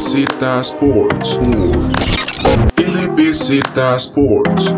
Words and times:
LBZ 0.00 0.60
Sports. 0.60 1.38
LBZ 2.78 3.60
Sports. 3.96 4.74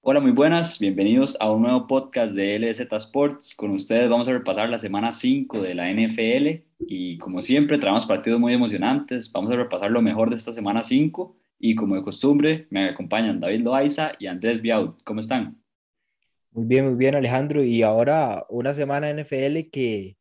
Hola, 0.00 0.20
muy 0.20 0.30
buenas. 0.30 0.78
Bienvenidos 0.78 1.36
a 1.38 1.52
un 1.52 1.62
nuevo 1.62 1.86
podcast 1.86 2.34
de 2.34 2.58
LBZ 2.58 2.90
Sports. 2.90 3.54
Con 3.54 3.72
ustedes 3.72 4.08
vamos 4.08 4.26
a 4.26 4.32
repasar 4.32 4.70
la 4.70 4.78
semana 4.78 5.12
5 5.12 5.60
de 5.60 5.74
la 5.74 5.92
NFL 5.92 6.64
y 6.78 7.18
como 7.18 7.42
siempre 7.42 7.76
traemos 7.76 8.06
partidos 8.06 8.40
muy 8.40 8.54
emocionantes. 8.54 9.30
Vamos 9.30 9.52
a 9.52 9.56
repasar 9.56 9.90
lo 9.90 10.00
mejor 10.00 10.30
de 10.30 10.36
esta 10.36 10.52
semana 10.52 10.82
5 10.82 11.36
y 11.58 11.74
como 11.74 11.94
de 11.94 12.04
costumbre 12.04 12.68
me 12.70 12.88
acompañan 12.88 13.38
David 13.38 13.60
Loaiza 13.60 14.12
y 14.18 14.28
Andrés 14.28 14.62
Biaud. 14.62 14.94
¿Cómo 15.04 15.20
están? 15.20 15.62
Muy 16.52 16.64
bien, 16.64 16.86
muy 16.86 16.94
bien 16.94 17.14
Alejandro. 17.14 17.62
Y 17.62 17.82
ahora 17.82 18.46
una 18.48 18.72
semana 18.72 19.12
NFL 19.12 19.68
que 19.70 20.16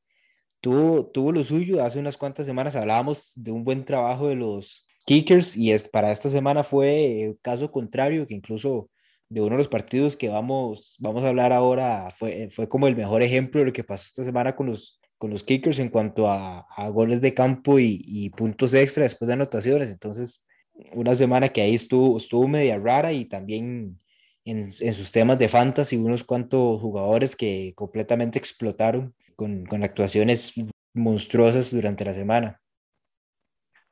tuvo, 0.62 1.08
tuvo 1.08 1.32
lo 1.32 1.44
suyo. 1.44 1.84
Hace 1.84 2.00
unas 2.00 2.18
cuantas 2.18 2.46
semanas 2.46 2.76
hablábamos 2.76 3.34
de 3.36 3.52
un 3.52 3.64
buen 3.64 3.84
trabajo 3.84 4.28
de 4.30 4.36
los 4.36 4.86
kickers 5.06 5.58
y 5.58 5.72
es, 5.72 5.90
para 5.90 6.12
esta 6.12 6.30
semana 6.30 6.64
fue 6.64 7.36
caso 7.42 7.72
contrario, 7.72 8.26
que 8.28 8.36
incluso 8.36 8.90
de 9.30 9.42
uno 9.42 9.52
de 9.52 9.58
los 9.60 9.68
partidos 9.68 10.18
que 10.18 10.30
vamos, 10.30 10.96
vamos 11.00 11.24
a 11.24 11.30
hablar 11.30 11.54
ahora 11.54 12.10
fue, 12.12 12.50
fue 12.52 12.68
como 12.68 12.88
el 12.88 12.96
mejor 12.96 13.24
ejemplo 13.24 13.60
de 13.60 13.68
lo 13.68 13.74
que 13.74 13.84
pasó 13.84 14.04
esta 14.08 14.24
semana 14.24 14.56
con 14.56 14.68
los, 14.68 15.00
con 15.18 15.32
los 15.32 15.44
kickers 15.44 15.80
en 15.80 15.90
cuanto 15.90 16.28
a, 16.28 16.66
a 16.76 16.90
goles 16.90 17.22
de 17.22 17.34
campo 17.34 17.80
y, 17.80 18.02
y, 18.06 18.30
puntos 18.32 18.74
extra 18.74 19.04
después 19.04 19.28
de 19.28 19.34
anotaciones. 19.36 19.90
Entonces, 19.90 20.46
una 20.94 21.16
semana 21.16 21.50
que 21.50 21.62
ahí 21.62 21.76
estuvo, 21.76 22.18
estuvo 22.18 22.48
media 22.48 22.78
rara 22.78 23.14
y 23.14 23.26
también 23.26 24.00
en, 24.44 24.60
en 24.60 24.94
sus 24.94 25.12
temas 25.12 25.40
de 25.40 25.48
fantasy, 25.48 25.96
unos 25.96 26.24
cuantos 26.24 26.82
jugadores 26.82 27.36
que 27.36 27.74
completamente 27.76 28.38
explotaron 28.38 29.14
con, 29.42 29.66
con 29.66 29.84
actuaciones 29.84 30.54
monstruosas 30.94 31.72
durante 31.72 32.06
la 32.06 32.14
semana. 32.14 32.62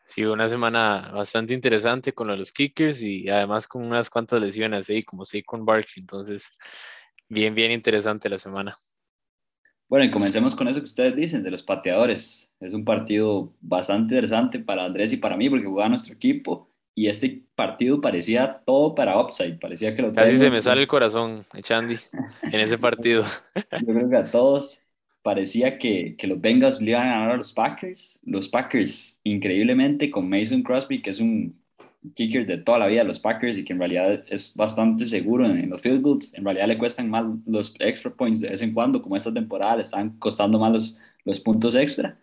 Sí, 0.06 0.24
una 0.24 0.48
semana 0.48 1.10
bastante 1.12 1.56
interesante 1.56 2.14
con 2.14 2.28
los 2.28 2.52
kickers 2.52 3.02
y 3.02 3.28
además 3.30 3.68
con 3.68 3.84
unas 3.84 4.12
cuantas 4.12 4.40
lesiones 4.44 4.88
ahí, 4.92 5.02
como 5.02 5.24
con 5.48 5.66
Barkley. 5.66 6.02
Entonces, 6.02 6.52
bien, 7.28 7.56
bien 7.56 7.72
interesante 7.72 8.30
la 8.30 8.38
semana. 8.38 8.76
Bueno, 9.88 10.06
y 10.06 10.12
comencemos 10.12 10.56
con 10.56 10.68
eso 10.68 10.82
que 10.82 10.86
ustedes 10.86 11.16
dicen 11.16 11.42
de 11.42 11.50
los 11.50 11.64
pateadores. 11.64 12.54
Es 12.60 12.74
un 12.74 12.86
partido 12.86 13.52
bastante 13.60 14.14
interesante 14.14 14.60
para 14.60 14.86
Andrés 14.86 15.14
y 15.14 15.18
para 15.18 15.36
mí 15.36 15.50
porque 15.50 15.66
jugaba 15.66 15.90
nuestro 15.90 16.14
equipo 16.14 16.70
y 16.94 17.08
este 17.08 17.44
partido 17.56 18.02
parecía 18.02 18.62
todo 18.68 18.94
para 18.94 19.20
upside, 19.20 19.58
parecía 19.58 19.96
que 19.96 20.04
lo 20.04 20.14
Casi 20.14 20.38
se 20.38 20.52
me 20.52 20.62
sale 20.62 20.82
el 20.82 20.88
corazón, 20.88 21.42
Echandi, 21.56 21.98
en 22.44 22.60
ese 22.60 22.78
partido. 22.78 23.24
Yo 23.56 23.94
creo 23.94 24.10
que 24.10 24.18
a 24.18 24.30
todos 24.30 24.84
parecía 25.22 25.78
que, 25.80 26.16
que, 26.18 26.28
los 26.28 26.42
Bengals 26.42 26.82
le 26.82 26.92
iban 26.92 27.08
a 27.08 27.12
ganar 27.12 27.32
a 27.32 27.38
los 27.38 27.54
Packers. 27.54 28.20
Los 28.24 28.48
Packers, 28.50 29.20
increíblemente, 29.24 30.12
con 30.12 30.30
Mason 30.30 30.64
Crosby, 30.64 31.02
que 31.02 31.12
es 31.12 31.20
un 31.20 31.60
kicker 32.16 32.46
de 32.46 32.58
toda 32.58 32.80
la 32.80 32.88
vida 32.88 33.02
de 33.02 33.08
los 33.08 33.20
Packers 33.20 33.58
y 33.58 33.64
que 33.66 33.74
en 33.74 33.80
realidad 33.80 34.24
es 34.30 34.54
bastante 34.56 35.08
seguro 35.08 35.46
en, 35.46 35.58
en, 35.58 35.70
los 35.70 35.82
field 35.82 36.02
goals. 36.02 36.34
En 36.34 36.46
realidad 36.46 36.68
le 36.68 36.78
cuestan 36.78 37.10
más 37.10 37.26
los 37.46 37.76
extra 37.80 38.12
points 38.12 38.42
de 38.42 38.50
vez 38.50 38.62
en 38.62 38.74
cuando, 38.74 39.02
como 39.02 39.16
esta 39.16 39.34
temporada 39.34 39.78
le 39.78 39.82
están 39.84 40.18
costando 40.20 40.60
más 40.60 40.72
los, 40.74 41.00
los 41.26 41.40
puntos 41.40 41.76
extra. 41.76 42.18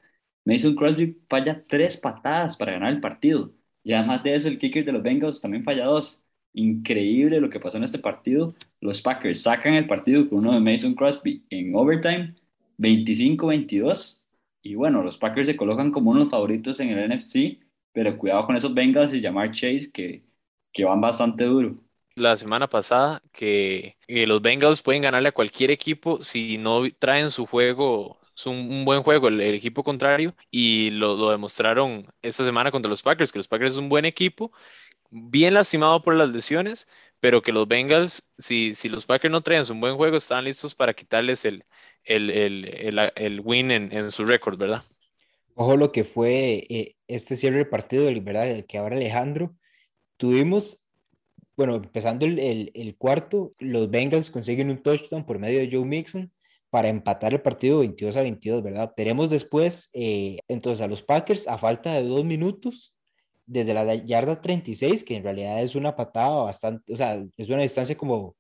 Mason 0.45 0.75
Crosby 0.77 1.19
falla 1.29 1.65
tres 1.67 1.97
patadas 1.97 2.57
para 2.57 2.73
ganar 2.73 2.93
el 2.93 3.01
partido. 3.01 3.53
Y 3.83 3.93
además 3.93 4.23
de 4.23 4.35
eso, 4.35 4.49
el 4.49 4.59
kicker 4.59 4.85
de 4.85 4.93
los 4.93 5.03
Bengals 5.03 5.41
también 5.41 5.65
falla 5.65 5.87
dos. 5.87 6.23
Increíble 6.55 7.41
lo 7.41 7.51
que 7.51 7.61
pasó 7.61 7.77
en 7.77 7.85
este 7.85 7.99
partido. 7.99 8.55
Los 8.81 9.03
Packers 9.03 9.43
sacan 9.43 9.75
el 9.75 9.87
partido 9.87 10.29
con 10.29 10.39
uno 10.39 10.55
de 10.55 10.61
Mason 10.61 10.95
Crosby 10.95 11.45
en 11.51 11.75
overtime, 11.75 12.35
25-22. 12.79 14.25
Y 14.63 14.75
bueno, 14.75 15.03
los 15.03 15.19
Packers 15.19 15.47
se 15.47 15.57
colocan 15.57 15.93
como 15.93 16.11
unos 16.11 16.29
favoritos 16.29 16.81
en 16.81 16.91
el 16.91 17.11
NFC, 17.11 17.59
pero 17.93 18.17
cuidado 18.19 18.47
con 18.47 18.57
esos 18.57 18.75
Bengals 18.75 19.15
y 19.15 19.21
llamar 19.21 19.53
Chase 19.53 19.91
que, 19.93 20.25
que 20.73 20.85
van 20.85 21.01
bastante 21.01 21.45
duro. 21.45 21.77
La 22.17 22.35
semana 22.37 22.69
pasada 22.69 23.23
que, 23.33 23.97
los 24.09 24.43
Bengals 24.43 24.83
pueden 24.83 25.03
ganarle 25.03 25.29
a 25.29 25.33
cualquier 25.33 25.71
equipo 25.71 26.23
si 26.23 26.59
no 26.59 26.83
traen 26.99 27.31
su 27.31 27.47
juego 27.47 28.19
es 28.35 28.47
un, 28.47 28.85
buen 28.85 29.03
juego 29.03 29.29
el, 29.29 29.41
el, 29.41 29.55
equipo 29.55 29.83
contrario 29.83 30.35
y 30.51 30.91
lo, 30.91 31.17
lo, 31.17 31.31
demostraron 31.31 32.07
esta 32.21 32.45
semana 32.45 32.71
contra 32.71 32.91
los 32.91 33.03
Packers, 33.03 33.33
que 33.33 33.39
los 33.39 33.49
Packers 33.49 33.73
es 33.73 33.79
un 33.79 33.89
buen 33.89 34.05
equipo, 34.05 34.53
bien 35.11 35.55
lastimado 35.55 36.03
por 36.03 36.15
las 36.15 36.29
lesiones, 36.29 36.89
pero 37.21 37.43
que 37.43 37.53
los 37.53 37.67
Bengals, 37.69 38.33
si, 38.39 38.75
si 38.75 38.89
los 38.89 39.07
Packers 39.07 39.33
no 39.33 39.43
traen 39.43 39.65
un 39.71 39.81
buen 39.81 39.97
juego, 39.97 40.17
están 40.17 40.45
listos 40.45 40.75
para 40.75 40.95
quitarles 40.95 41.45
el, 41.45 41.65
el, 42.07 42.31
el, 42.31 43.13
el 43.15 43.41
win 43.41 43.71
en, 43.71 43.93
en 43.93 44.11
su 44.11 44.25
récord, 44.25 44.59
¿verdad? 44.59 44.83
Ojo 45.55 45.77
lo 45.77 45.93
que 45.93 46.05
fue 46.05 46.67
eh, 46.69 46.97
este 47.07 47.37
cierre 47.37 47.57
del 47.57 47.69
partido, 47.69 48.07
¿verdad? 48.23 48.51
El 48.51 48.67
que 48.67 48.79
ahora 48.79 48.97
Alejandro, 48.97 49.57
tuvimos, 50.17 50.83
bueno, 51.57 51.77
empezando 51.77 52.27
el, 52.27 52.71
el 52.75 52.97
cuarto, 52.97 53.55
los 53.59 53.91
Bengals 53.91 54.31
consiguen 54.31 54.71
un 54.71 54.83
touchdown 54.83 55.25
por 55.25 55.39
medio 55.39 55.61
de 55.61 55.71
Joe 55.71 55.85
Mixon, 55.85 56.31
para 56.71 56.89
empatar 56.89 57.33
el 57.33 57.41
partido 57.41 57.79
22 57.79 58.17
a 58.17 58.23
22, 58.23 58.63
¿verdad? 58.63 58.93
Tenemos 58.95 59.31
después 59.31 59.89
eh, 59.95 60.39
entonces 60.49 60.85
a 60.85 60.89
los 60.89 61.03
Packers 61.03 61.49
a 61.49 61.59
falta 61.59 61.95
de 61.95 62.03
dos 62.03 62.25
minutos 62.25 62.95
desde 63.47 63.73
la 63.73 63.95
yarda 63.95 64.41
36, 64.41 65.05
que 65.05 65.17
en 65.17 65.23
realidad 65.23 65.63
es 65.63 65.75
una 65.75 65.95
patada 65.95 66.43
bastante, 66.43 66.93
o 66.93 66.97
sea, 66.97 67.25
es 67.37 67.49
una 67.49 67.63
distancia 67.63 67.97
como 67.97 68.37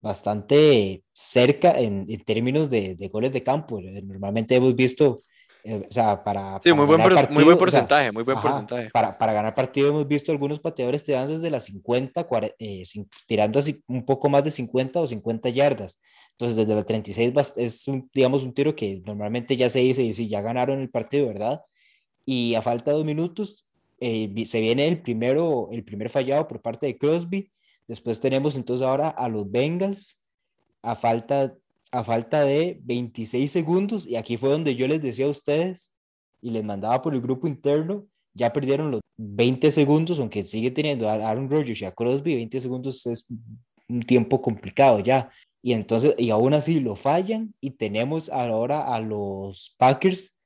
bastante 0.00 1.02
cerca 1.12 1.78
en, 1.78 2.06
en 2.08 2.20
términos 2.20 2.70
de, 2.70 2.94
de, 2.94 3.08
goles 3.08 3.32
de 3.32 3.42
campo. 3.42 3.80
Normalmente 3.80 4.54
hemos 4.54 4.74
visto, 4.74 5.20
eh, 5.64 5.86
o 5.88 5.92
sea, 5.92 6.22
para... 6.22 6.60
Sí, 6.62 6.70
para 6.70 6.74
muy, 6.74 6.86
buen 6.86 7.00
partido, 7.02 7.34
muy 7.34 7.44
buen 7.44 7.58
porcentaje, 7.58 8.02
o 8.02 8.04
sea, 8.04 8.12
muy 8.12 8.22
buen 8.22 8.38
ajá, 8.38 8.48
porcentaje. 8.48 8.90
Para, 8.90 9.18
para, 9.18 9.32
ganar 9.32 9.54
partido 9.54 9.88
hemos 9.88 10.06
visto 10.06 10.30
algunos 10.32 10.60
pateadores 10.60 11.04
tirando 11.04 11.34
desde 11.34 11.50
las 11.50 11.64
50, 11.64 12.24
40, 12.24 12.56
eh, 12.58 12.82
tirando 13.26 13.58
así 13.58 13.82
un 13.86 14.04
poco 14.04 14.28
más 14.28 14.44
de 14.44 14.50
50 14.50 15.00
o 15.00 15.06
50 15.06 15.48
yardas. 15.50 16.00
Entonces, 16.32 16.56
desde 16.56 16.74
la 16.76 16.84
36 16.84 17.32
es, 17.56 17.88
un, 17.88 18.08
digamos, 18.14 18.44
un 18.44 18.54
tiro 18.54 18.76
que 18.76 19.02
normalmente 19.04 19.56
ya 19.56 19.68
se 19.68 19.80
dice 19.80 20.02
y 20.02 20.12
si 20.12 20.28
ya 20.28 20.40
ganaron 20.40 20.80
el 20.80 20.90
partido, 20.90 21.26
¿verdad? 21.26 21.62
Y 22.24 22.54
a 22.54 22.62
falta 22.62 22.92
de 22.92 22.98
dos 22.98 23.06
minutos 23.06 23.66
eh, 24.00 24.32
se 24.44 24.60
viene 24.60 24.86
el 24.86 25.02
primero, 25.02 25.68
el 25.72 25.82
primer 25.82 26.08
fallado 26.08 26.46
por 26.46 26.62
parte 26.62 26.86
de 26.86 26.96
Crosby. 26.96 27.50
Después 27.88 28.20
tenemos 28.20 28.54
entonces 28.54 28.86
ahora 28.86 29.08
a 29.08 29.28
los 29.28 29.50
Bengals 29.50 30.20
a 30.82 30.94
falta, 30.94 31.54
a 31.90 32.04
falta 32.04 32.44
de 32.44 32.78
26 32.82 33.50
segundos. 33.50 34.06
Y 34.06 34.16
aquí 34.16 34.36
fue 34.36 34.50
donde 34.50 34.76
yo 34.76 34.86
les 34.86 35.02
decía 35.02 35.26
a 35.26 35.30
ustedes 35.30 35.94
y 36.42 36.50
les 36.50 36.62
mandaba 36.62 37.00
por 37.00 37.14
el 37.14 37.22
grupo 37.22 37.48
interno. 37.48 38.06
Ya 38.34 38.52
perdieron 38.52 38.90
los 38.90 39.00
20 39.16 39.70
segundos, 39.70 40.20
aunque 40.20 40.42
sigue 40.42 40.70
teniendo 40.70 41.08
a 41.08 41.14
Aaron 41.14 41.50
Rodgers 41.50 41.80
y 41.80 41.86
a 41.86 41.92
Crosby. 41.92 42.34
20 42.34 42.60
segundos 42.60 43.06
es 43.06 43.26
un 43.88 44.02
tiempo 44.02 44.40
complicado 44.42 45.00
ya. 45.00 45.30
Y 45.62 45.72
entonces, 45.72 46.14
y 46.18 46.30
aún 46.30 46.54
así 46.54 46.80
lo 46.80 46.94
fallan 46.94 47.54
y 47.60 47.70
tenemos 47.70 48.28
ahora 48.28 48.94
a 48.94 49.00
los 49.00 49.74
Packers 49.78 50.38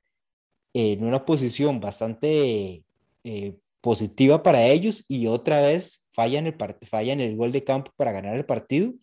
en 0.73 1.03
una 1.03 1.23
posición 1.23 1.79
bastante 1.79 2.83
eh, 3.23 3.55
positiva 3.79 4.41
para 4.41 4.65
ellos 4.65 5.05
y 5.07 5.27
otra 5.27 5.61
vez 5.61 6.02
fallan 6.13 6.47
el, 6.47 6.55
fallan 6.83 7.19
el 7.19 7.35
gol 7.35 7.51
de 7.51 7.63
campo 7.63 7.91
para 7.95 8.11
ganar 8.11 8.35
el 8.35 8.45
partido 8.45 8.93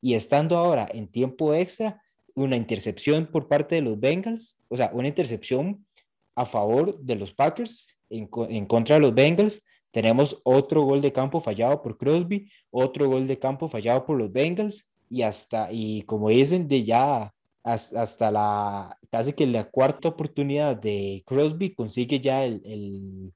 y 0.00 0.14
estando 0.14 0.56
ahora 0.56 0.88
en 0.92 1.08
tiempo 1.08 1.54
extra, 1.54 2.02
una 2.34 2.56
intercepción 2.56 3.26
por 3.26 3.48
parte 3.48 3.76
de 3.76 3.82
los 3.82 3.98
Bengals, 3.98 4.58
o 4.68 4.76
sea, 4.76 4.90
una 4.92 5.08
intercepción 5.08 5.86
a 6.34 6.44
favor 6.44 6.98
de 6.98 7.16
los 7.16 7.32
Packers 7.32 7.96
en, 8.10 8.28
en 8.48 8.66
contra 8.66 8.96
de 8.96 9.00
los 9.00 9.14
Bengals. 9.14 9.64
Tenemos 9.90 10.40
otro 10.42 10.82
gol 10.82 11.00
de 11.00 11.12
campo 11.12 11.40
fallado 11.40 11.80
por 11.80 11.96
Crosby, 11.96 12.50
otro 12.70 13.08
gol 13.08 13.26
de 13.26 13.38
campo 13.38 13.68
fallado 13.68 14.04
por 14.04 14.18
los 14.18 14.32
Bengals 14.32 14.92
y 15.08 15.22
hasta, 15.22 15.68
y 15.70 16.02
como 16.02 16.28
dicen, 16.28 16.66
de 16.66 16.84
ya 16.84 17.32
hasta, 17.64 18.30
la, 18.30 18.98
casi 19.10 19.32
que 19.32 19.46
la 19.46 19.70
cuarta 19.70 20.08
oportunidad 20.08 20.76
de 20.76 21.22
Crosby 21.26 21.74
consigue 21.74 22.20
ya 22.20 22.44
el, 22.44 23.32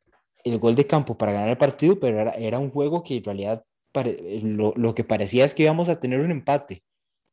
el 0.48 0.58
gol 0.58 0.74
de 0.74 0.86
campo 0.86 1.16
para 1.16 1.32
ganar 1.32 1.48
el 1.48 1.58
partido, 1.58 1.98
pero 1.98 2.20
era, 2.20 2.32
era 2.32 2.58
un 2.58 2.70
juego 2.70 3.02
que 3.02 3.16
en 3.18 3.24
realidad 3.24 3.64
pare, 3.92 4.40
lo, 4.42 4.72
lo 4.76 4.94
que 4.94 5.04
parecía 5.04 5.44
es 5.44 5.54
que 5.54 5.64
íbamos 5.64 5.88
a 5.88 6.00
tener 6.00 6.20
un 6.20 6.30
empate 6.30 6.82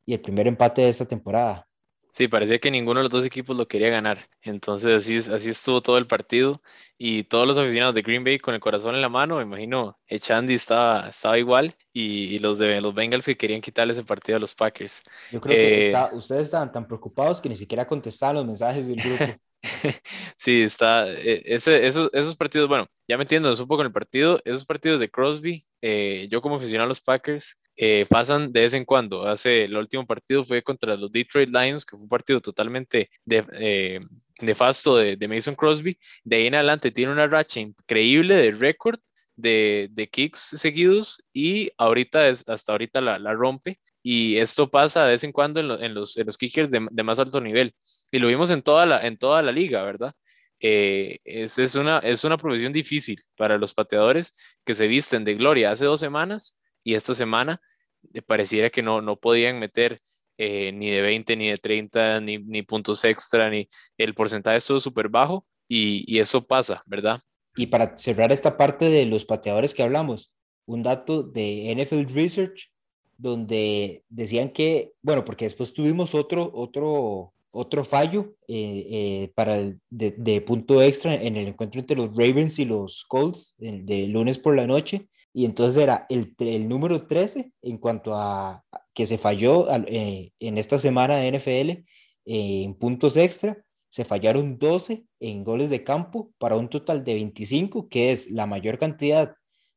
y 0.05 0.13
el 0.13 0.21
primer 0.21 0.47
empate 0.47 0.81
de 0.83 0.89
esta 0.89 1.05
temporada. 1.05 1.67
Sí, 2.15 2.29
parecía 2.29 2.59
que 2.59 2.71
ninguno 2.71 3.01
de 3.01 3.03
los 3.03 3.11
dos 3.11 3.25
equipos 3.25 3.57
lo 3.57 3.67
quería 3.67 3.89
ganar. 3.89 4.29
Entonces 4.41 4.99
así, 4.99 5.17
así 5.17 5.49
estuvo 5.49 5.81
todo 5.81 5.97
el 5.97 6.07
partido 6.07 6.61
y 6.97 7.25
todos 7.25 7.45
los 7.45 7.57
aficionados 7.57 7.93
de 7.93 8.03
Green 8.03 8.23
Bay 8.23 8.39
con 8.39 8.53
el 8.53 8.61
corazón 8.61 8.95
en 8.95 9.01
la 9.01 9.09
mano, 9.09 9.35
me 9.35 9.43
imagino, 9.43 9.99
Echandi 10.07 10.53
estaba, 10.53 11.09
estaba 11.09 11.37
igual 11.37 11.75
y, 11.91 12.33
y, 12.33 12.39
los 12.39 12.57
de 12.57 12.79
los 12.79 12.95
Bengals 12.95 13.25
que 13.25 13.35
querían 13.35 13.59
quitarle 13.59 13.91
ese 13.91 14.05
partido 14.05 14.37
a 14.37 14.39
los 14.39 14.55
Packers. 14.55 15.03
Yo 15.29 15.41
creo 15.41 15.57
eh, 15.57 15.59
que 15.59 15.85
está, 15.87 16.09
ustedes 16.13 16.43
estaban 16.43 16.71
tan 16.71 16.87
preocupados 16.87 17.41
que 17.41 17.49
ni 17.49 17.55
siquiera 17.57 17.85
contestaban 17.85 18.37
los 18.37 18.45
mensajes 18.45 18.87
del 18.87 19.01
grupo. 19.01 19.25
sí, 20.37 20.63
está, 20.63 21.11
ese, 21.11 21.85
esos, 21.87 22.09
esos 22.13 22.35
partidos, 22.35 22.69
bueno, 22.69 22.87
ya 23.07 23.17
metiéndonos 23.17 23.59
un 23.59 23.67
poco 23.67 23.81
en 23.81 23.87
el 23.87 23.93
partido, 23.93 24.39
esos 24.45 24.65
partidos 24.65 24.99
de 24.99 25.09
Crosby, 25.09 25.65
eh, 25.81 26.27
yo 26.29 26.41
como 26.41 26.55
aficionado 26.55 26.85
a 26.85 26.89
los 26.89 27.01
Packers, 27.01 27.57
eh, 27.77 28.05
pasan 28.09 28.53
de 28.53 28.61
vez 28.61 28.73
en 28.73 28.85
cuando. 28.85 29.27
Hace 29.27 29.65
el 29.65 29.75
último 29.75 30.05
partido 30.05 30.43
fue 30.43 30.61
contra 30.63 30.95
los 30.95 31.11
Detroit 31.11 31.49
Lions, 31.49 31.85
que 31.85 31.97
fue 31.97 32.03
un 32.03 32.09
partido 32.09 32.39
totalmente 32.39 33.09
de, 33.25 33.45
eh, 33.53 33.99
nefasto 34.41 34.97
de, 34.97 35.27
Mason 35.27 35.55
Crosby. 35.55 35.97
De 36.23 36.37
ahí 36.37 36.47
en 36.47 36.55
adelante 36.55 36.91
tiene 36.91 37.11
una 37.11 37.27
racha 37.27 37.59
increíble 37.59 38.35
de 38.35 38.51
récord 38.51 38.99
de, 39.35 39.89
de, 39.91 40.07
kicks 40.07 40.39
seguidos 40.39 41.21
y 41.33 41.69
ahorita 41.77 42.29
es, 42.29 42.47
hasta 42.47 42.71
ahorita 42.71 43.01
la, 43.01 43.33
rompe. 43.33 43.79
Y 44.07 44.37
esto 44.37 44.69
pasa 44.69 45.03
de 45.03 45.13
vez 45.13 45.23
en 45.23 45.31
cuando 45.31 45.59
en, 45.59 45.67
lo, 45.67 45.81
en 45.81 45.95
los, 45.95 46.15
en 46.15 46.27
los 46.27 46.37
kickers 46.37 46.69
de, 46.69 46.87
de, 46.91 47.03
más 47.03 47.17
alto 47.17 47.41
nivel. 47.41 47.73
Y 48.11 48.19
lo 48.19 48.27
vimos 48.27 48.51
en 48.51 48.61
toda 48.61 48.85
la, 48.85 49.01
en 49.01 49.17
toda 49.17 49.41
la 49.41 49.51
liga, 49.51 49.81
¿verdad? 49.81 50.13
Eh, 50.59 51.17
es, 51.23 51.57
es, 51.57 51.73
una, 51.73 51.97
es 51.97 52.23
una 52.23 52.37
profesión 52.37 52.71
difícil 52.71 53.17
para 53.35 53.57
los 53.57 53.73
pateadores 53.73 54.35
que 54.63 54.75
se 54.75 54.85
visten 54.85 55.23
de 55.23 55.33
gloria 55.33 55.71
hace 55.71 55.85
dos 55.85 55.99
semanas 55.99 56.59
y 56.83 56.93
esta 56.93 57.15
semana 57.15 57.59
pareciera 58.27 58.69
que 58.69 58.83
no, 58.83 59.01
no 59.01 59.15
podían 59.15 59.57
meter 59.57 59.97
eh, 60.37 60.71
ni 60.71 60.91
de 60.91 61.01
20, 61.01 61.35
ni 61.35 61.49
de 61.49 61.57
30, 61.57 62.21
ni, 62.21 62.37
ni, 62.37 62.61
puntos 62.61 63.03
extra, 63.05 63.49
ni 63.49 63.67
el 63.97 64.13
porcentaje 64.13 64.57
estuvo 64.57 64.79
súper 64.79 65.09
bajo 65.09 65.47
y, 65.67 66.03
y, 66.05 66.19
eso 66.19 66.45
pasa, 66.45 66.83
¿verdad? 66.85 67.19
Y 67.55 67.65
para 67.67 67.97
cerrar 67.97 68.31
esta 68.31 68.55
parte 68.55 68.85
de 68.85 69.07
los 69.07 69.25
pateadores 69.25 69.73
que 69.73 69.81
hablamos, 69.81 70.35
un 70.67 70.83
dato 70.83 71.23
de 71.23 71.73
NFL 71.75 72.13
Research 72.13 72.69
donde 73.17 74.03
decían 74.09 74.49
que, 74.49 74.93
bueno, 75.01 75.25
porque 75.25 75.45
después 75.45 75.73
tuvimos 75.73 76.15
otro, 76.15 76.51
otro, 76.53 77.33
otro 77.51 77.83
fallo 77.83 78.35
eh, 78.47 78.87
eh, 78.89 79.31
para 79.35 79.57
el 79.57 79.79
de, 79.89 80.41
punto 80.41 80.81
extra 80.81 81.15
en 81.15 81.37
el 81.37 81.47
encuentro 81.47 81.79
entre 81.79 81.97
los 81.97 82.09
Ravens 82.09 82.59
y 82.59 82.65
los 82.65 83.05
Colts 83.07 83.55
el 83.59 83.85
de 83.85 84.07
lunes 84.07 84.37
por 84.37 84.55
la 84.55 84.67
noche, 84.67 85.07
y 85.33 85.45
entonces 85.45 85.81
era 85.81 86.05
el, 86.09 86.33
el 86.39 86.67
número 86.67 87.07
13 87.07 87.51
en 87.61 87.77
cuanto 87.77 88.15
a 88.15 88.63
que 88.93 89.05
se 89.05 89.17
falló 89.17 89.67
eh, 89.87 90.31
en 90.39 90.57
esta 90.57 90.77
semana 90.77 91.17
de 91.17 91.31
NFL 91.31 91.85
en 92.27 92.73
puntos 92.73 93.17
extra, 93.17 93.65
se 93.95 94.03
fallaron 94.03 94.57
12 94.57 95.05
en 95.21 95.43
goles 95.45 95.69
de 95.69 95.85
campo 95.85 96.31
para 96.37 96.57
un 96.57 96.69
total 96.69 97.05
de 97.05 97.13
25, 97.13 97.87
que 97.87 98.11
es 98.11 98.29
la 98.29 98.45
mayor 98.45 98.77
cantidad 98.77 99.35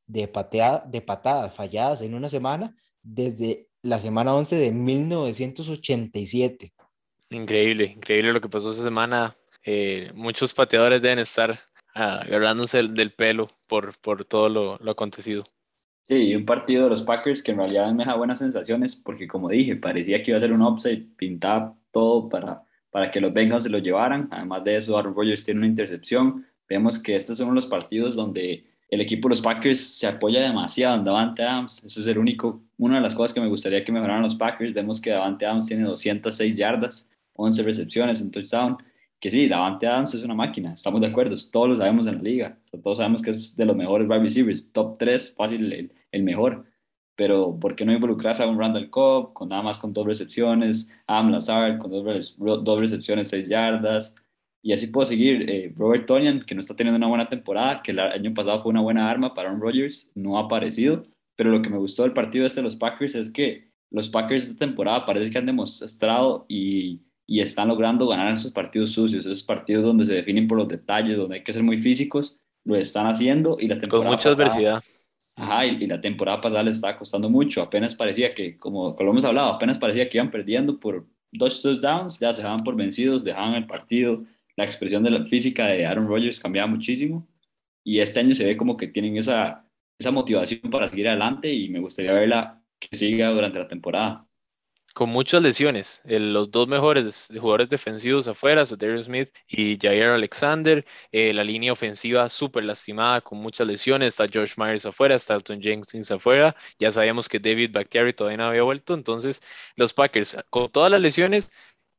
de, 0.09 0.27
patea, 0.27 0.83
de 0.89 1.01
patadas 1.01 1.55
falladas 1.55 2.03
en 2.03 2.15
una 2.15 2.29
semana 2.29 2.75
desde 3.09 3.69
la 3.83 3.99
semana 3.99 4.35
11 4.35 4.57
de 4.57 4.73
1987. 4.73 6.73
Increíble, 7.31 7.93
increíble 7.97 8.33
lo 8.33 8.41
que 8.41 8.49
pasó 8.49 8.71
esa 8.71 8.83
semana. 8.83 9.35
Eh, 9.65 10.11
muchos 10.15 10.55
pateadores 10.55 11.03
deben 11.03 11.19
estar 11.19 11.59
agarrándose 11.95 12.83
del 12.83 13.13
pelo 13.13 13.49
por, 13.67 13.99
por 14.01 14.25
todo 14.25 14.49
lo, 14.49 14.79
lo, 14.79 14.91
acontecido. 14.91 15.45
Sí, 16.07 16.35
un 16.35 16.47
partido 16.47 16.85
de 16.85 16.91
los 16.91 17.03
Packers 17.03 17.43
que 17.43 17.53
en 17.53 17.59
realidad 17.59 17.93
me 17.93 18.05
deja 18.05 18.15
buenas 18.15 18.39
sensaciones 18.39 18.97
porque 18.97 19.27
como 19.27 19.49
dije, 19.49 19.77
parecía 19.77 20.23
que 20.23 20.31
iba 20.31 20.39
a 20.39 20.41
ser 20.41 20.53
un 20.53 20.63
upside, 20.63 21.07
pintaba 21.17 21.77
todo 21.91 22.29
para, 22.29 22.63
para 22.91 23.11
que 23.11 23.21
los 23.21 23.33
Bengals 23.33 23.65
se 23.65 23.71
lo 23.71 23.79
llevaran. 23.79 24.29
Además 24.31 24.65
de 24.65 24.77
eso, 24.77 24.97
Aaron 24.97 25.15
Rodgers 25.15 25.43
tiene 25.43 25.61
una 25.61 25.69
intercepción. 25.69 26.47
Vemos 26.69 27.03
que 27.03 27.17
estos 27.17 27.39
son 27.39 27.55
los 27.55 27.67
partidos 27.67 28.15
donde 28.15 28.65
el 28.89 29.01
equipo 29.01 29.29
de 29.29 29.35
los 29.35 29.43
Packers 29.43 29.81
se 29.81 30.07
apoya 30.07 30.41
demasiado 30.43 30.97
en 30.97 31.05
Davante 31.05 31.43
Adams. 31.43 31.85
Eso 31.85 32.01
es 32.01 32.07
el 32.07 32.19
único, 32.19 32.63
una 32.79 32.97
de 32.97 33.03
las 33.03 33.15
cosas 33.15 33.35
que 33.35 33.41
me 33.41 33.49
gustaría 33.49 33.85
que 33.85 33.93
mejoraran 33.93 34.23
los 34.23 34.35
Packers. 34.35 34.75
Vemos 34.75 35.01
que 35.01 35.11
Davante 35.11 35.47
Adams 35.47 35.67
tiene 35.67 35.85
206 35.85 36.57
yardas, 36.57 37.09
11 37.35 37.63
recepciones, 37.63 38.21
un 38.21 38.31
touchdown 38.31 38.79
que 39.21 39.31
sí, 39.31 39.49
Davante 39.49 39.87
Adams 39.87 40.15
es 40.15 40.23
una 40.23 40.35
máquina, 40.35 40.75
estamos 40.75 41.01
de 41.01 41.09
acuerdo, 41.09 41.35
todos 41.51 41.69
lo 41.69 41.77
sabemos 41.77 42.07
en 42.07 42.17
la 42.17 42.23
liga, 42.23 42.59
todos 42.83 42.99
sabemos 42.99 43.23
que 43.23 43.31
es 43.31 43.57
de 43.57 43.65
los 43.65 43.77
mejores 43.77 44.09
wide 44.09 44.21
receivers, 44.21 44.71
top 44.73 44.99
3, 44.99 45.35
fácil 45.37 45.91
el, 46.13 46.23
mejor, 46.23 46.65
pero 47.17 47.59
¿por 47.59 47.75
qué 47.75 47.85
no 47.85 47.93
involucras 47.93 48.41
a 48.41 48.47
un 48.47 48.59
Randall 48.59 48.91
Cobb 48.91 49.33
con 49.33 49.49
nada 49.49 49.63
más 49.63 49.79
con 49.79 49.93
dos 49.93 50.07
recepciones, 50.07 50.91
Am 51.07 51.31
Lazard 51.33 51.79
con 51.79 51.91
dos, 51.91 52.37
dos 52.39 52.81
recepciones, 52.81 53.29
6 53.29 53.49
yardas, 53.49 54.15
y 54.63 54.73
así 54.73 54.89
puedo 54.89 55.05
seguir, 55.05 55.49
eh, 55.49 55.73
Robert 55.77 56.07
Tonian, 56.07 56.41
que 56.41 56.55
no 56.55 56.61
está 56.61 56.75
teniendo 56.75 56.97
una 56.97 57.07
buena 57.07 57.29
temporada, 57.29 57.83
que 57.83 57.93
el 57.93 58.01
año 58.01 58.35
pasado 58.35 58.63
fue 58.63 58.71
una 58.71 58.81
buena 58.81 59.11
arma 59.11 59.35
para 59.35 59.53
un 59.53 59.61
Rodgers, 59.61 60.11
no 60.15 60.39
ha 60.39 60.43
aparecido, 60.43 61.07
pero 61.37 61.51
lo 61.51 61.63
que 61.63 61.71
me 61.71 61.79
gustó 61.79 62.03
del 62.03 62.13
partido 62.13 62.47
este 62.47 62.61
de 62.61 62.65
los 62.65 62.77
Packers 62.77 63.15
es 63.15 63.31
que 63.31 63.69
los 63.91 64.09
Packers 64.09 64.45
esta 64.45 64.59
temporada 64.59 65.07
parece 65.07 65.31
que 65.31 65.39
han 65.39 65.47
demostrado 65.47 66.45
y 66.49 67.01
y 67.31 67.41
están 67.41 67.69
logrando 67.69 68.09
ganar 68.09 68.33
esos 68.33 68.53
partidos 68.53 68.93
sucios, 68.93 69.27
esos 69.27 69.43
partidos 69.43 69.85
donde 69.85 70.07
se 70.07 70.15
definen 70.15 70.49
por 70.49 70.57
los 70.57 70.67
detalles, 70.67 71.19
donde 71.19 71.37
hay 71.37 71.45
que 71.45 71.53
ser 71.53 71.63
muy 71.63 71.77
físicos, 71.77 72.39
lo 72.65 72.75
están 72.75 73.07
haciendo 73.07 73.59
y 73.61 73.69
la 73.69 73.79
temporada 73.79 74.09
Con 74.09 74.17
mucha 74.17 74.31
adversidad. 74.31 74.83
Ajá, 75.37 75.67
y, 75.67 75.85
y, 75.85 75.87
la 75.87 76.01
temporada 76.01 76.41
pasada 76.41 76.63
les 76.63 76.77
estaba 76.77 76.97
costando 76.97 77.29
mucho, 77.29 77.63
apenas 77.63 77.95
parecía 77.95 78.35
que, 78.35 78.59
como, 78.59 78.97
como 78.97 79.05
lo 79.05 79.11
hemos 79.13 79.25
hablado, 79.27 79.53
apenas 79.53 79.77
parecía 79.77 80.09
que 80.09 80.17
iban 80.17 80.31
perdiendo 80.31 80.81
por 80.81 81.07
dos 81.31 81.61
touchdowns, 81.61 82.19
ya 82.19 82.33
se 82.33 82.41
dejaban 82.41 82.65
por 82.65 82.75
vencidos, 82.75 83.25
dejaban 83.25 83.55
el 83.55 83.67
partido, 83.67 84.25
la 84.59 84.65
expresión 84.65 85.05
de 85.05 85.11
la 85.11 85.25
física 85.25 85.67
de 85.67 85.87
Aaron 85.87 86.09
Rodgers 86.09 86.41
cambiaba 86.41 86.67
muchísimo 86.67 87.29
y 87.85 88.01
este 88.01 88.19
año 88.19 88.35
se 88.35 88.45
ve 88.45 88.57
como 88.57 88.77
que 88.77 88.89
tienen 88.89 89.17
esa, 89.17 89.65
esa 89.97 90.11
motivación 90.11 90.63
para 90.69 90.89
seguir 90.89 91.07
adelante 91.09 91.53
y 91.53 91.69
me 91.69 91.79
gustaría 91.79 92.13
verla 92.13 92.61
que 92.81 92.97
siga 92.97 93.31
durante 93.31 93.61
la 93.61 93.69
temporada 93.69 94.29
con 94.99 95.11
muchas 95.11 95.41
lesiones. 95.43 96.01
El, 96.07 96.33
los 96.33 96.51
dos 96.51 96.67
mejores 96.67 97.29
jugadores 97.39 97.69
defensivos 97.69 98.27
afuera, 98.27 98.65
Darius 98.65 99.05
Smith 99.05 99.29
y 99.47 99.79
Jair 99.81 100.07
Alexander. 100.07 100.85
Eh, 101.13 101.33
la 101.33 101.45
línea 101.45 101.71
ofensiva 101.71 102.29
súper 102.29 102.65
lastimada 102.65 103.21
con 103.21 103.39
muchas 103.39 103.69
lesiones. 103.69 104.09
Está 104.09 104.27
George 104.27 104.55
Myers 104.57 104.87
afuera, 104.87 105.15
está 105.15 105.35
Alton 105.35 105.63
Jenkins 105.63 106.11
afuera. 106.11 106.57
Ya 106.81 106.91
sabíamos 106.91 107.29
que 107.29 107.39
David 107.39 107.71
Bakhtiari 107.73 108.13
todavía 108.13 108.39
no 108.39 108.47
había 108.47 108.65
vuelto. 108.65 108.95
Entonces, 108.95 109.41
los 109.77 109.95
Packers, 109.95 110.37
con 110.51 110.69
todas 110.69 110.91
las 110.91 111.01
lesiones, 111.01 111.53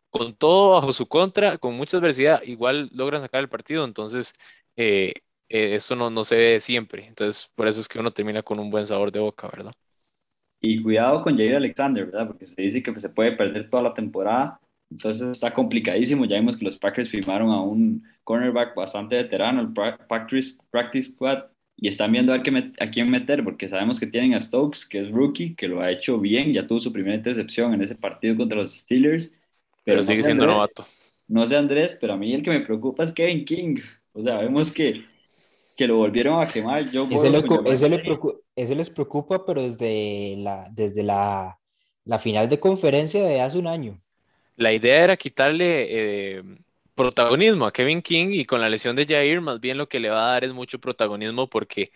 con 0.09 0.35
todo 0.35 0.73
bajo 0.73 0.91
su 0.93 1.07
contra, 1.07 1.57
con 1.57 1.75
mucha 1.75 1.97
adversidad, 1.97 2.41
igual 2.43 2.89
logran 2.93 3.21
sacar 3.21 3.41
el 3.41 3.49
partido. 3.49 3.85
Entonces, 3.85 4.33
eh, 4.75 5.13
eh, 5.49 5.75
eso 5.75 5.95
no, 5.95 6.09
no 6.09 6.23
se 6.23 6.35
ve 6.37 6.59
siempre. 6.59 7.05
Entonces, 7.05 7.51
por 7.55 7.67
eso 7.67 7.79
es 7.81 7.87
que 7.87 7.99
uno 7.99 8.11
termina 8.11 8.43
con 8.43 8.59
un 8.59 8.69
buen 8.71 8.87
sabor 8.87 9.11
de 9.11 9.19
boca, 9.19 9.47
¿verdad? 9.49 9.73
Y 10.61 10.81
cuidado 10.81 11.21
con 11.23 11.37
Jair 11.37 11.55
Alexander, 11.55 12.05
¿verdad? 12.05 12.27
Porque 12.27 12.45
se 12.45 12.61
dice 12.61 12.83
que 12.83 12.99
se 12.99 13.09
puede 13.09 13.31
perder 13.33 13.69
toda 13.69 13.83
la 13.83 13.93
temporada. 13.93 14.59
Entonces 14.91 15.29
está 15.29 15.53
complicadísimo. 15.53 16.25
Ya 16.25 16.37
vimos 16.37 16.57
que 16.57 16.65
los 16.65 16.77
Packers 16.77 17.09
firmaron 17.09 17.51
a 17.51 17.61
un 17.61 18.03
cornerback 18.23 18.75
bastante 18.75 19.15
veterano, 19.15 19.61
el 19.61 19.73
Practice, 19.73 20.57
practice 20.71 21.11
Squad, 21.11 21.45
y 21.77 21.87
están 21.87 22.11
viendo 22.11 22.33
a, 22.33 22.37
ver 22.39 22.73
a 22.79 22.89
quién 22.89 23.09
meter, 23.09 23.43
porque 23.43 23.69
sabemos 23.69 23.99
que 23.99 24.07
tienen 24.07 24.33
a 24.33 24.39
Stokes, 24.39 24.85
que 24.89 24.99
es 24.99 25.11
rookie, 25.11 25.55
que 25.55 25.67
lo 25.67 25.81
ha 25.81 25.91
hecho 25.91 26.19
bien, 26.19 26.51
ya 26.51 26.67
tuvo 26.67 26.79
su 26.79 26.91
primera 26.91 27.15
intercepción 27.15 27.73
en 27.73 27.81
ese 27.81 27.95
partido 27.95 28.35
contra 28.35 28.57
los 28.57 28.73
Steelers. 28.73 29.33
Pero, 29.83 30.03
sigue 30.03 30.23
siendo 30.23 30.45
novato. 30.45 30.85
No 31.27 31.45
sé 31.45 31.55
Andrés, 31.55 31.97
pero 31.99 32.13
a 32.13 32.17
mí 32.17 32.33
el 32.33 32.43
que 32.43 32.49
me 32.49 32.61
preocupa 32.61 33.03
es 33.03 33.11
Kevin 33.11 33.45
King. 33.45 33.75
O 34.13 34.23
sea, 34.23 34.37
vemos 34.37 34.71
que 34.71 35.03
que 35.79 35.87
lo 35.87 35.95
volvieron 35.95 36.43
a 36.43 36.45
quemar. 36.45 36.91
Yo 36.91 37.07
ese, 37.09 37.29
le, 37.29 37.41
ese, 37.67 37.87
le 37.87 37.99
preocupa, 37.99 38.37
ese, 38.53 38.75
les 38.75 38.89
preocupa, 38.89 39.45
pero 39.45 39.61
desde, 39.61 40.35
la, 40.37 40.67
desde 40.71 41.03
la, 41.03 41.57
la, 42.03 42.19
final 42.19 42.49
de 42.49 42.59
conferencia 42.59 43.23
de 43.23 43.39
hace 43.39 43.57
un 43.57 43.65
año. 43.65 43.97
La 44.57 44.73
idea 44.73 45.05
era 45.05 45.15
quitarle 45.15 45.85
eh, 45.87 46.43
protagonismo 46.95 47.65
a 47.65 47.71
Kevin 47.71 48.01
King 48.01 48.27
y 48.31 48.43
con 48.43 48.59
la 48.59 48.67
lesión 48.67 48.93
de 48.97 49.05
Jair, 49.05 49.39
más 49.39 49.61
bien 49.61 49.77
lo 49.77 49.87
que 49.87 50.01
le 50.01 50.09
va 50.09 50.27
a 50.27 50.31
dar 50.33 50.43
es 50.43 50.51
mucho 50.51 50.79
protagonismo 50.79 51.49
porque 51.49 51.93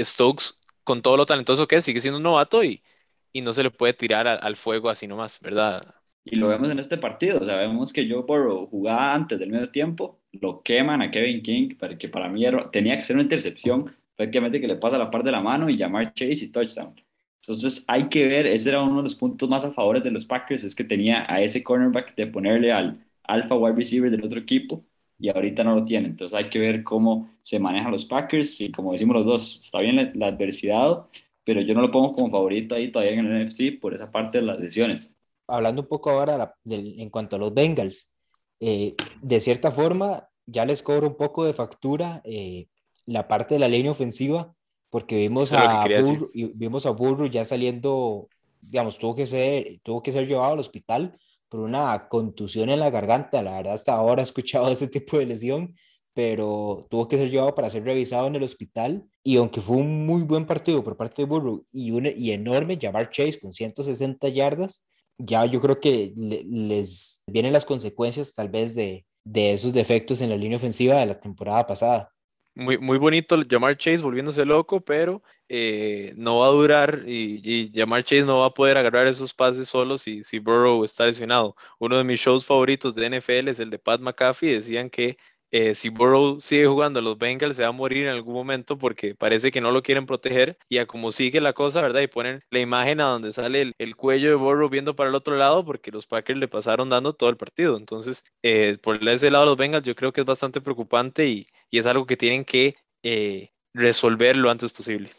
Stokes, 0.00 0.60
con 0.84 1.02
todo 1.02 1.16
lo 1.16 1.26
talentoso 1.26 1.66
que 1.66 1.74
es, 1.74 1.84
sigue 1.84 1.98
siendo 1.98 2.18
un 2.18 2.22
novato 2.22 2.62
y, 2.62 2.84
y 3.32 3.40
no 3.40 3.52
se 3.52 3.64
le 3.64 3.72
puede 3.72 3.94
tirar 3.94 4.28
al, 4.28 4.38
al 4.42 4.54
fuego 4.54 4.90
así 4.90 5.08
nomás, 5.08 5.40
¿verdad? 5.40 5.82
Y 6.26 6.36
lo 6.36 6.48
vemos 6.48 6.70
en 6.70 6.78
este 6.78 6.96
partido, 6.96 7.44
sabemos 7.44 7.92
que 7.92 8.08
Joe 8.08 8.22
Burrow 8.22 8.66
jugaba 8.66 9.14
antes 9.14 9.38
del 9.38 9.50
medio 9.50 9.70
tiempo, 9.70 10.20
lo 10.32 10.62
queman 10.62 11.02
a 11.02 11.10
Kevin 11.10 11.42
King, 11.42 11.76
que 11.98 12.08
para 12.08 12.28
mí 12.30 12.42
tenía 12.72 12.96
que 12.96 13.04
ser 13.04 13.16
una 13.16 13.24
intercepción, 13.24 13.94
prácticamente 14.16 14.58
que 14.60 14.66
le 14.66 14.76
pasa 14.76 14.96
la 14.96 15.10
parte 15.10 15.26
de 15.26 15.32
la 15.32 15.42
mano 15.42 15.68
y 15.68 15.76
llamar 15.76 16.14
Chase 16.14 16.46
y 16.46 16.48
touchdown. 16.48 16.94
Entonces 17.42 17.84
hay 17.88 18.08
que 18.08 18.26
ver, 18.26 18.46
ese 18.46 18.70
era 18.70 18.82
uno 18.82 18.98
de 18.98 19.02
los 19.04 19.14
puntos 19.14 19.48
más 19.50 19.64
a 19.66 19.72
favor 19.72 20.02
de 20.02 20.10
los 20.10 20.24
Packers, 20.24 20.64
es 20.64 20.74
que 20.74 20.84
tenía 20.84 21.30
a 21.30 21.42
ese 21.42 21.62
cornerback 21.62 22.14
de 22.16 22.26
ponerle 22.26 22.72
al 22.72 22.98
alfa 23.24 23.54
wide 23.56 23.76
receiver 23.76 24.10
del 24.10 24.24
otro 24.24 24.40
equipo 24.40 24.82
y 25.18 25.28
ahorita 25.28 25.62
no 25.62 25.74
lo 25.74 25.84
tiene. 25.84 26.06
Entonces 26.08 26.36
hay 26.36 26.48
que 26.48 26.58
ver 26.58 26.82
cómo 26.82 27.30
se 27.42 27.58
manejan 27.58 27.92
los 27.92 28.06
Packers 28.06 28.60
y 28.62 28.70
como 28.72 28.92
decimos 28.92 29.16
los 29.16 29.26
dos, 29.26 29.60
está 29.62 29.80
bien 29.80 29.96
la, 29.96 30.10
la 30.14 30.26
adversidad, 30.28 31.04
pero 31.44 31.60
yo 31.60 31.74
no 31.74 31.82
lo 31.82 31.90
pongo 31.90 32.14
como 32.14 32.30
favorito 32.30 32.74
ahí 32.74 32.90
todavía 32.90 33.12
en 33.18 33.26
el 33.26 33.46
NFC 33.46 33.78
por 33.78 33.92
esa 33.94 34.10
parte 34.10 34.38
de 34.38 34.44
las 34.46 34.58
lesiones 34.58 35.14
hablando 35.46 35.82
un 35.82 35.88
poco 35.88 36.10
ahora 36.10 36.54
en 36.64 37.10
cuanto 37.10 37.36
a 37.36 37.38
los 37.38 37.52
Bengals, 37.52 38.14
eh, 38.60 38.94
de 39.20 39.40
cierta 39.40 39.70
forma 39.70 40.28
ya 40.46 40.64
les 40.64 40.82
cobro 40.82 41.08
un 41.08 41.16
poco 41.16 41.44
de 41.44 41.52
factura 41.52 42.20
eh, 42.24 42.68
la 43.06 43.28
parte 43.28 43.54
de 43.54 43.58
la 43.58 43.68
línea 43.68 43.90
ofensiva, 43.90 44.54
porque 44.90 45.16
vimos 45.16 45.52
a, 45.52 45.84
Burro, 45.84 46.28
vimos 46.54 46.86
a 46.86 46.90
Burro 46.90 47.26
ya 47.26 47.44
saliendo, 47.44 48.28
digamos, 48.60 48.98
tuvo 48.98 49.14
que, 49.14 49.26
ser, 49.26 49.80
tuvo 49.82 50.02
que 50.02 50.12
ser 50.12 50.26
llevado 50.26 50.52
al 50.52 50.60
hospital 50.60 51.18
por 51.48 51.60
una 51.60 52.08
contusión 52.08 52.70
en 52.70 52.80
la 52.80 52.90
garganta. 52.90 53.42
La 53.42 53.56
verdad, 53.56 53.74
hasta 53.74 53.94
ahora 53.94 54.22
he 54.22 54.24
escuchado 54.24 54.68
ese 54.72 54.88
tipo 54.88 55.18
de 55.18 55.26
lesión, 55.26 55.74
pero 56.14 56.86
tuvo 56.90 57.08
que 57.08 57.18
ser 57.18 57.30
llevado 57.30 57.54
para 57.54 57.70
ser 57.70 57.84
revisado 57.84 58.28
en 58.28 58.36
el 58.36 58.42
hospital. 58.44 59.04
Y 59.22 59.36
aunque 59.36 59.60
fue 59.60 59.76
un 59.76 60.06
muy 60.06 60.22
buen 60.22 60.46
partido 60.46 60.82
por 60.84 60.96
parte 60.96 61.22
de 61.22 61.26
Burro 61.26 61.62
y, 61.72 61.90
un, 61.90 62.06
y 62.06 62.30
enorme, 62.30 62.78
llamar 62.78 63.10
Chase 63.10 63.40
con 63.40 63.52
160 63.52 64.28
yardas, 64.28 64.86
ya 65.18 65.44
yo 65.46 65.60
creo 65.60 65.80
que 65.80 66.12
les 66.16 67.22
vienen 67.26 67.52
las 67.52 67.64
consecuencias 67.64 68.34
tal 68.34 68.48
vez 68.48 68.74
de, 68.74 69.06
de 69.24 69.52
esos 69.52 69.72
defectos 69.72 70.20
en 70.20 70.30
la 70.30 70.36
línea 70.36 70.56
ofensiva 70.56 70.96
de 70.96 71.06
la 71.06 71.20
temporada 71.20 71.66
pasada. 71.66 72.10
Muy, 72.56 72.78
muy 72.78 72.98
bonito 72.98 73.42
llamar 73.42 73.76
Chase 73.76 74.02
volviéndose 74.02 74.44
loco, 74.44 74.80
pero 74.80 75.22
eh, 75.48 76.12
no 76.16 76.38
va 76.38 76.46
a 76.46 76.50
durar 76.50 77.02
y, 77.04 77.72
Jamar 77.74 78.04
Chase 78.04 78.24
no 78.24 78.40
va 78.40 78.46
a 78.46 78.54
poder 78.54 78.76
agarrar 78.76 79.08
esos 79.08 79.34
pases 79.34 79.68
solos 79.68 80.02
si, 80.02 80.22
si 80.22 80.38
Burrow 80.38 80.84
está 80.84 81.06
lesionado. 81.06 81.56
Uno 81.80 81.98
de 81.98 82.04
mis 82.04 82.20
shows 82.20 82.46
favoritos 82.46 82.94
de 82.94 83.10
NFL 83.10 83.48
es 83.48 83.58
el 83.58 83.70
de 83.70 83.78
Pat 83.80 84.00
McAfee. 84.00 84.54
Decían 84.54 84.88
que 84.88 85.16
eh, 85.56 85.76
si 85.76 85.88
Burrow 85.88 86.40
sigue 86.40 86.66
jugando 86.66 86.98
a 86.98 87.02
los 87.02 87.16
Bengals 87.16 87.54
se 87.54 87.62
va 87.62 87.68
a 87.68 87.72
morir 87.72 88.06
en 88.06 88.12
algún 88.12 88.34
momento 88.34 88.76
porque 88.76 89.14
parece 89.14 89.52
que 89.52 89.60
no 89.60 89.70
lo 89.70 89.84
quieren 89.84 90.04
proteger 90.04 90.58
y 90.68 90.78
a 90.78 90.86
como 90.86 91.12
sigue 91.12 91.40
la 91.40 91.52
cosa, 91.52 91.80
¿verdad? 91.80 92.00
Y 92.00 92.08
ponen 92.08 92.40
la 92.50 92.58
imagen 92.58 93.00
a 93.00 93.04
donde 93.04 93.32
sale 93.32 93.72
el, 93.78 93.94
cuello 93.94 94.30
de 94.30 94.34
Burrow 94.34 94.68
viendo 94.68 94.96
para 94.96 95.10
el 95.10 95.14
otro 95.14 95.36
lado 95.36 95.64
porque 95.64 95.92
los 95.92 96.08
Packers 96.08 96.40
le 96.40 96.48
pasaron 96.48 96.88
dando 96.90 97.12
todo 97.12 97.30
el 97.30 97.36
partido. 97.36 97.76
Entonces, 97.76 98.24
eh, 98.42 98.76
por 98.82 99.08
ese 99.08 99.30
lado 99.30 99.46
los 99.46 99.56
Bengals 99.56 99.86
yo 99.86 99.94
creo 99.94 100.12
que 100.12 100.22
es 100.22 100.26
bastante 100.26 100.60
preocupante 100.60 101.28
y, 101.28 101.46
es 101.70 101.86
algo 101.86 102.04
que 102.04 102.16
tienen 102.16 102.44
que 102.44 102.74
eh, 103.04 103.50
resolver 103.72 104.36
lo 104.36 104.50
antes 104.50 104.72
posible. 104.72 105.10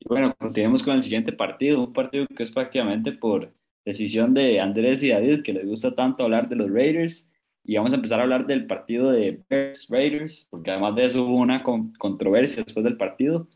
Y 0.00 0.08
bueno, 0.08 0.34
continuemos 0.38 0.82
con 0.82 0.96
el 0.96 1.02
siguiente 1.02 1.32
partido, 1.32 1.80
un 1.80 1.92
partido 1.92 2.26
que 2.34 2.42
es 2.42 2.50
prácticamente 2.50 3.12
por 3.12 3.52
decisión 3.84 4.32
de 4.32 4.60
Andrés 4.60 5.02
y 5.02 5.10
David, 5.10 5.42
que 5.42 5.52
les 5.52 5.66
gusta 5.66 5.94
tanto 5.94 6.24
hablar 6.24 6.48
de 6.48 6.56
los 6.56 6.70
Raiders 6.70 7.30
y 7.68 7.76
vamos 7.76 7.92
a 7.92 7.96
empezar 7.96 8.18
a 8.18 8.22
hablar 8.22 8.46
del 8.46 8.66
partido 8.66 9.10
de 9.10 9.44
Bears 9.50 9.88
Raiders, 9.90 10.48
porque 10.50 10.70
además 10.70 10.96
de 10.96 11.04
eso 11.04 11.22
hubo 11.22 11.36
una 11.36 11.62
controversia 11.62 12.64
después 12.64 12.82
del 12.82 12.96
partido. 12.96 13.46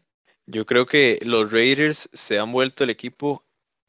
Yo 0.45 0.67
creo 0.67 0.85
que 0.85 1.19
los 1.25 1.51
Raiders 1.51 2.11
se 2.13 2.39
han 2.39 2.53
vuelto 2.53 2.85
el 2.85 2.91
equipo 2.91 3.43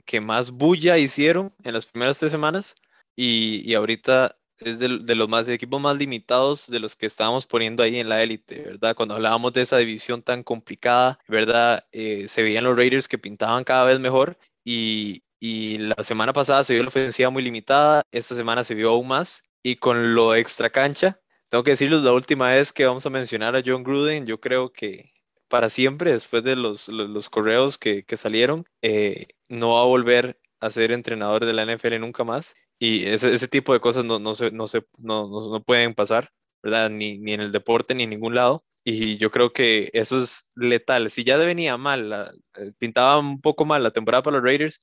que 0.05 0.21
más 0.21 0.51
bulla 0.51 0.97
hicieron 0.97 1.51
en 1.65 1.73
las 1.73 1.85
primeras 1.85 2.19
tres 2.19 2.31
semanas 2.31 2.75
y, 3.17 3.69
y 3.69 3.73
ahorita 3.73 4.37
es 4.59 4.79
de, 4.79 4.99
de, 4.99 5.15
los 5.15 5.27
más 5.27 5.49
equipos 5.49 5.81
más 5.81 5.97
limitados 5.97 6.71
de 6.71 6.79
los 6.79 6.95
que 6.95 7.05
estábamos 7.05 7.45
poniendo 7.45 7.83
ahí 7.83 7.97
en 7.97 8.07
la 8.07 8.23
élite, 8.23 8.61
¿verdad? 8.61 8.95
Cuando 8.95 9.15
hablábamos 9.15 9.51
de 9.51 9.63
esa 9.63 9.77
división 9.77 10.21
tan 10.21 10.41
complicada, 10.41 11.19
¿verdad? 11.27 11.83
Eh, 11.91 12.29
se 12.29 12.43
veían 12.43 12.63
los 12.63 12.77
Raiders 12.77 13.09
que 13.09 13.17
pintaban 13.17 13.65
cada 13.65 13.83
vez 13.83 13.99
mejor 13.99 14.37
y, 14.63 15.21
y 15.41 15.79
la 15.79 16.01
semana 16.01 16.31
pasada 16.31 16.63
se 16.63 16.75
vio 16.75 16.83
la 16.83 16.87
ofensiva 16.87 17.29
muy 17.29 17.43
limitada, 17.43 18.03
esta 18.09 18.35
semana 18.35 18.63
se 18.63 18.73
vio 18.73 18.91
aún 18.91 19.09
más 19.09 19.43
y 19.63 19.77
con 19.77 20.13
lo 20.15 20.35
extra 20.35 20.69
cancha, 20.69 21.19
tengo 21.49 21.63
que 21.63 21.71
decirles 21.71 22.01
la 22.01 22.13
última 22.13 22.49
vez 22.49 22.73
que 22.73 22.85
vamos 22.85 23.05
a 23.05 23.09
mencionar 23.09 23.55
a 23.55 23.63
John 23.65 23.83
Gruden, 23.83 24.25
yo 24.25 24.39
creo 24.39 24.73
que 24.73 25.13
para 25.47 25.69
siempre, 25.69 26.11
después 26.11 26.43
de 26.43 26.55
los, 26.55 26.89
los, 26.89 27.29
correos 27.29 27.77
que, 27.77 28.03
que 28.05 28.17
salieron, 28.17 28.65
eh, 28.81 29.27
no 29.49 29.75
va 29.75 29.81
a 29.81 29.85
volver 29.85 30.39
a 30.59 30.71
ser 30.71 30.91
entrenador 30.91 31.45
de 31.45 31.53
la 31.53 31.63
NFL 31.63 31.99
nunca 31.99 32.23
más. 32.23 32.55
Y 32.79 33.05
ese, 33.05 33.33
ese 33.33 33.47
tipo 33.47 33.71
de 33.71 33.79
cosas 33.79 34.03
no, 34.03 34.17
no, 34.17 34.33
se, 34.33 34.49
no, 34.49 34.67
se, 34.67 34.83
no, 34.97 35.27
no, 35.27 35.63
pueden 35.63 35.93
pasar, 35.93 36.31
¿verdad? 36.63 36.89
Ni, 36.89 37.19
ni 37.19 37.33
en 37.33 37.41
el 37.41 37.51
deporte 37.51 37.93
ni 37.93 38.03
en 38.03 38.09
ningún 38.09 38.33
lado. 38.33 38.65
Y 38.83 39.17
yo 39.17 39.29
creo 39.29 39.53
que 39.53 39.91
eso 39.93 40.17
es 40.17 40.51
letal. 40.55 41.11
Si 41.11 41.23
ya 41.23 41.37
venía 41.37 41.77
mal, 41.77 42.33
eh, 42.55 42.71
pintaba 42.79 43.19
un 43.19 43.39
poco 43.41 43.63
mal 43.65 43.83
la 43.83 43.91
temporada 43.91 44.23
para 44.23 44.37
los 44.37 44.43
Raiders, 44.43 44.81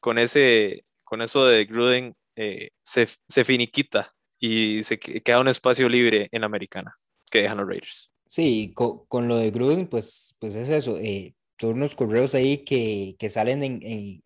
con, 0.00 0.18
ese, 0.18 0.86
con 1.04 1.20
eso 1.20 1.44
de 1.44 1.66
Gruden 1.66 2.16
eh, 2.36 2.70
se, 2.82 3.06
se 3.28 3.44
finiquita 3.44 4.15
y 4.38 4.82
se 4.82 4.98
queda 4.98 5.40
un 5.40 5.48
espacio 5.48 5.88
libre 5.88 6.28
en 6.32 6.40
la 6.40 6.46
americana 6.46 6.94
que 7.30 7.42
dejan 7.42 7.58
los 7.58 7.68
Raiders. 7.68 8.10
Sí, 8.26 8.72
con, 8.74 9.06
con 9.06 9.28
lo 9.28 9.36
de 9.36 9.50
Gruden, 9.50 9.86
pues, 9.86 10.34
pues 10.38 10.54
es 10.54 10.68
eso. 10.68 10.98
Eh, 10.98 11.34
son 11.58 11.74
unos 11.74 11.94
correos 11.94 12.34
ahí 12.34 12.58
que, 12.58 13.16
que 13.18 13.30
salen 13.30 13.62
en, 13.62 14.22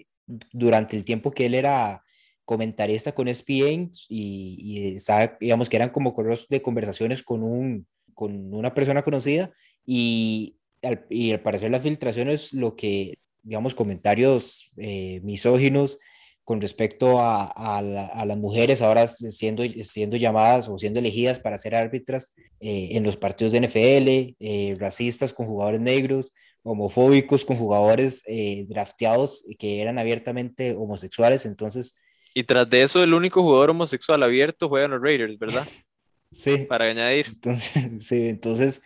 durante 0.52 0.96
el 0.96 1.04
tiempo 1.04 1.30
que 1.30 1.46
él 1.46 1.54
era 1.54 2.02
comentarista 2.44 3.12
con 3.12 3.28
ESPN 3.28 3.92
y, 4.08 4.56
y 4.58 4.96
digamos 5.40 5.68
que 5.68 5.76
eran 5.76 5.90
como 5.90 6.14
correos 6.14 6.48
de 6.48 6.62
conversaciones 6.62 7.22
con, 7.22 7.44
un, 7.44 7.86
con 8.14 8.52
una 8.52 8.74
persona 8.74 9.02
conocida 9.02 9.52
y 9.86 10.56
al, 10.82 11.06
y 11.08 11.32
al 11.32 11.42
parecer 11.42 11.70
la 11.70 11.80
filtración 11.80 12.28
es 12.28 12.52
lo 12.52 12.74
que, 12.74 13.18
digamos, 13.42 13.74
comentarios 13.74 14.70
eh, 14.76 15.20
misóginos 15.22 15.98
con 16.50 16.60
respecto 16.60 17.20
a, 17.20 17.44
a, 17.44 17.80
las 17.80 18.36
mujeres 18.36 18.82
ahora 18.82 19.06
siendo, 19.06 19.62
siendo 19.84 20.16
llamadas 20.16 20.68
o 20.68 20.76
siendo 20.78 20.98
elegidas 20.98 21.38
para 21.38 21.56
ser 21.56 21.76
árbitras 21.76 22.34
eh, 22.58 22.88
en 22.90 23.04
los 23.04 23.16
partidos 23.16 23.52
de 23.52 23.60
NFL, 23.60 24.34
eh, 24.40 24.74
racistas 24.76 25.32
con 25.32 25.46
jugadores 25.46 25.80
negros, 25.80 26.32
homofóbicos 26.64 27.44
con 27.44 27.56
jugadores 27.56 28.24
eh, 28.26 28.64
drafteados 28.68 29.44
que 29.60 29.80
eran 29.80 30.00
abiertamente 30.00 30.74
homosexuales. 30.74 31.46
Entonces. 31.46 31.94
Y 32.34 32.42
tras 32.42 32.68
de 32.68 32.82
eso, 32.82 33.04
el 33.04 33.14
único 33.14 33.42
jugador 33.42 33.70
homosexual 33.70 34.20
abierto 34.20 34.68
juega 34.68 34.86
en 34.86 34.90
los 34.90 35.02
Raiders, 35.02 35.38
¿verdad? 35.38 35.68
sí. 36.32 36.66
Para 36.68 36.86
añadir. 36.86 37.26
Entonces, 37.28 37.88
sí, 38.04 38.26
entonces 38.26 38.82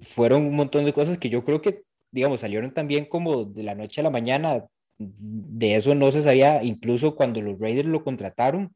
fueron 0.00 0.46
un 0.46 0.56
montón 0.56 0.84
de 0.84 0.92
cosas 0.92 1.16
que 1.16 1.28
yo 1.28 1.44
creo 1.44 1.62
que, 1.62 1.84
digamos, 2.10 2.40
salieron 2.40 2.74
también 2.74 3.04
como 3.04 3.44
de 3.44 3.62
la 3.62 3.76
noche 3.76 4.00
a 4.00 4.02
la 4.02 4.10
mañana 4.10 4.66
de 5.00 5.76
eso 5.76 5.94
no 5.94 6.10
se 6.10 6.22
sabía 6.22 6.62
incluso 6.62 7.16
cuando 7.16 7.40
los 7.42 7.58
Raiders 7.58 7.88
lo 7.88 8.04
contrataron. 8.04 8.74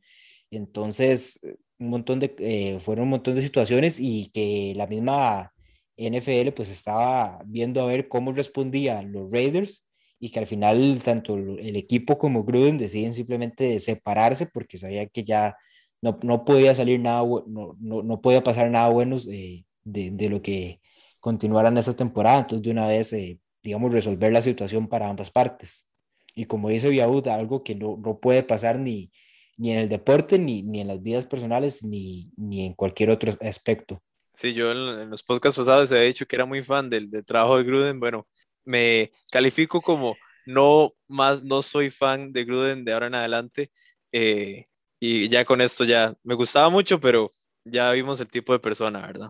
Entonces, 0.50 1.40
un 1.78 1.90
montón 1.90 2.20
de, 2.20 2.34
eh, 2.38 2.78
fueron 2.80 3.04
un 3.04 3.10
montón 3.10 3.34
de 3.34 3.42
situaciones 3.42 4.00
y 4.00 4.30
que 4.32 4.72
la 4.76 4.86
misma 4.86 5.52
NFL 5.96 6.52
pues 6.52 6.70
estaba 6.70 7.40
viendo 7.46 7.82
a 7.82 7.86
ver 7.86 8.08
cómo 8.08 8.32
respondían 8.32 9.12
los 9.12 9.30
Raiders 9.30 9.86
y 10.18 10.30
que 10.30 10.40
al 10.40 10.46
final 10.46 11.00
tanto 11.04 11.36
el 11.36 11.76
equipo 11.76 12.18
como 12.18 12.44
Gruden 12.44 12.78
deciden 12.78 13.14
simplemente 13.14 13.78
separarse 13.80 14.46
porque 14.46 14.78
sabían 14.78 15.08
que 15.12 15.24
ya 15.24 15.56
no, 16.00 16.18
no 16.22 16.44
podía 16.44 16.74
salir 16.74 17.00
nada, 17.00 17.22
no, 17.46 17.76
no, 17.80 18.02
no 18.02 18.20
podía 18.20 18.42
pasar 18.44 18.70
nada 18.70 18.88
bueno 18.90 19.16
eh, 19.30 19.64
de, 19.84 20.10
de, 20.10 20.28
lo 20.28 20.42
que 20.42 20.80
continuaran 21.20 21.78
esta 21.78 21.94
temporada. 21.94 22.40
Entonces, 22.40 22.62
de 22.64 22.70
una 22.70 22.86
vez, 22.88 23.12
eh, 23.12 23.38
digamos, 23.62 23.92
resolver 23.92 24.32
la 24.32 24.42
situación 24.42 24.88
para 24.88 25.08
ambas 25.08 25.30
partes. 25.30 25.88
Y 26.34 26.46
como 26.46 26.68
dice 26.68 26.88
Viaud, 26.88 27.26
algo 27.28 27.62
que 27.62 27.74
no, 27.74 27.96
no 27.96 28.18
puede 28.18 28.42
pasar 28.42 28.78
ni, 28.78 29.10
ni 29.56 29.72
en 29.72 29.78
el 29.78 29.88
deporte, 29.88 30.38
ni, 30.38 30.62
ni 30.62 30.80
en 30.80 30.88
las 30.88 31.02
vidas 31.02 31.26
personales, 31.26 31.84
ni, 31.84 32.30
ni 32.36 32.66
en 32.66 32.74
cualquier 32.74 33.10
otro 33.10 33.32
aspecto. 33.40 34.02
Sí, 34.34 34.52
yo 34.52 34.72
en, 34.72 35.10
los 35.10 35.22
podcasts 35.22 35.58
pasados 35.58 35.92
he 35.92 36.00
dicho 36.00 36.26
que 36.26 36.36
era 36.36 36.44
muy 36.44 36.62
fan 36.62 36.90
del, 36.90 37.08
del, 37.10 37.24
trabajo 37.24 37.56
de 37.56 37.64
Gruden. 37.64 38.00
Bueno, 38.00 38.26
me 38.64 39.12
califico 39.30 39.80
como 39.80 40.16
no 40.46 40.92
más, 41.06 41.44
no 41.44 41.62
soy 41.62 41.90
fan 41.90 42.32
de 42.32 42.44
Gruden 42.44 42.84
de 42.84 42.92
ahora 42.92 43.06
en 43.06 43.14
adelante. 43.14 43.70
Eh, 44.10 44.64
y 44.98 45.28
ya 45.28 45.44
con 45.44 45.60
esto 45.60 45.84
ya 45.84 46.14
me 46.24 46.34
gustaba 46.34 46.68
mucho, 46.68 46.98
pero 46.98 47.30
ya 47.64 47.90
vimos 47.92 48.20
el 48.20 48.28
tipo 48.28 48.52
de 48.52 48.58
persona, 48.58 49.06
¿verdad? 49.06 49.28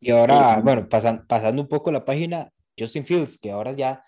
Y 0.00 0.10
ahora, 0.10 0.60
bueno, 0.60 0.88
pasan, 0.88 1.26
pasando 1.26 1.60
un 1.60 1.68
poco 1.68 1.92
la 1.92 2.04
página, 2.04 2.50
Justin 2.80 3.04
Fields, 3.04 3.38
que 3.38 3.50
ahora 3.50 3.72
ya 3.72 4.02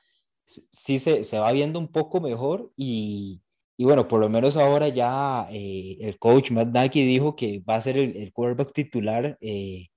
sí 0.44 0.98
se, 0.98 1.24
se 1.24 1.38
va 1.38 1.52
viendo 1.52 1.78
un 1.78 1.88
poco 1.88 2.20
mejor 2.20 2.72
y, 2.76 3.42
y 3.76 3.84
bueno, 3.84 4.08
por 4.08 4.20
lo 4.20 4.28
menos 4.28 4.56
ahora 4.56 4.88
ya 4.88 5.48
eh, 5.50 5.98
el 6.00 6.18
coach 6.18 6.50
Matt 6.50 6.68
Nagy 6.68 7.04
dijo 7.04 7.36
que 7.36 7.60
va 7.68 7.76
a 7.76 7.80
ser 7.80 7.98
el, 7.98 8.32
quarterback 8.32 8.72
titular 8.72 9.36
eh, 9.40 9.88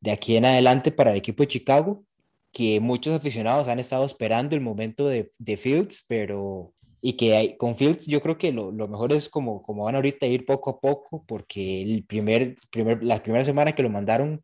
de 0.00 0.10
aquí 0.10 0.36
en 0.36 0.46
adelante 0.46 0.92
para 0.92 1.10
el 1.10 1.18
equipo 1.18 1.42
de 1.42 1.48
Chicago, 1.48 2.04
que 2.52 2.80
muchos 2.80 3.14
aficionados 3.14 3.68
han 3.68 3.78
estado 3.78 4.04
esperando 4.04 4.56
el 4.56 4.62
momento 4.62 5.08
de, 5.08 5.30
de 5.38 5.56
Fields, 5.56 6.04
pero 6.08 6.74
y 7.02 7.14
que 7.14 7.36
hay, 7.36 7.56
con 7.56 7.76
Fields 7.76 8.06
yo 8.06 8.20
creo 8.20 8.38
que 8.38 8.52
lo, 8.52 8.72
lo, 8.72 8.88
mejor 8.88 9.12
es 9.12 9.28
como, 9.28 9.62
como 9.62 9.84
van 9.84 9.96
ahorita 9.96 10.26
ir 10.26 10.44
poco 10.46 10.70
a 10.70 10.80
poco, 10.80 11.24
porque 11.26 11.82
el 11.82 12.04
primer, 12.04 12.56
primer, 12.70 13.02
la 13.02 13.22
primera 13.22 13.44
semana 13.44 13.74
que 13.74 13.82
lo 13.82 13.90
mandaron, 13.90 14.42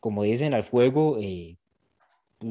como 0.00 0.22
dicen, 0.22 0.54
al 0.54 0.64
fuego, 0.64 1.18
eh, 1.20 1.58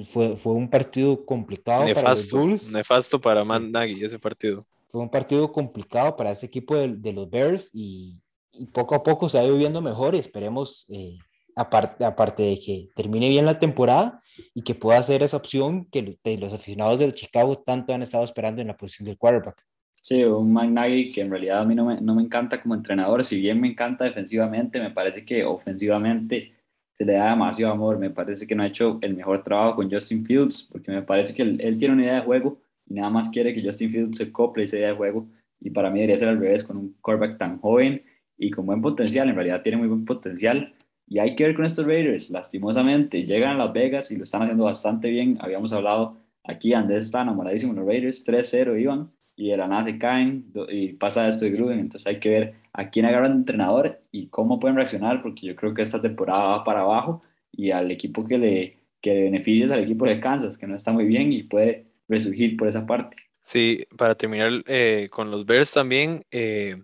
fue, 0.05 0.36
fue 0.36 0.53
un 0.53 0.69
partido 0.69 1.25
complicado 1.25 1.84
nefasto, 1.86 2.01
para 2.01 2.15
los 2.15 2.31
Bulls. 2.31 2.72
Nefasto 2.72 3.19
para 3.19 3.43
Matt 3.43 3.63
Nagy 3.63 4.03
ese 4.03 4.19
partido. 4.19 4.65
Fue 4.88 5.01
un 5.01 5.10
partido 5.10 5.51
complicado 5.51 6.15
para 6.15 6.31
este 6.31 6.46
equipo 6.46 6.75
de, 6.75 6.89
de 6.89 7.13
los 7.13 7.29
Bears 7.29 7.69
y, 7.74 8.15
y, 8.51 8.65
poco 8.65 8.96
a 8.96 9.03
poco 9.03 9.29
se 9.29 9.38
ha 9.38 9.43
ido 9.43 9.58
viendo 9.58 9.81
mejor 9.81 10.15
y 10.15 10.19
esperemos, 10.19 10.86
eh, 10.89 11.17
aparte, 11.55 12.05
aparte 12.05 12.43
de 12.43 12.60
que 12.60 12.89
termine 12.96 13.29
bien 13.29 13.46
la 13.46 13.60
temporada 13.60 14.22
y 14.53 14.62
que 14.62 14.75
pueda 14.75 15.01
ser 15.03 15.22
esa 15.22 15.38
opción 15.38 15.86
que 15.86 16.17
los 16.39 16.53
aficionados 16.53 17.00
del 17.00 17.13
Chicago 17.13 17.58
tanto 17.58 17.93
han 17.93 18.01
estado 18.01 18.24
esperando 18.24 18.62
en 18.62 18.67
la 18.67 18.77
posición 18.77 19.05
del 19.05 19.17
quarterback. 19.17 19.65
Sí, 20.01 20.24
un 20.24 20.53
Mike 20.53 20.72
Nagy 20.72 21.12
que 21.12 21.22
en 21.22 21.29
realidad 21.29 21.60
a 21.60 21.65
mí 21.65 21.75
no 21.75 21.86
me, 21.86 22.00
no 22.00 22.15
me 22.15 22.24
encanta 22.24 22.62
como 22.62 22.74
entrenador, 22.74 23.24
si 23.25 23.39
bien 23.39 23.60
me 23.60 23.67
encanta 23.67 24.05
defensivamente, 24.05 24.79
me 24.79 24.91
parece 24.91 25.25
que 25.25 25.43
ofensivamente 25.43 26.53
se 27.00 27.06
le 27.06 27.13
da 27.13 27.29
demasiado 27.29 27.72
amor. 27.74 27.98
Me 27.98 28.10
parece 28.10 28.46
que 28.46 28.53
no 28.56 28.63
ha 28.63 28.68
hecho 28.68 29.00
el 29.01 29.15
mejor 29.15 29.41
trabajo 29.41 29.77
con 29.77 29.89
Justin 29.89 30.25
Fields, 30.25 30.68
porque 30.70 30.91
me 30.91 31.01
parece 31.01 31.34
que 31.34 31.41
él, 31.44 31.60
él, 31.62 31.77
tiene 31.77 31.94
una 31.94 32.03
idea 32.03 32.15
de 32.15 32.25
juego 32.25 32.60
y 32.88 32.96
nada 32.96 33.10
más 33.10 33.29
quiere 33.29 33.53
que 33.53 33.63
Justin 33.63 33.89
Fields 33.89 34.18
se 34.18 34.32
cople 34.34 34.65
esa 34.65 34.77
idea 34.77 34.89
de 34.89 34.96
juego. 34.96 35.25
Y 35.62 35.70
para 35.70 35.89
mí 35.89 36.00
debería 36.00 36.18
ser 36.18 36.27
al 36.27 36.39
revés, 36.39 36.63
con 36.63 36.75
un 36.75 36.96
quarterback 37.01 37.38
tan 37.38 37.60
joven 37.60 38.03
y 38.38 38.51
con 38.51 38.65
buen 38.65 38.82
potencial. 38.82 39.29
En 39.29 39.36
realidad 39.36 39.62
tiene 39.62 39.77
muy 39.77 39.88
buen 39.88 40.03
potencial. 40.03 40.74
Y 41.08 41.20
hay 41.20 41.36
que 41.36 41.46
ver 41.46 41.56
con 41.56 41.65
estos 41.65 41.86
Raiders, 41.86 42.29
lastimosamente, 42.29 43.25
llegan 43.25 43.51
a 43.51 43.65
Las 43.65 43.74
Vegas 43.74 44.12
y 44.12 44.18
lo 44.18 44.25
están 44.25 44.44
haciendo 44.44 44.65
bastante 44.65 45.10
bien. 45.10 45.38
Habíamos 45.39 45.72
hablado 45.72 46.18
aquí, 46.44 46.74
Andrés 46.74 47.06
está 47.06 47.22
enamoradísimo 47.22 47.74
los 47.74 47.86
Raiders, 47.86 48.24
3-0 48.25 48.79
iban. 48.79 49.10
Y 49.39 49.51
de 49.51 49.58
la 49.58 49.69
nada 49.69 49.84
se 49.84 49.98
caen 49.98 50.51
y 50.67 50.89
pasa 50.89 51.29
esto 51.29 51.46
de 51.46 51.51
Gruden. 51.51 51.79
Entonces 51.79 52.05
hay 52.05 52.19
que 52.19 52.29
ver 52.29 52.53
a 52.74 52.89
quién 52.89 53.05
agarran 53.05 53.31
de 53.31 53.38
entrenador 53.38 54.01
y 54.12 54.27
cómo 54.27 54.60
pueden 54.60 54.75
reaccionar, 54.75 55.22
porque 55.22 55.48
yo 55.48 55.55
creo 55.55 55.74
que 55.74 55.81
esta 55.81 56.01
temporada 56.01 56.43
va 56.43 56.63
para 56.65 56.81
abajo 56.81 57.24
y 57.53 57.72
al 57.72 57.89
equipo 57.89 58.27
que 58.27 58.38
le, 58.38 58.77
que 59.00 59.13
beneficia 59.13 59.65
es 59.65 59.72
al 59.72 59.79
equipo 59.79 60.05
de 60.05 60.19
Kansas, 60.19 60.58
que 60.58 60.67
no 60.67 60.75
está 60.75 60.91
muy 60.91 61.05
bien 61.05 61.31
y 61.31 61.43
puede 61.43 61.86
resurgir 62.10 62.58
por 62.58 62.67
esa 62.67 62.86
parte. 62.86 63.15
Sí, 63.41 63.88
para 63.98 64.13
terminar 64.13 64.62
eh, 64.67 65.08
con 65.10 65.31
los 65.31 65.46
Bears 65.46 65.72
también, 65.72 66.22
eh, 66.31 66.75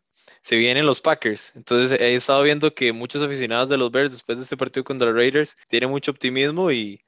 se 0.41 0.55
vienen 0.55 0.85
los 0.85 1.01
Packers. 1.01 1.51
Entonces 1.57 1.99
he 1.99 2.15
estado 2.15 2.41
viendo 2.41 2.73
que 2.73 2.93
muchos 2.93 3.21
aficionados 3.21 3.67
de 3.67 3.77
los 3.77 3.91
Bears 3.91 4.13
después 4.13 4.37
de 4.37 4.43
este 4.45 4.55
partido 4.55 4.85
contra 4.85 5.09
los 5.09 5.17
Raiders 5.17 5.57
tienen 5.67 5.89
mucho 5.89 6.11
optimismo 6.11 6.71
y, 6.71 7.01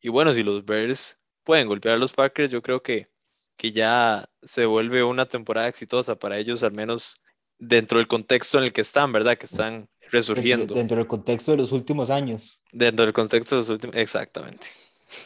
y 0.00 0.08
bueno, 0.08 0.32
si 0.32 0.42
los 0.42 0.64
Bears 0.64 1.20
pueden 1.42 1.68
golpear 1.68 1.96
a 1.96 1.98
los 1.98 2.14
Packers, 2.14 2.50
yo 2.50 2.62
creo 2.62 2.82
que, 2.82 3.08
que 3.56 3.72
ya 3.72 4.28
se 4.42 4.66
vuelve 4.66 5.04
una 5.04 5.26
temporada 5.26 5.68
exitosa 5.68 6.16
para 6.16 6.38
ellos, 6.38 6.62
al 6.62 6.72
menos 6.72 7.22
dentro 7.58 7.98
del 7.98 8.08
contexto 8.08 8.58
en 8.58 8.64
el 8.64 8.72
que 8.72 8.80
están, 8.80 9.12
¿verdad? 9.12 9.38
Que 9.38 9.46
están 9.46 9.88
resurgiendo. 10.10 10.66
Dentro, 10.66 10.76
dentro 10.76 10.96
del 10.98 11.06
contexto 11.06 11.52
de 11.52 11.58
los 11.58 11.72
últimos 11.72 12.10
años. 12.10 12.62
Dentro 12.72 13.04
del 13.04 13.14
contexto 13.14 13.56
de 13.56 13.60
los 13.60 13.68
últimos, 13.68 13.96
exactamente. 13.96 14.66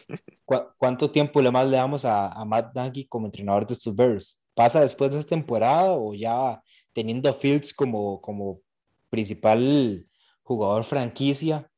¿Cuánto 0.79 1.11
tiempo 1.11 1.41
le 1.43 1.51
más 1.51 1.69
le 1.69 1.77
damos 1.77 2.05
a, 2.05 2.29
a 2.29 2.45
Matt 2.45 2.75
Nagy 2.75 3.07
como 3.07 3.27
entrenador 3.27 3.67
de 3.67 3.75
estos 3.75 3.95
Bears? 3.95 4.41
¿Pasa 4.55 4.81
después 4.81 5.11
de 5.11 5.21
esta 5.21 5.31
temporada 5.31 5.93
o 5.93 6.15
ya 6.15 6.61
teniendo 6.93 7.29
a 7.29 7.33
Fields 7.33 7.73
como, 7.73 8.21
como 8.21 8.61
principal 9.09 10.07
jugador 10.43 10.85
franquicia, 10.85 11.71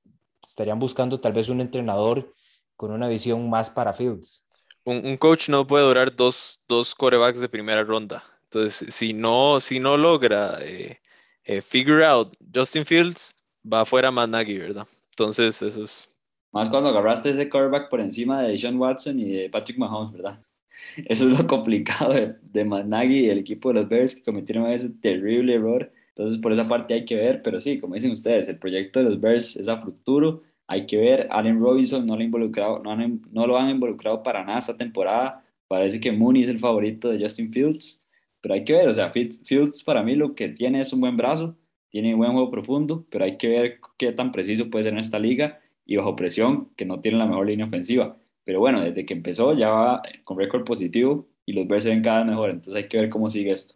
estarían 0.42 0.78
buscando 0.78 1.20
tal 1.20 1.32
vez 1.32 1.48
un 1.48 1.60
entrenador 1.60 2.34
con 2.76 2.92
una 2.92 3.08
visión 3.08 3.50
más 3.50 3.68
para 3.68 3.92
Fields? 3.92 4.46
Un, 4.84 5.04
un 5.04 5.16
coach 5.16 5.48
no 5.48 5.66
puede 5.66 5.84
durar 5.84 6.14
dos, 6.14 6.60
dos 6.68 6.94
corebacks 6.94 7.40
de 7.40 7.48
primera 7.48 7.84
ronda. 7.84 8.24
Entonces, 8.44 8.92
si 8.94 9.12
no, 9.12 9.60
si 9.60 9.78
no 9.78 9.96
logra 9.96 10.58
eh, 10.62 11.00
eh, 11.44 11.60
figure 11.60 12.04
out 12.04 12.34
Justin 12.54 12.84
Fields, 12.84 13.34
va 13.70 13.82
afuera 13.82 14.10
Matt 14.10 14.30
Nagy, 14.30 14.58
¿verdad? 14.58 14.86
Entonces, 15.10 15.62
eso 15.62 15.84
es 15.84 16.10
más 16.52 16.68
cuando 16.68 16.88
agarraste 16.90 17.30
ese 17.30 17.48
quarterback 17.48 17.88
por 17.88 18.00
encima 18.00 18.42
de 18.42 18.58
Sean 18.58 18.76
Watson 18.76 19.20
y 19.20 19.32
de 19.32 19.50
Patrick 19.50 19.78
Mahomes, 19.78 20.12
¿verdad? 20.12 20.40
Eso 21.06 21.30
es 21.30 21.38
lo 21.38 21.46
complicado 21.46 22.14
de, 22.14 22.34
de 22.42 22.64
Nagy 22.64 23.26
y 23.26 23.28
el 23.30 23.38
equipo 23.38 23.68
de 23.68 23.80
los 23.80 23.88
Bears 23.88 24.16
que 24.16 24.22
cometieron 24.22 24.66
ese 24.66 24.88
terrible 24.88 25.54
error. 25.54 25.92
Entonces, 26.08 26.40
por 26.40 26.52
esa 26.52 26.66
parte 26.66 26.94
hay 26.94 27.04
que 27.04 27.14
ver, 27.14 27.42
pero 27.42 27.60
sí, 27.60 27.78
como 27.78 27.94
dicen 27.94 28.10
ustedes, 28.10 28.48
el 28.48 28.58
proyecto 28.58 28.98
de 28.98 29.04
los 29.10 29.20
Bears 29.20 29.56
es 29.56 29.68
a 29.68 29.80
futuro. 29.80 30.42
Hay 30.70 30.86
que 30.86 30.98
ver, 30.98 31.26
Allen 31.32 31.58
Robinson 31.58 32.06
no 32.06 32.14
lo, 32.14 32.22
involucrado, 32.22 32.78
no, 32.78 32.92
han, 32.92 33.20
no 33.32 33.44
lo 33.44 33.58
han 33.58 33.70
involucrado 33.70 34.22
para 34.22 34.44
nada 34.44 34.60
esta 34.60 34.76
temporada. 34.76 35.44
Parece 35.66 35.98
que 35.98 36.12
Mooney 36.12 36.44
es 36.44 36.48
el 36.48 36.60
favorito 36.60 37.08
de 37.08 37.20
Justin 37.20 37.52
Fields, 37.52 38.00
pero 38.40 38.54
hay 38.54 38.64
que 38.64 38.74
ver, 38.74 38.88
o 38.88 38.94
sea, 38.94 39.10
Fields 39.10 39.82
para 39.82 40.04
mí 40.04 40.14
lo 40.14 40.36
que 40.36 40.48
tiene 40.50 40.80
es 40.80 40.92
un 40.92 41.00
buen 41.00 41.16
brazo, 41.16 41.56
tiene 41.88 42.14
un 42.14 42.20
buen 42.20 42.30
juego 42.34 42.52
profundo, 42.52 43.04
pero 43.10 43.24
hay 43.24 43.36
que 43.36 43.48
ver 43.48 43.80
qué 43.98 44.12
tan 44.12 44.30
preciso 44.30 44.70
puede 44.70 44.84
ser 44.84 44.92
en 44.92 45.00
esta 45.00 45.18
liga 45.18 45.58
y 45.84 45.96
bajo 45.96 46.14
presión, 46.14 46.70
que 46.76 46.84
no 46.84 47.00
tiene 47.00 47.18
la 47.18 47.26
mejor 47.26 47.48
línea 47.48 47.66
ofensiva. 47.66 48.16
Pero 48.44 48.60
bueno, 48.60 48.80
desde 48.80 49.04
que 49.04 49.14
empezó 49.14 49.54
ya 49.54 49.70
va 49.70 50.02
con 50.22 50.38
récord 50.38 50.64
positivo 50.64 51.26
y 51.46 51.52
los 51.52 51.66
Bears 51.66 51.82
se 51.82 52.00
cada 52.00 52.20
vez 52.20 52.28
mejor, 52.28 52.50
entonces 52.50 52.80
hay 52.80 52.88
que 52.88 52.98
ver 52.98 53.10
cómo 53.10 53.28
sigue 53.28 53.50
esto. 53.50 53.74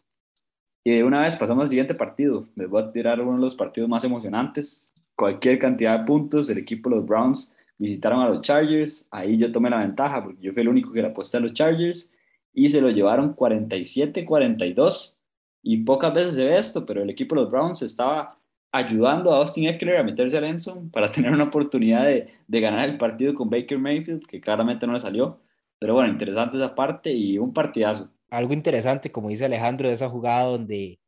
Y 0.84 0.92
de 0.92 1.02
una 1.02 1.22
vez 1.22 1.34
pasamos 1.34 1.62
al 1.62 1.68
siguiente 1.70 1.94
partido. 1.94 2.46
Les 2.54 2.68
voy 2.68 2.84
a 2.84 2.92
tirar 2.92 3.20
uno 3.20 3.34
de 3.34 3.40
los 3.40 3.56
partidos 3.56 3.88
más 3.88 4.04
emocionantes. 4.04 4.93
Cualquier 5.16 5.58
cantidad 5.58 6.00
de 6.00 6.06
puntos, 6.06 6.50
el 6.50 6.58
equipo 6.58 6.90
de 6.90 6.96
los 6.96 7.06
Browns 7.06 7.54
visitaron 7.78 8.20
a 8.20 8.28
los 8.28 8.40
Chargers. 8.40 9.08
Ahí 9.10 9.36
yo 9.38 9.52
tomé 9.52 9.70
la 9.70 9.78
ventaja 9.78 10.22
porque 10.22 10.42
yo 10.42 10.52
fui 10.52 10.62
el 10.62 10.68
único 10.68 10.92
que 10.92 11.02
le 11.02 11.08
aposté 11.08 11.36
a 11.36 11.40
los 11.40 11.52
Chargers 11.52 12.12
y 12.52 12.68
se 12.68 12.80
lo 12.80 12.90
llevaron 12.90 13.34
47-42. 13.34 15.18
Y 15.62 15.78
pocas 15.78 16.12
veces 16.12 16.34
se 16.34 16.44
ve 16.44 16.58
esto, 16.58 16.84
pero 16.84 17.02
el 17.02 17.10
equipo 17.10 17.34
de 17.34 17.42
los 17.42 17.50
Browns 17.50 17.82
estaba 17.82 18.38
ayudando 18.72 19.32
a 19.32 19.38
Austin 19.38 19.68
Eckler 19.68 19.98
a 19.98 20.02
meterse 20.02 20.36
a 20.36 20.40
Lenson 20.40 20.90
para 20.90 21.10
tener 21.12 21.32
una 21.32 21.44
oportunidad 21.44 22.04
de, 22.04 22.28
de, 22.46 22.60
ganar 22.60 22.88
el 22.88 22.98
partido 22.98 23.34
con 23.34 23.48
Baker 23.48 23.78
Mayfield, 23.78 24.26
que 24.26 24.40
claramente 24.40 24.86
no 24.86 24.92
le 24.92 25.00
salió. 25.00 25.40
Pero 25.78 25.94
bueno, 25.94 26.10
interesante 26.10 26.56
esa 26.56 26.74
parte 26.74 27.12
y 27.12 27.38
un 27.38 27.52
partidazo. 27.52 28.10
Algo 28.30 28.52
interesante, 28.52 29.12
como 29.12 29.28
dice 29.28 29.44
Alejandro, 29.44 29.88
de 29.88 29.94
esa 29.94 30.08
jugada 30.08 30.44
donde, 30.44 30.98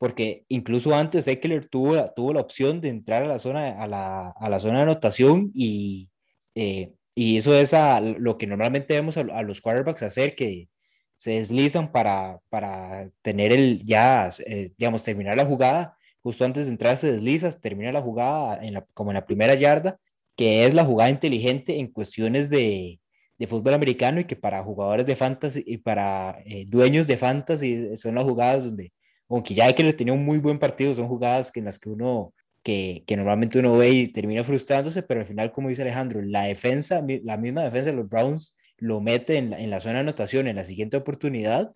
porque 0.00 0.46
incluso 0.48 0.94
antes 0.94 1.28
Eckler 1.28 1.68
tuvo, 1.68 2.10
tuvo 2.16 2.32
la 2.32 2.40
opción 2.40 2.80
de 2.80 2.88
entrar 2.88 3.22
a 3.22 3.26
la 3.26 3.38
zona, 3.38 3.82
a 3.82 3.86
la, 3.86 4.30
a 4.30 4.48
la 4.48 4.58
zona 4.58 4.76
de 4.76 4.82
anotación 4.84 5.50
y, 5.54 6.08
eh, 6.54 6.94
y 7.14 7.36
eso 7.36 7.54
es 7.54 7.74
a, 7.74 8.00
lo 8.00 8.38
que 8.38 8.46
normalmente 8.46 8.94
vemos 8.94 9.18
a, 9.18 9.20
a, 9.20 9.42
los 9.42 9.60
quarterbacks 9.60 10.02
hacer, 10.02 10.34
que 10.34 10.70
se 11.18 11.32
deslizan 11.32 11.92
para, 11.92 12.40
para 12.48 13.10
tener 13.20 13.52
el, 13.52 13.84
ya, 13.84 14.30
eh, 14.46 14.70
digamos, 14.78 15.04
terminar 15.04 15.36
la 15.36 15.44
jugada. 15.44 15.98
Justo 16.22 16.46
antes 16.46 16.64
de 16.64 16.72
entrar 16.72 16.96
se 16.96 17.12
deslizas, 17.12 17.60
termina 17.60 17.92
la 17.92 18.00
jugada 18.00 18.64
en 18.64 18.72
la, 18.74 18.86
como 18.94 19.10
en 19.10 19.16
la 19.16 19.26
primera 19.26 19.54
yarda, 19.54 19.98
que 20.34 20.64
es 20.64 20.72
la 20.72 20.86
jugada 20.86 21.10
inteligente 21.10 21.78
en 21.78 21.88
cuestiones 21.88 22.48
de, 22.48 23.00
de 23.36 23.46
fútbol 23.46 23.74
americano 23.74 24.18
y 24.20 24.24
que 24.24 24.36
para 24.36 24.64
jugadores 24.64 25.04
de 25.04 25.16
fantasy 25.16 25.62
y 25.66 25.76
para 25.76 26.40
eh, 26.46 26.64
dueños 26.66 27.06
de 27.06 27.18
fantasy 27.18 27.96
son 27.98 28.14
las 28.14 28.24
jugadas 28.24 28.64
donde, 28.64 28.94
aunque 29.30 29.54
ya 29.54 29.72
que 29.72 29.84
le 29.84 29.92
tenía 29.92 30.12
un 30.12 30.24
muy 30.24 30.38
buen 30.38 30.58
partido, 30.58 30.94
son 30.94 31.08
jugadas 31.08 31.52
que 31.52 31.60
en 31.60 31.66
las 31.66 31.78
que 31.78 31.88
uno, 31.88 32.34
que, 32.62 33.04
que 33.06 33.16
normalmente 33.16 33.58
uno 33.58 33.76
ve 33.78 33.90
y 33.90 34.08
termina 34.08 34.44
frustrándose, 34.44 35.02
pero 35.02 35.20
al 35.20 35.26
final, 35.26 35.52
como 35.52 35.68
dice 35.68 35.82
Alejandro, 35.82 36.20
la 36.22 36.44
defensa, 36.44 37.04
la 37.22 37.36
misma 37.36 37.62
defensa 37.62 37.90
de 37.90 37.96
los 37.96 38.08
Browns 38.08 38.56
lo 38.78 39.00
mete 39.00 39.36
en 39.36 39.50
la, 39.50 39.60
en 39.60 39.70
la 39.70 39.80
zona 39.80 39.94
de 39.96 40.00
anotación 40.00 40.48
en 40.48 40.56
la 40.56 40.64
siguiente 40.64 40.96
oportunidad 40.96 41.72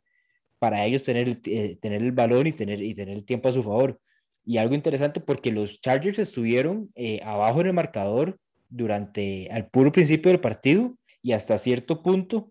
para 0.59 0.85
ellos 0.85 1.05
tener, 1.05 1.41
eh, 1.45 1.77
tener 1.81 2.03
el 2.03 2.13
balón 2.13 2.47
y 2.47 2.53
tener, 2.53 2.83
y 2.83 2.95
tener 2.95 3.17
el 3.17 3.25
tiempo 3.25 3.49
a 3.49 3.53
su 3.53 3.63
favor. 3.63 4.01
Y 4.45 4.57
algo 4.59 4.75
interesante 4.75 5.21
porque 5.21 5.53
los 5.53 5.81
Chargers 5.81 6.19
estuvieron 6.19 6.91
eh, 6.95 7.21
abajo 7.23 7.61
en 7.61 7.69
el 7.69 7.73
marcador 7.73 8.39
durante 8.69 9.49
al 9.53 9.69
puro 9.69 9.93
principio 9.93 10.31
del 10.31 10.41
partido 10.41 10.97
y 11.23 11.33
hasta 11.33 11.57
cierto 11.59 12.03
punto, 12.03 12.51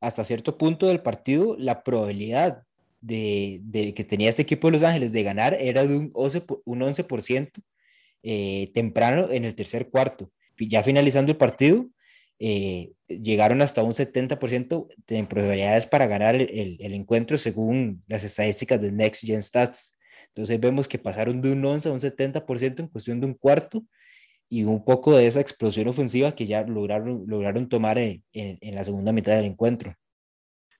hasta 0.00 0.24
cierto 0.24 0.58
punto 0.58 0.86
del 0.88 1.00
partido, 1.00 1.56
la 1.58 1.82
probabilidad 1.82 2.65
de, 3.06 3.60
de 3.62 3.94
que 3.94 4.04
tenía 4.04 4.28
este 4.28 4.42
equipo 4.42 4.68
de 4.68 4.72
Los 4.72 4.82
Ángeles 4.82 5.12
de 5.12 5.22
ganar 5.22 5.54
era 5.54 5.86
de 5.86 5.96
un 5.96 6.10
11%, 6.12 6.62
un 6.64 6.80
11% 6.80 7.50
eh, 8.22 8.70
temprano 8.74 9.30
en 9.30 9.44
el 9.44 9.54
tercer 9.54 9.88
cuarto. 9.88 10.30
Ya 10.58 10.82
finalizando 10.82 11.32
el 11.32 11.38
partido, 11.38 11.86
eh, 12.38 12.92
llegaron 13.06 13.62
hasta 13.62 13.82
un 13.82 13.92
70% 13.92 14.88
de 15.06 15.24
probabilidades 15.24 15.86
para 15.86 16.06
ganar 16.06 16.34
el, 16.34 16.76
el, 16.80 16.94
encuentro 16.94 17.38
según 17.38 18.02
las 18.08 18.24
estadísticas 18.24 18.80
del 18.80 18.96
Next 18.96 19.24
Gen 19.24 19.42
Stats. 19.42 19.96
Entonces 20.28 20.58
vemos 20.58 20.88
que 20.88 20.98
pasaron 20.98 21.40
de 21.40 21.52
un 21.52 21.64
11 21.64 21.88
a 21.88 21.92
un 21.92 22.00
70% 22.00 22.80
en 22.80 22.88
cuestión 22.88 23.20
de 23.20 23.26
un 23.26 23.34
cuarto 23.34 23.84
y 24.48 24.64
un 24.64 24.84
poco 24.84 25.16
de 25.16 25.26
esa 25.26 25.40
explosión 25.40 25.88
ofensiva 25.88 26.34
que 26.34 26.46
ya 26.46 26.62
lograron, 26.62 27.24
lograron 27.26 27.68
tomar 27.68 27.98
en, 27.98 28.24
en, 28.32 28.74
la 28.74 28.84
segunda 28.84 29.12
mitad 29.12 29.36
del 29.36 29.46
encuentro. 29.46 29.94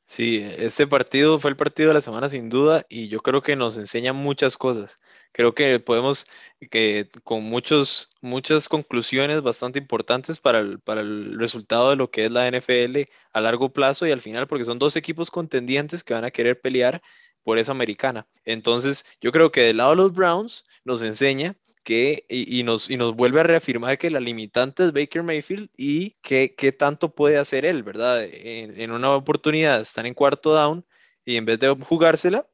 Sí, 0.09 0.41
este 0.59 0.87
partido 0.87 1.39
fue 1.41 1.51
el 1.51 1.57
partido 1.57 1.89
de 1.89 1.95
la 1.95 2.01
semana 2.01 2.29
sin 2.29 2.49
duda 2.49 2.87
y 2.89 3.09
yo 3.09 3.21
creo 3.21 3.43
que 3.43 3.57
nos 3.57 3.77
enseña 3.77 4.13
muchas 4.13 4.57
cosas. 4.57 4.99
Creo 5.33 5.53
que 5.55 5.81
podemos, 5.81 6.27
que 6.71 7.11
con 7.25 7.43
muchos, 7.43 8.09
muchas 8.21 8.69
conclusiones 8.69 9.43
bastante 9.43 9.81
importantes 9.81 10.39
para 10.41 10.61
el, 10.61 10.79
para 10.81 11.01
el 11.01 11.37
resultado 11.39 11.91
de 11.91 11.97
lo 11.97 12.11
que 12.11 12.25
es 12.27 12.31
la 12.31 12.47
NFL 12.49 13.11
a 13.33 13.41
largo 13.41 13.73
plazo 13.73 14.07
y 14.07 14.13
al 14.13 14.21
final, 14.21 14.47
porque 14.47 14.65
son 14.65 14.79
dos 14.79 14.95
equipos 14.95 15.31
contendientes 15.31 16.05
que 16.05 16.15
van 16.15 16.25
a 16.25 16.31
querer 16.31 16.61
pelear 16.61 17.03
por 17.43 17.59
esa 17.59 17.73
americana. 17.73 18.29
Entonces, 18.45 19.05
yo 19.21 19.33
creo 19.33 19.51
que 19.51 19.63
del 19.63 19.79
lado 19.79 19.91
de 19.91 19.97
los 19.97 20.13
Browns 20.13 20.65
nos 20.85 21.03
enseña 21.03 21.57
que, 21.87 22.27
y, 22.29 22.65
nos, 22.65 22.91
y 22.91 22.97
nos 22.97 23.15
vuelve 23.15 23.39
a 23.39 23.45
reafirmar 23.45 23.97
que 23.97 24.11
la 24.11 24.19
limitante 24.19 24.83
es 24.83 24.93
Baker 24.93 25.23
Mayfield 25.23 25.71
y 25.77 26.17
que 26.21 26.75
tanto 26.77 27.15
puede 27.15 27.39
hacer 27.39 27.65
él, 27.65 27.85
¿verdad? 27.85 28.25
En, 28.25 28.81
en, 28.81 28.91
una 28.91 29.13
oportunidad 29.15 29.81
están 29.81 30.05
en 30.05 30.15
cuarto 30.15 30.53
down 30.53 30.85
y 31.25 31.37
en 31.37 31.45
vez 31.45 31.61
de 31.61 31.69
jugársela, 31.69 32.45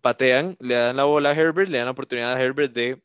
patean, 0.00 0.56
le 0.58 0.74
dan 0.74 0.96
la 0.96 1.04
bola 1.04 1.30
a 1.30 1.34
Herbert, 1.34 1.68
le 1.68 1.76
dan 1.76 1.84
la 1.88 1.90
oportunidad 1.92 2.32
a 2.32 2.40
Herbert 2.40 2.72
de 2.72 3.02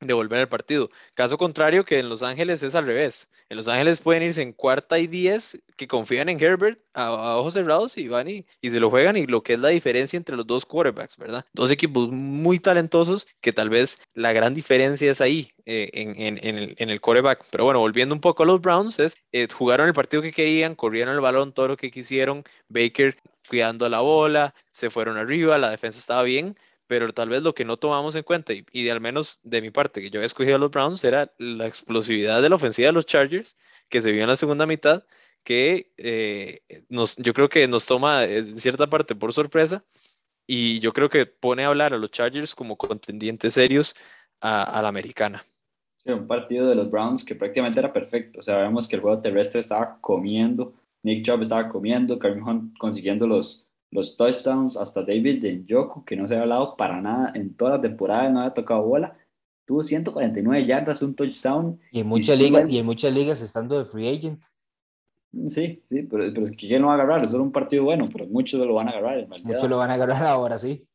de 0.00 0.14
volver 0.14 0.40
al 0.40 0.48
partido. 0.48 0.90
Caso 1.14 1.38
contrario 1.38 1.84
que 1.84 1.98
en 1.98 2.08
Los 2.08 2.22
Ángeles 2.22 2.62
es 2.62 2.74
al 2.74 2.86
revés. 2.86 3.30
En 3.48 3.56
Los 3.56 3.68
Ángeles 3.68 3.98
pueden 4.00 4.22
irse 4.22 4.42
en 4.42 4.52
cuarta 4.52 4.98
y 4.98 5.06
diez, 5.06 5.58
que 5.76 5.88
confían 5.88 6.28
en 6.28 6.42
Herbert 6.42 6.78
a, 6.94 7.36
ojos 7.36 7.54
cerrados 7.54 7.96
y 7.96 8.08
van 8.08 8.28
y, 8.28 8.46
y, 8.60 8.70
se 8.70 8.80
lo 8.80 8.90
juegan 8.90 9.16
y 9.16 9.26
lo 9.26 9.42
que 9.42 9.54
es 9.54 9.58
la 9.58 9.68
diferencia 9.68 10.16
entre 10.16 10.36
los 10.36 10.46
dos 10.46 10.66
quarterbacks, 10.66 11.16
¿verdad? 11.16 11.44
Dos 11.52 11.70
equipos 11.70 12.10
muy 12.10 12.58
talentosos 12.58 13.26
que 13.40 13.52
tal 13.52 13.70
vez 13.70 14.00
la 14.14 14.32
gran 14.32 14.54
diferencia 14.54 15.10
es 15.10 15.20
ahí, 15.20 15.50
eh, 15.66 15.90
en, 15.92 16.20
en, 16.20 16.38
en, 16.42 16.58
el, 16.58 16.74
en, 16.78 16.90
el, 16.90 17.00
quarterback. 17.00 17.44
Pero 17.50 17.64
bueno, 17.64 17.80
volviendo 17.80 18.14
un 18.14 18.20
poco 18.20 18.42
a 18.42 18.46
los 18.46 18.60
Browns, 18.60 18.98
es, 18.98 19.16
eh, 19.32 19.48
jugaron 19.52 19.88
el 19.88 19.94
partido 19.94 20.22
que 20.22 20.32
querían, 20.32 20.74
corrieron 20.74 21.14
el 21.14 21.20
balón 21.20 21.52
todo 21.52 21.68
lo 21.68 21.76
que 21.76 21.90
quisieron, 21.90 22.44
Baker 22.68 23.16
cuidando 23.48 23.88
la 23.88 24.00
bola, 24.00 24.54
se 24.70 24.90
fueron 24.90 25.16
arriba, 25.16 25.58
la 25.58 25.70
defensa 25.70 25.98
estaba 25.98 26.22
bien, 26.22 26.56
pero 26.88 27.12
tal 27.12 27.28
vez 27.28 27.42
lo 27.44 27.54
que 27.54 27.64
no 27.64 27.76
tomamos 27.76 28.16
en 28.16 28.24
cuenta, 28.24 28.52
y, 28.52 28.66
y, 28.72 28.82
de 28.82 28.90
al 28.90 29.00
menos 29.00 29.38
de 29.44 29.62
mi 29.62 29.70
parte, 29.70 30.00
que 30.00 30.10
yo 30.10 30.18
había 30.18 30.26
escogido 30.26 30.56
a 30.56 30.58
los 30.58 30.72
Browns, 30.72 31.04
era 31.04 31.32
la 31.38 31.68
explosividad 31.68 32.42
de 32.42 32.48
la 32.48 32.56
ofensiva 32.56 32.86
de 32.86 32.92
los 32.92 33.06
Chargers, 33.06 33.56
que 33.88 34.00
se 34.00 34.10
vio 34.10 34.22
en 34.22 34.28
la 34.28 34.36
segunda 34.36 34.66
mitad, 34.66 35.04
que 35.44 35.92
eh, 35.96 36.62
nos, 36.88 37.16
yo 37.16 37.32
creo 37.34 37.48
que 37.48 37.68
nos 37.68 37.86
toma 37.86 38.24
en 38.24 38.58
cierta 38.58 38.88
parte 38.88 39.14
por 39.14 39.32
sorpresa 39.32 39.84
y 40.46 40.80
yo 40.80 40.92
creo 40.92 41.08
que 41.08 41.26
pone 41.26 41.64
a 41.64 41.68
hablar 41.68 41.94
a 41.94 41.98
los 41.98 42.10
Chargers 42.10 42.54
como 42.54 42.76
contendientes 42.76 43.54
serios 43.54 43.94
a, 44.40 44.64
a 44.64 44.82
la 44.82 44.88
americana. 44.88 45.42
Sí, 46.04 46.10
un 46.10 46.26
partido 46.26 46.68
de 46.68 46.74
los 46.74 46.90
Browns 46.90 47.24
que 47.24 47.34
prácticamente 47.34 47.80
era 47.80 47.92
perfecto. 47.92 48.40
O 48.40 48.42
sea, 48.42 48.58
vemos 48.58 48.88
que 48.88 48.96
el 48.96 49.02
juego 49.02 49.20
terrestre 49.20 49.60
estaba 49.60 49.98
comiendo, 50.00 50.74
Nick 51.02 51.24
Chubb 51.24 51.42
estaba 51.42 51.68
comiendo, 51.68 52.18
Kareem 52.18 52.46
Hunt 52.46 52.78
consiguiendo 52.78 53.26
los, 53.26 53.67
los 53.90 54.16
touchdowns, 54.16 54.76
hasta 54.76 55.02
David 55.02 55.44
Njoku, 55.44 56.04
que 56.04 56.16
no 56.16 56.28
se 56.28 56.36
ha 56.36 56.42
hablado 56.42 56.76
para 56.76 57.00
nada 57.00 57.32
en 57.34 57.54
toda 57.54 57.72
la 57.72 57.80
temporada, 57.80 58.28
no 58.28 58.40
había 58.40 58.54
tocado 58.54 58.82
bola. 58.82 59.16
Tuvo 59.64 59.82
149 59.82 60.66
yardas, 60.66 61.02
un 61.02 61.14
touchdown. 61.14 61.78
Y 61.92 62.00
en 62.00 62.06
muchas 62.06 62.38
ligas, 62.38 62.68
y 62.68 62.78
en 62.78 62.86
muchas 62.86 63.12
ligas 63.12 63.40
estando 63.42 63.78
de 63.78 63.84
free 63.84 64.08
agent. 64.08 64.42
Sí, 65.50 65.82
sí, 65.86 66.02
pero, 66.02 66.24
pero 66.32 66.46
¿quién 66.56 66.80
lo 66.80 66.88
va 66.88 66.94
a 66.94 66.96
agarrar? 66.96 67.24
Es 67.24 67.30
solo 67.30 67.42
un 67.44 67.52
partido 67.52 67.84
bueno, 67.84 68.08
pero 68.10 68.26
muchos 68.26 68.58
lo 68.66 68.74
van 68.74 68.88
a 68.88 68.92
agarrar. 68.92 69.28
Muchos 69.42 69.68
lo 69.68 69.76
van 69.76 69.90
a 69.90 69.94
agarrar 69.94 70.26
ahora, 70.26 70.58
sí. 70.58 70.86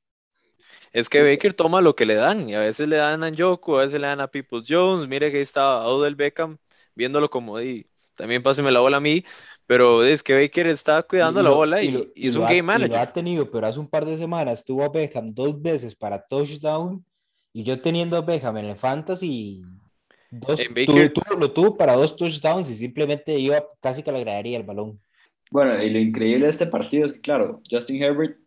Es 0.91 1.09
que 1.09 1.23
Baker 1.23 1.53
toma 1.53 1.81
lo 1.81 1.95
que 1.95 2.05
le 2.05 2.15
dan, 2.15 2.49
y 2.49 2.55
a 2.55 2.59
veces 2.59 2.87
le 2.87 2.97
dan 2.97 3.23
a 3.23 3.29
Njoku, 3.29 3.77
a 3.77 3.81
veces 3.81 3.99
le 3.99 4.07
dan 4.07 4.21
a 4.21 4.27
Peoples 4.27 4.65
Jones. 4.67 5.07
Mire 5.07 5.31
que 5.31 5.37
ahí 5.37 5.43
está 5.43 5.85
Odell 5.87 6.15
Beckham 6.15 6.57
viéndolo 6.95 7.29
como 7.29 7.57
di, 7.57 7.87
también 8.15 8.43
páseme 8.43 8.71
la 8.71 8.79
bola 8.79 8.97
a 8.97 8.99
mí, 8.99 9.23
pero 9.67 10.03
es 10.03 10.21
que 10.23 10.33
Baker 10.33 10.67
está 10.67 11.01
cuidando 11.03 11.39
Y 11.39 11.43
la 11.43 11.49
lo- 11.49 11.55
bola 11.55 11.81
y, 11.83 11.91
lo- 11.91 12.05
y 12.15 12.27
es 12.27 12.35
un 12.35 12.43
ha- 12.43 12.47
game 12.47 12.57
Y 12.57 12.61
lo 12.61 12.65
manager. 12.65 12.97
ha 12.97 13.13
tenido, 13.13 13.49
pero 13.49 13.67
hace 13.67 13.79
un 13.79 13.87
par 13.87 14.05
de 14.05 14.17
semanas 14.17 14.63
tuvo 14.65 14.83
a 14.83 14.89
Beckham 14.89 15.33
dos 15.33 15.61
veces 15.61 15.95
para 15.95 16.21
touchdown. 16.25 17.03
Y 17.53 17.63
yo 17.63 17.79
teniendo 17.79 18.17
a 18.17 18.21
Beckham 18.21 18.57
en 18.57 18.65
el 18.65 18.75
fantasy, 18.77 19.61
dos, 20.31 20.59
En 20.59 20.73
tuve- 20.73 20.85
Baker- 20.87 21.13
tuvo- 21.13 21.37
lo 21.39 21.51
tuvo 21.51 21.77
para 21.77 21.93
dos 21.93 22.15
touchdowns 22.15 22.69
y 22.69 22.75
simplemente 22.75 23.37
iba 23.39 23.63
casi 23.79 24.01
que 24.03 24.09
a 24.09 24.13
la 24.13 24.19
gradería 24.19 24.57
el 24.57 24.63
balón. 24.63 24.99
Bueno, 25.51 25.81
y 25.83 25.89
lo 25.91 25.99
increíble 25.99 26.45
de 26.45 26.49
este 26.49 26.65
partido 26.65 27.05
es 27.05 27.13
que, 27.13 27.21
claro, 27.21 27.61
Justin 27.69 28.01
Herbert 28.01 28.37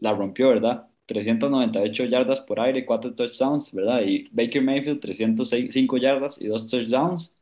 la 0.00 0.14
rompió, 0.14 0.48
¿verdad? 0.48 0.86
398 1.06 2.04
yardas 2.06 2.40
por 2.40 2.58
aire, 2.60 2.86
4 2.86 3.14
touchdowns, 3.14 3.70
¿verdad? 3.72 4.00
Y 4.06 4.26
Baker 4.32 4.62
Mayfield, 4.62 5.00
305 5.00 5.98
yardas 5.98 6.40
y 6.40 6.46
2 6.46 6.66
touchdowns. 6.66 7.34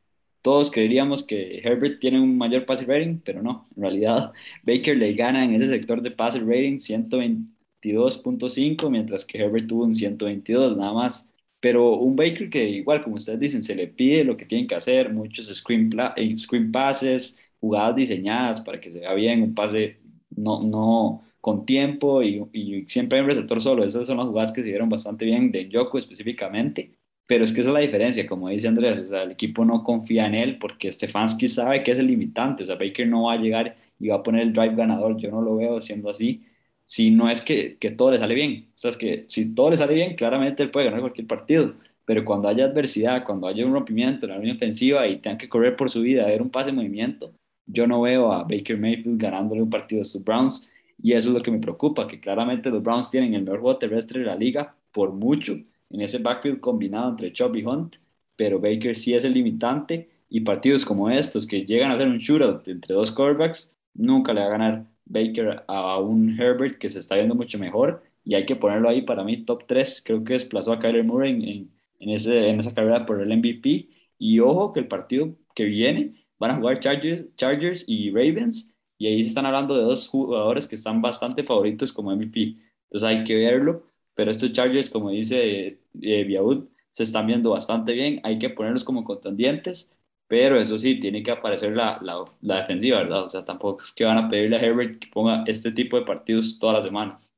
Todos 0.42 0.70
creeríamos 0.70 1.22
que 1.24 1.58
Herbert 1.60 2.00
tiene 2.00 2.20
un 2.20 2.36
mayor 2.36 2.66
passer 2.66 2.88
rating, 2.88 3.20
pero 3.24 3.42
no. 3.42 3.68
En 3.76 3.82
realidad, 3.82 4.32
Baker 4.64 4.96
le 4.96 5.14
gana 5.14 5.44
en 5.44 5.54
ese 5.54 5.68
sector 5.68 6.02
de 6.02 6.10
passer 6.10 6.44
rating 6.46 6.78
122.5, 6.80 8.90
mientras 8.90 9.24
que 9.24 9.38
Herbert 9.38 9.68
tuvo 9.68 9.84
un 9.84 9.94
122 9.94 10.76
nada 10.76 10.92
más. 10.92 11.28
Pero 11.60 11.94
un 11.96 12.16
Baker 12.16 12.50
que 12.50 12.68
igual, 12.68 13.02
como 13.04 13.16
ustedes 13.16 13.38
dicen, 13.40 13.62
se 13.64 13.74
le 13.76 13.86
pide 13.86 14.24
lo 14.24 14.36
que 14.36 14.44
tienen 14.46 14.66
que 14.66 14.74
hacer, 14.74 15.12
muchos 15.12 15.46
screen, 15.54 15.90
eh, 16.16 16.36
screen 16.38 16.72
passes, 16.72 17.38
jugadas 17.60 17.94
diseñadas 17.96 18.60
para 18.60 18.80
que 18.80 18.90
se 18.92 18.98
vea 19.00 19.14
bien, 19.14 19.42
un 19.42 19.54
pase 19.54 20.00
no, 20.30 20.62
no 20.62 21.24
con 21.40 21.66
tiempo 21.66 22.22
y, 22.22 22.40
y 22.52 22.84
siempre 22.88 23.18
hay 23.18 23.24
un 23.24 23.28
receptor 23.30 23.60
solo. 23.62 23.84
Esas 23.84 24.06
son 24.06 24.16
las 24.18 24.26
jugadas 24.26 24.52
que 24.52 24.62
se 24.62 24.68
dieron 24.68 24.88
bastante 24.88 25.24
bien 25.24 25.50
de 25.52 25.68
Yoko 25.68 25.98
específicamente. 25.98 26.92
Pero 27.32 27.44
es 27.44 27.52
que 27.54 27.62
esa 27.62 27.70
es 27.70 27.74
la 27.74 27.80
diferencia, 27.80 28.26
como 28.26 28.50
dice 28.50 28.68
Andrés, 28.68 28.98
o 28.98 29.06
sea, 29.08 29.22
el 29.22 29.30
equipo 29.30 29.64
no 29.64 29.82
confía 29.82 30.26
en 30.26 30.34
él 30.34 30.58
porque 30.58 30.92
Stefanski 30.92 31.48
sabe 31.48 31.82
que 31.82 31.92
es 31.92 31.98
el 31.98 32.08
limitante, 32.08 32.64
o 32.64 32.66
sea, 32.66 32.74
Baker 32.74 33.08
no 33.08 33.22
va 33.22 33.32
a 33.32 33.36
llegar 33.38 33.74
y 33.98 34.08
va 34.08 34.16
a 34.16 34.22
poner 34.22 34.42
el 34.42 34.52
drive 34.52 34.74
ganador, 34.74 35.16
yo 35.16 35.30
no 35.30 35.40
lo 35.40 35.56
veo 35.56 35.80
siendo 35.80 36.10
así, 36.10 36.44
si 36.84 37.10
no 37.10 37.30
es 37.30 37.40
que, 37.40 37.78
que 37.78 37.90
todo 37.90 38.10
le 38.10 38.18
sale 38.18 38.34
bien, 38.34 38.68
o 38.74 38.78
sea, 38.78 38.90
es 38.90 38.98
que 38.98 39.24
si 39.28 39.54
todo 39.54 39.70
le 39.70 39.78
sale 39.78 39.94
bien, 39.94 40.14
claramente 40.14 40.62
él 40.62 40.70
puede 40.70 40.84
ganar 40.84 41.00
cualquier 41.00 41.26
partido, 41.26 41.72
pero 42.04 42.22
cuando 42.22 42.48
haya 42.48 42.66
adversidad, 42.66 43.24
cuando 43.24 43.46
haya 43.46 43.64
un 43.64 43.72
rompimiento 43.72 44.26
en 44.26 44.32
la 44.32 44.38
línea 44.38 44.56
ofensiva 44.56 45.08
y 45.08 45.16
tengan 45.16 45.38
que 45.38 45.48
correr 45.48 45.74
por 45.74 45.88
su 45.88 46.02
vida, 46.02 46.26
ver 46.26 46.42
un 46.42 46.50
pase 46.50 46.68
en 46.68 46.76
movimiento, 46.76 47.32
yo 47.64 47.86
no 47.86 48.02
veo 48.02 48.30
a 48.30 48.42
Baker 48.42 48.76
Mayfield 48.76 49.18
ganándole 49.18 49.62
un 49.62 49.70
partido 49.70 50.02
a 50.02 50.04
estos 50.04 50.22
Browns 50.22 50.68
y 51.02 51.14
eso 51.14 51.30
es 51.30 51.34
lo 51.34 51.42
que 51.42 51.50
me 51.50 51.60
preocupa, 51.60 52.06
que 52.06 52.20
claramente 52.20 52.68
los 52.68 52.82
Browns 52.82 53.10
tienen 53.10 53.32
el 53.32 53.44
mejor 53.44 53.60
juego 53.60 53.78
terrestre 53.78 54.20
de 54.20 54.26
la 54.26 54.36
liga 54.36 54.76
por 54.92 55.12
mucho 55.12 55.56
en 55.92 56.00
ese 56.00 56.18
backfield 56.18 56.60
combinado 56.60 57.10
entre 57.10 57.32
Chubb 57.32 57.56
y 57.56 57.64
Hunt, 57.64 57.96
pero 58.36 58.58
Baker 58.58 58.96
sí 58.96 59.14
es 59.14 59.24
el 59.24 59.34
limitante 59.34 60.08
y 60.28 60.40
partidos 60.40 60.84
como 60.84 61.10
estos 61.10 61.46
que 61.46 61.64
llegan 61.66 61.90
a 61.90 61.98
ser 61.98 62.08
un 62.08 62.18
shootout 62.18 62.66
entre 62.66 62.94
dos 62.94 63.12
quarterbacks, 63.12 63.72
nunca 63.94 64.32
le 64.32 64.40
va 64.40 64.46
a 64.46 64.50
ganar 64.50 64.86
Baker 65.04 65.64
a 65.68 65.98
un 65.98 66.40
Herbert 66.40 66.78
que 66.78 66.88
se 66.88 66.98
está 66.98 67.16
viendo 67.16 67.34
mucho 67.34 67.58
mejor 67.58 68.02
y 68.24 68.34
hay 68.34 68.46
que 68.46 68.56
ponerlo 68.56 68.88
ahí 68.88 69.02
para 69.02 69.24
mí 69.24 69.44
top 69.44 69.64
3, 69.66 70.02
creo 70.04 70.24
que 70.24 70.34
desplazó 70.34 70.72
a 70.72 70.78
Kyler 70.78 71.04
Murray 71.04 71.32
en, 71.32 71.42
en, 71.42 71.70
en 72.00 72.10
ese, 72.10 72.48
en 72.48 72.60
esa 72.60 72.74
carrera 72.74 73.04
por 73.04 73.20
el 73.20 73.36
MVP 73.36 73.88
y 74.18 74.40
ojo 74.40 74.72
que 74.72 74.80
el 74.80 74.88
partido 74.88 75.34
que 75.54 75.64
viene 75.64 76.14
van 76.38 76.52
a 76.52 76.56
jugar 76.56 76.80
Chargers, 76.80 77.26
Chargers 77.36 77.84
y 77.86 78.10
Ravens 78.10 78.72
y 78.96 79.08
ahí 79.08 79.22
se 79.22 79.28
están 79.28 79.46
hablando 79.46 79.76
de 79.76 79.82
dos 79.82 80.08
jugadores 80.08 80.66
que 80.66 80.76
están 80.76 81.02
bastante 81.02 81.42
favoritos 81.42 81.92
como 81.92 82.14
MVP, 82.14 82.56
entonces 82.84 83.02
hay 83.02 83.24
que 83.24 83.34
verlo 83.34 83.82
pero 84.14 84.30
estos 84.30 84.52
Chargers, 84.52 84.90
como 84.90 85.10
dice 85.10 85.80
eh, 86.00 86.24
Biaud, 86.24 86.68
se 86.90 87.04
están 87.04 87.26
viendo 87.26 87.50
bastante 87.50 87.92
bien, 87.92 88.20
hay 88.22 88.38
que 88.38 88.50
ponerlos 88.50 88.84
como 88.84 89.04
contendientes, 89.04 89.90
pero 90.26 90.60
eso 90.60 90.78
sí, 90.78 90.98
tiene 91.00 91.22
que 91.22 91.30
aparecer 91.30 91.72
la, 91.76 91.98
la, 92.02 92.24
la, 92.40 92.60
defensiva, 92.60 92.98
¿verdad? 92.98 93.24
O 93.24 93.30
sea, 93.30 93.44
tampoco 93.44 93.82
es 93.82 93.92
que 93.92 94.04
van 94.04 94.18
a 94.18 94.28
pedirle 94.30 94.56
a 94.56 94.60
Herbert 94.60 94.98
que 94.98 95.08
ponga 95.08 95.44
este 95.46 95.72
tipo 95.72 95.98
de 95.98 96.06
partidos 96.06 96.58
todas 96.58 96.76
las 96.76 96.84
semanas. 96.84 97.32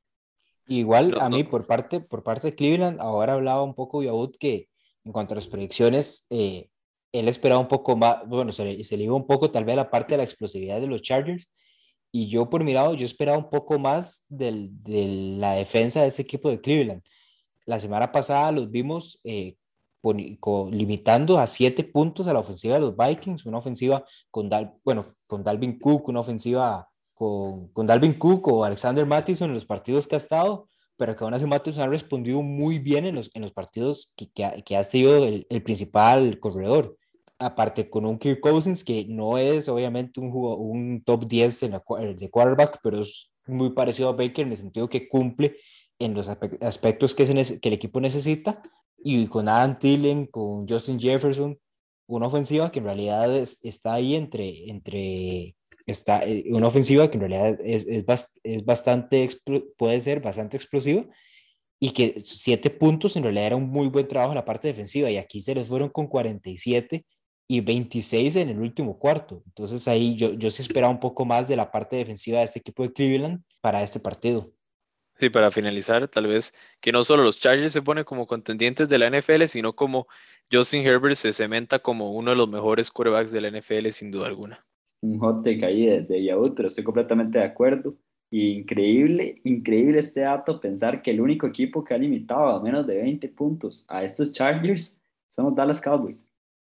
Igual 0.67 1.15
a 1.19 1.29
mí, 1.29 1.43
por 1.43 1.67
parte, 1.67 1.99
por 1.99 2.23
parte 2.23 2.47
de 2.47 2.55
Cleveland, 2.55 2.99
ahora 2.99 3.33
hablaba 3.33 3.63
un 3.63 3.75
poco 3.75 3.99
Biaud 3.99 4.35
que 4.39 4.69
en 5.03 5.11
cuanto 5.11 5.33
a 5.33 5.35
las 5.35 5.47
predicciones, 5.47 6.25
eh, 6.29 6.69
él 7.11 7.27
esperaba 7.27 7.61
un 7.61 7.67
poco 7.67 7.95
más, 7.95 8.27
bueno, 8.27 8.51
se 8.51 8.65
le, 8.65 8.83
se 8.83 8.97
le 8.97 9.03
iba 9.03 9.15
un 9.15 9.27
poco 9.27 9.51
tal 9.51 9.63
vez 9.63 9.73
a 9.73 9.83
la 9.83 9.89
parte 9.89 10.15
de 10.15 10.17
la 10.17 10.23
explosividad 10.23 10.81
de 10.81 10.87
los 10.87 11.01
Chargers, 11.01 11.51
y 12.17 12.27
yo 12.27 12.49
por 12.49 12.63
mi 12.63 12.71
lado, 12.71 12.93
yo 12.93 13.03
esperaba 13.03 13.37
un 13.37 13.49
poco 13.49 13.77
más 13.77 14.23
de 14.29 14.69
la 15.37 15.51
defensa 15.55 16.01
de 16.01 16.07
ese 16.07 16.21
equipo 16.21 16.49
de 16.49 16.61
Cleveland. 16.61 17.03
La 17.65 17.77
semana 17.77 18.09
pasada 18.09 18.53
los 18.53 18.71
vimos 18.71 19.19
eh, 19.25 19.57
limitando 20.71 21.37
a 21.37 21.45
siete 21.45 21.83
puntos 21.83 22.27
a 22.27 22.31
la 22.31 22.39
ofensiva 22.39 22.75
de 22.75 22.79
los 22.79 22.95
Vikings, 22.95 23.45
una 23.45 23.57
ofensiva 23.57 24.05
con, 24.31 24.49
bueno, 24.85 25.13
con 25.27 25.43
Dalvin 25.43 25.77
Cook, 25.77 26.07
una 26.07 26.21
ofensiva 26.21 26.87
con, 27.13 27.69
Dalvin 27.85 28.13
Cook 28.17 28.47
o 28.47 28.63
Alexander 28.63 29.05
Mattison 29.05 29.49
en 29.49 29.53
los 29.53 29.65
partidos 29.65 30.07
que 30.07 30.15
ha 30.15 30.17
estado, 30.17 30.69
pero 30.95 31.17
que 31.17 31.23
aún 31.25 31.33
así 31.33 31.45
Mattison 31.45 31.83
ha 31.83 31.87
respondido 31.87 32.41
muy 32.41 32.79
bien 32.79 33.05
en 33.05 33.15
los, 33.15 33.29
en 33.33 33.41
los 33.41 33.51
partidos 33.51 34.13
que, 34.15 34.77
ha, 34.77 34.83
sido 34.85 35.25
el 35.25 35.63
principal 35.63 36.39
corredor 36.39 36.95
aparte 37.39 37.89
con 37.89 38.05
un 38.05 38.17
Kirk 38.17 38.39
Cousins 38.39 38.83
que 38.83 39.05
no 39.05 39.37
es 39.37 39.67
obviamente 39.67 40.19
un, 40.19 41.03
top 41.05 41.27
10 41.27 41.63
en 41.63 41.71
la, 41.71 41.83
de 42.15 42.29
quarterback, 42.29 42.79
pero 42.81 42.99
es 42.99 43.31
muy 43.47 43.71
parecido 43.71 44.09
a 44.09 44.13
Baker 44.13 44.45
en 44.45 44.51
el 44.51 44.57
sentido 44.57 44.89
que 44.89 45.07
cumple 45.07 45.57
en 45.99 46.13
los 46.13 46.27
aspectos 46.27 47.15
que, 47.15 47.23
el 47.23 47.73
equipo 47.73 48.01
necesita, 48.01 48.61
y 48.97 49.27
con 49.27 49.47
Adam 49.47 49.77
Thielen, 49.77 50.25
con 50.25 50.67
Justin 50.67 50.99
Jefferson, 50.99 51.57
una 52.07 52.27
ofensiva 52.27 52.71
que 52.71 52.79
en 52.79 52.85
realidad 52.85 53.35
es, 53.35 53.63
está 53.63 53.93
ahí 53.93 54.15
entre, 54.15 54.69
entre 54.69 55.55
está, 55.85 56.23
eh, 56.23 56.45
una 56.49 56.67
ofensiva 56.67 57.09
que 57.09 57.17
en 57.17 57.21
realidad 57.21 57.59
es, 57.63 57.85
es, 57.87 58.05
es 58.43 58.65
bastante, 58.65 59.29
puede 59.77 59.99
ser 60.01 60.21
bastante 60.21 60.57
explosiva, 60.57 61.05
y 61.79 61.91
que 61.91 62.15
siete 62.23 62.69
puntos 62.69 63.15
en 63.15 63.23
realidad 63.23 63.47
era 63.47 63.55
un 63.57 63.69
muy 63.69 63.87
buen 63.87 64.07
trabajo 64.07 64.31
en 64.31 64.37
la 64.37 64.45
parte 64.45 64.67
defensiva, 64.67 65.09
y 65.09 65.17
aquí 65.17 65.39
se 65.39 65.55
les 65.55 65.67
fueron 65.67 65.89
con 65.89 66.07
47 66.07 67.05
y 67.47 67.61
26 67.61 68.35
en 68.37 68.49
el 68.49 68.59
último 68.59 68.97
cuarto. 68.97 69.43
Entonces 69.45 69.87
ahí 69.87 70.15
yo, 70.15 70.33
yo 70.33 70.49
sí 70.51 70.61
esperaba 70.61 70.91
un 70.91 70.99
poco 70.99 71.25
más 71.25 71.47
de 71.47 71.55
la 71.55 71.71
parte 71.71 71.95
defensiva 71.95 72.39
de 72.39 72.45
este 72.45 72.59
equipo 72.59 72.83
de 72.83 72.93
Cleveland 72.93 73.43
para 73.61 73.83
este 73.83 73.99
partido. 73.99 74.51
Sí, 75.17 75.29
para 75.29 75.49
finalizar, 75.49 76.07
tal 76.09 76.27
vez 76.27 76.53
que 76.81 76.91
no 76.91 77.03
solo 77.05 77.23
los 77.23 77.39
Chargers 77.39 77.71
se 77.71 77.81
ponen 77.81 78.03
como 78.03 78.27
contendientes 78.27 78.89
de 78.89 78.97
la 78.97 79.09
NFL, 79.09 79.45
sino 79.45 79.73
como 79.73 80.07
Justin 80.51 80.85
Herbert 80.85 81.15
se 81.15 81.31
cementa 81.31 81.79
como 81.79 82.11
uno 82.11 82.31
de 82.31 82.37
los 82.37 82.49
mejores 82.49 82.91
quarterbacks 82.91 83.31
de 83.31 83.41
la 83.41 83.49
NFL 83.49 83.89
sin 83.91 84.11
duda 84.11 84.27
alguna. 84.27 84.59
Un 85.01 85.19
hot 85.19 85.43
take 85.43 85.65
ahí 85.65 85.85
de, 85.85 86.01
de 86.01 86.23
Yahoo, 86.23 86.53
pero 86.53 86.67
estoy 86.67 86.83
completamente 86.83 87.37
de 87.37 87.45
acuerdo. 87.45 87.95
Increíble, 88.31 89.35
increíble 89.45 89.99
este 89.99 90.21
dato, 90.21 90.59
pensar 90.59 91.01
que 91.01 91.11
el 91.11 91.21
único 91.21 91.47
equipo 91.47 91.83
que 91.83 91.93
ha 91.93 91.97
limitado 91.97 92.47
a 92.47 92.61
menos 92.61 92.85
de 92.85 92.97
20 92.97 93.29
puntos 93.29 93.85
a 93.87 94.03
estos 94.03 94.31
Chargers 94.31 94.99
son 95.29 95.45
los 95.45 95.55
Dallas 95.55 95.79
Cowboys. 95.79 96.27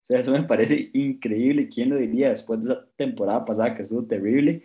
O 0.02 0.04
sea, 0.04 0.20
eso 0.20 0.32
me 0.32 0.42
parece 0.42 0.90
increíble. 0.94 1.68
¿Quién 1.68 1.90
lo 1.90 1.96
diría 1.96 2.30
después 2.30 2.64
de 2.64 2.72
esa 2.72 2.86
temporada 2.96 3.44
pasada 3.44 3.74
que 3.74 3.82
estuvo 3.82 4.04
terrible? 4.04 4.62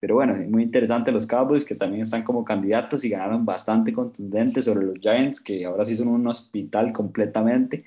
Pero 0.00 0.16
bueno, 0.16 0.34
muy 0.48 0.62
interesante 0.62 1.10
los 1.10 1.26
Cowboys 1.26 1.64
que 1.64 1.74
también 1.74 2.02
están 2.02 2.22
como 2.22 2.44
candidatos 2.44 3.04
y 3.04 3.08
ganaron 3.08 3.44
bastante 3.46 3.92
contundente 3.92 4.62
sobre 4.62 4.86
los 4.86 4.98
Giants 5.00 5.40
que 5.40 5.64
ahora 5.64 5.86
sí 5.86 5.96
son 5.96 6.08
un 6.08 6.26
hospital 6.28 6.92
completamente. 6.92 7.84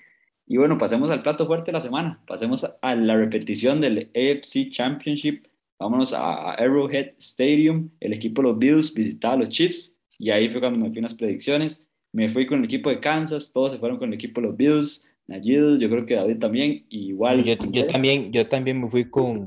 Y 0.47 0.57
bueno, 0.57 0.77
pasemos 0.79 1.11
al 1.11 1.21
plato 1.21 1.45
fuerte 1.45 1.67
de 1.67 1.73
la 1.73 1.81
semana. 1.81 2.19
Pasemos 2.25 2.65
a 2.81 2.95
la 2.95 3.15
repetición 3.15 3.81
del 3.81 4.09
AFC 4.15 4.71
Championship. 4.71 5.45
Vámonos 5.77 6.11
a 6.13 6.53
Arrowhead 6.53 7.11
Stadium. 7.19 7.89
El 7.99 8.13
equipo 8.13 8.41
de 8.41 8.49
los 8.49 8.57
Bills 8.57 8.93
visitaba 8.95 9.35
a 9.35 9.37
los 9.37 9.49
Chiefs 9.49 9.95
y 10.17 10.31
ahí 10.31 10.49
fue 10.49 10.59
cuando 10.59 10.79
me 10.79 10.89
fui 10.89 10.97
en 10.97 11.03
las 11.03 11.13
predicciones. 11.13 11.85
Me 12.11 12.29
fui 12.29 12.47
con 12.47 12.59
el 12.59 12.65
equipo 12.65 12.89
de 12.89 12.99
Kansas, 12.99 13.53
todos 13.53 13.73
se 13.73 13.77
fueron 13.77 13.99
con 13.99 14.09
el 14.09 14.15
equipo 14.15 14.41
de 14.41 14.47
los 14.47 14.57
Bills. 14.57 15.05
Nayid, 15.29 15.77
yo 15.77 15.89
creo 15.89 16.05
que 16.05 16.15
David 16.15 16.39
también, 16.39 16.85
igual. 16.89 17.43
Yo, 17.43 17.53
yo, 17.69 17.85
también, 17.85 18.31
yo 18.31 18.47
también 18.47 18.81
me 18.81 18.89
fui 18.89 19.09
con, 19.09 19.45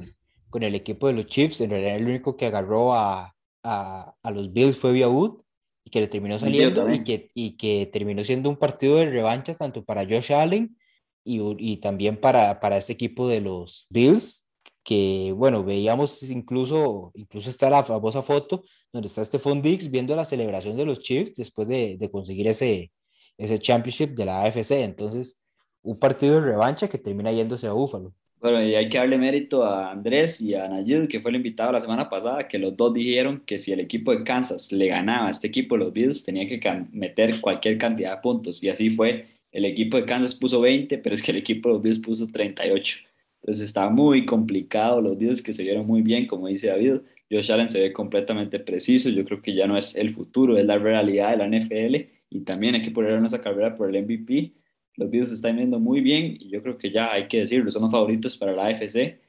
con 0.49 0.63
el 0.63 0.77
equipo 0.77 1.09
de 1.09 1.15
los 1.15 1.27
Chiefs. 1.27 1.61
En 1.61 1.71
realidad, 1.71 1.97
el 1.97 2.07
único 2.07 2.37
que 2.37 2.47
agarró 2.47 2.95
a, 2.95 3.35
a, 3.65 4.15
a 4.23 4.31
los 4.31 4.53
Bills 4.53 4.79
fue 4.79 4.93
via 4.93 5.09
Wood 5.09 5.43
y 5.85 5.91
que 5.91 6.01
le 6.01 6.07
terminó 6.07 6.39
saliendo 6.39 6.89
y 6.93 7.03
que, 7.03 7.31
y 7.35 7.57
que 7.57 7.87
terminó 7.93 8.23
siendo 8.23 8.49
un 8.49 8.57
partido 8.57 8.97
de 8.97 9.07
revancha 9.07 9.55
tanto 9.55 9.85
para 9.85 10.05
Josh 10.05 10.33
Allen 10.33 10.77
y, 11.25 11.41
y 11.59 11.79
también 11.79 12.17
para, 12.17 12.61
para 12.61 12.77
este 12.77 12.93
equipo 12.93 13.29
de 13.29 13.41
los 13.41 13.87
Bills, 13.91 14.49
que 14.85 15.33
bueno, 15.37 15.65
veíamos 15.65 16.23
incluso, 16.31 17.11
incluso 17.15 17.51
está 17.51 17.69
la 17.71 17.83
famosa 17.83 18.23
foto 18.23 18.63
donde 18.93 19.09
está 19.09 19.25
Stephon 19.25 19.63
Diggs 19.63 19.91
viendo 19.91 20.15
la 20.15 20.25
celebración 20.25 20.77
de 20.77 20.85
los 20.85 21.01
Chiefs 21.01 21.35
después 21.35 21.67
de, 21.67 21.97
de 21.99 22.11
conseguir 22.11 22.47
ese, 22.47 22.93
ese 23.37 23.59
championship 23.59 24.11
de 24.11 24.27
la 24.27 24.43
AFC. 24.45 24.71
Entonces, 24.83 25.42
un 25.83 25.99
partido 25.99 26.41
de 26.41 26.47
revancha 26.47 26.89
que 26.89 26.99
termina 26.99 27.33
yéndose 27.33 27.67
a 27.67 27.73
Búfalo. 27.73 28.11
Bueno, 28.43 28.61
y 28.61 28.75
hay 28.75 28.89
que 28.89 28.99
darle 28.99 29.19
mérito 29.19 29.65
a 29.65 29.93
Andrés 29.93 30.41
y 30.41 30.55
a 30.55 30.67
Nayid, 30.67 31.07
que 31.07 31.21
fue 31.21 31.31
el 31.31 31.37
invitado 31.37 31.71
la 31.71 31.81
semana 31.81 32.11
pasada, 32.11 32.49
que 32.49 32.59
los 32.59 32.77
dos 32.77 32.93
dijeron 32.93 33.41
que 33.47 33.61
si 33.61 33.71
el 33.71 33.79
equipo 33.79 34.11
de 34.11 34.25
Kansas 34.25 34.73
le 34.73 34.89
ganaba 34.89 35.29
a 35.29 35.31
este 35.31 35.47
equipo 35.47 35.77
de 35.77 35.85
los 35.85 35.93
Bills, 35.93 36.25
tenía 36.25 36.49
que 36.49 36.61
meter 36.91 37.41
cualquier 37.41 37.79
cantidad 37.79 38.17
de 38.17 38.21
puntos. 38.21 38.61
Y 38.63 38.69
así 38.69 38.91
fue. 38.91 39.27
El 39.53 39.65
equipo 39.65 39.97
de 39.97 40.07
Kansas 40.07 40.35
puso 40.35 40.61
20, 40.61 40.99
pero 40.99 41.15
es 41.15 41.23
que 41.23 41.31
el 41.31 41.37
equipo 41.37 41.69
de 41.69 41.75
los 41.75 41.83
Bills 41.83 41.99
puso 42.01 42.27
38. 42.27 42.99
Entonces 43.43 43.65
estaba 43.65 43.91
muy 43.91 44.27
complicado. 44.27 45.01
Los 45.01 45.17
Bills 45.19 45.41
que 45.41 45.53
se 45.53 45.63
vieron 45.63 45.87
muy 45.87 46.03
bien, 46.03 46.27
como 46.27 46.49
dice 46.49 46.67
David. 46.67 47.03
Josh 47.31 47.53
Allen 47.53 47.69
se 47.69 47.81
ve 47.81 47.93
completamente 47.93 48.59
preciso. 48.59 49.09
Yo 49.09 49.25
creo 49.25 49.41
que 49.41 49.55
ya 49.55 49.69
no 49.69 49.77
es 49.77 49.95
el 49.95 50.15
futuro, 50.15 50.59
es 50.59 50.67
la 50.67 50.79
realidad 50.79 51.31
de 51.31 51.37
la 51.37 51.47
NFL. 51.47 52.11
Y 52.29 52.41
también 52.41 52.75
hay 52.75 52.83
que 52.83 52.91
poner 52.91 53.23
esa 53.25 53.41
carrera 53.41 53.77
por 53.77 53.95
el 53.95 54.03
MVP 54.03 54.53
los 54.97 55.11
Bills 55.11 55.29
se 55.31 55.35
están 55.35 55.57
viendo 55.57 55.79
muy 55.79 56.01
bien 56.01 56.37
y 56.39 56.51
yo 56.51 56.63
creo 56.63 56.77
que 56.77 56.91
ya 56.91 57.13
hay 57.13 57.29
que 57.29 57.41
decirlo, 57.41 57.71
son 57.71 57.83
los 57.83 57.91
favoritos 57.91 58.37
para 58.37 58.53
la 58.53 58.67
AFC. 58.67 59.21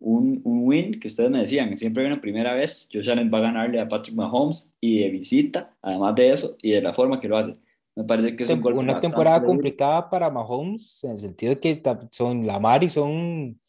Un, 0.00 0.40
un 0.44 0.66
win 0.66 0.98
que 0.98 1.08
ustedes 1.08 1.30
me 1.30 1.40
decían, 1.40 1.76
siempre 1.76 2.04
una 2.04 2.20
primera 2.20 2.54
vez, 2.54 2.88
Josh 2.92 3.08
Allen 3.08 3.30
va 3.32 3.38
a 3.38 3.42
ganarle 3.42 3.80
a 3.80 3.88
Patrick 3.88 4.16
Mahomes 4.16 4.70
y 4.80 5.00
de 5.00 5.10
visita, 5.10 5.76
además 5.80 6.16
de 6.16 6.32
eso, 6.32 6.56
y 6.60 6.72
de 6.72 6.82
la 6.82 6.92
forma 6.92 7.20
que 7.20 7.28
lo 7.28 7.38
hace. 7.38 7.56
Me 7.94 8.04
parece 8.04 8.34
que 8.34 8.44
es 8.44 8.50
un 8.50 8.66
una 8.66 8.98
temporada 8.98 9.44
complicada 9.44 10.10
para 10.10 10.30
Mahomes, 10.30 11.04
en 11.04 11.12
el 11.12 11.18
sentido 11.18 11.54
de 11.54 11.60
que 11.60 11.82
son 12.10 12.46
Lamar 12.46 12.82
y 12.82 12.88
son 12.88 13.60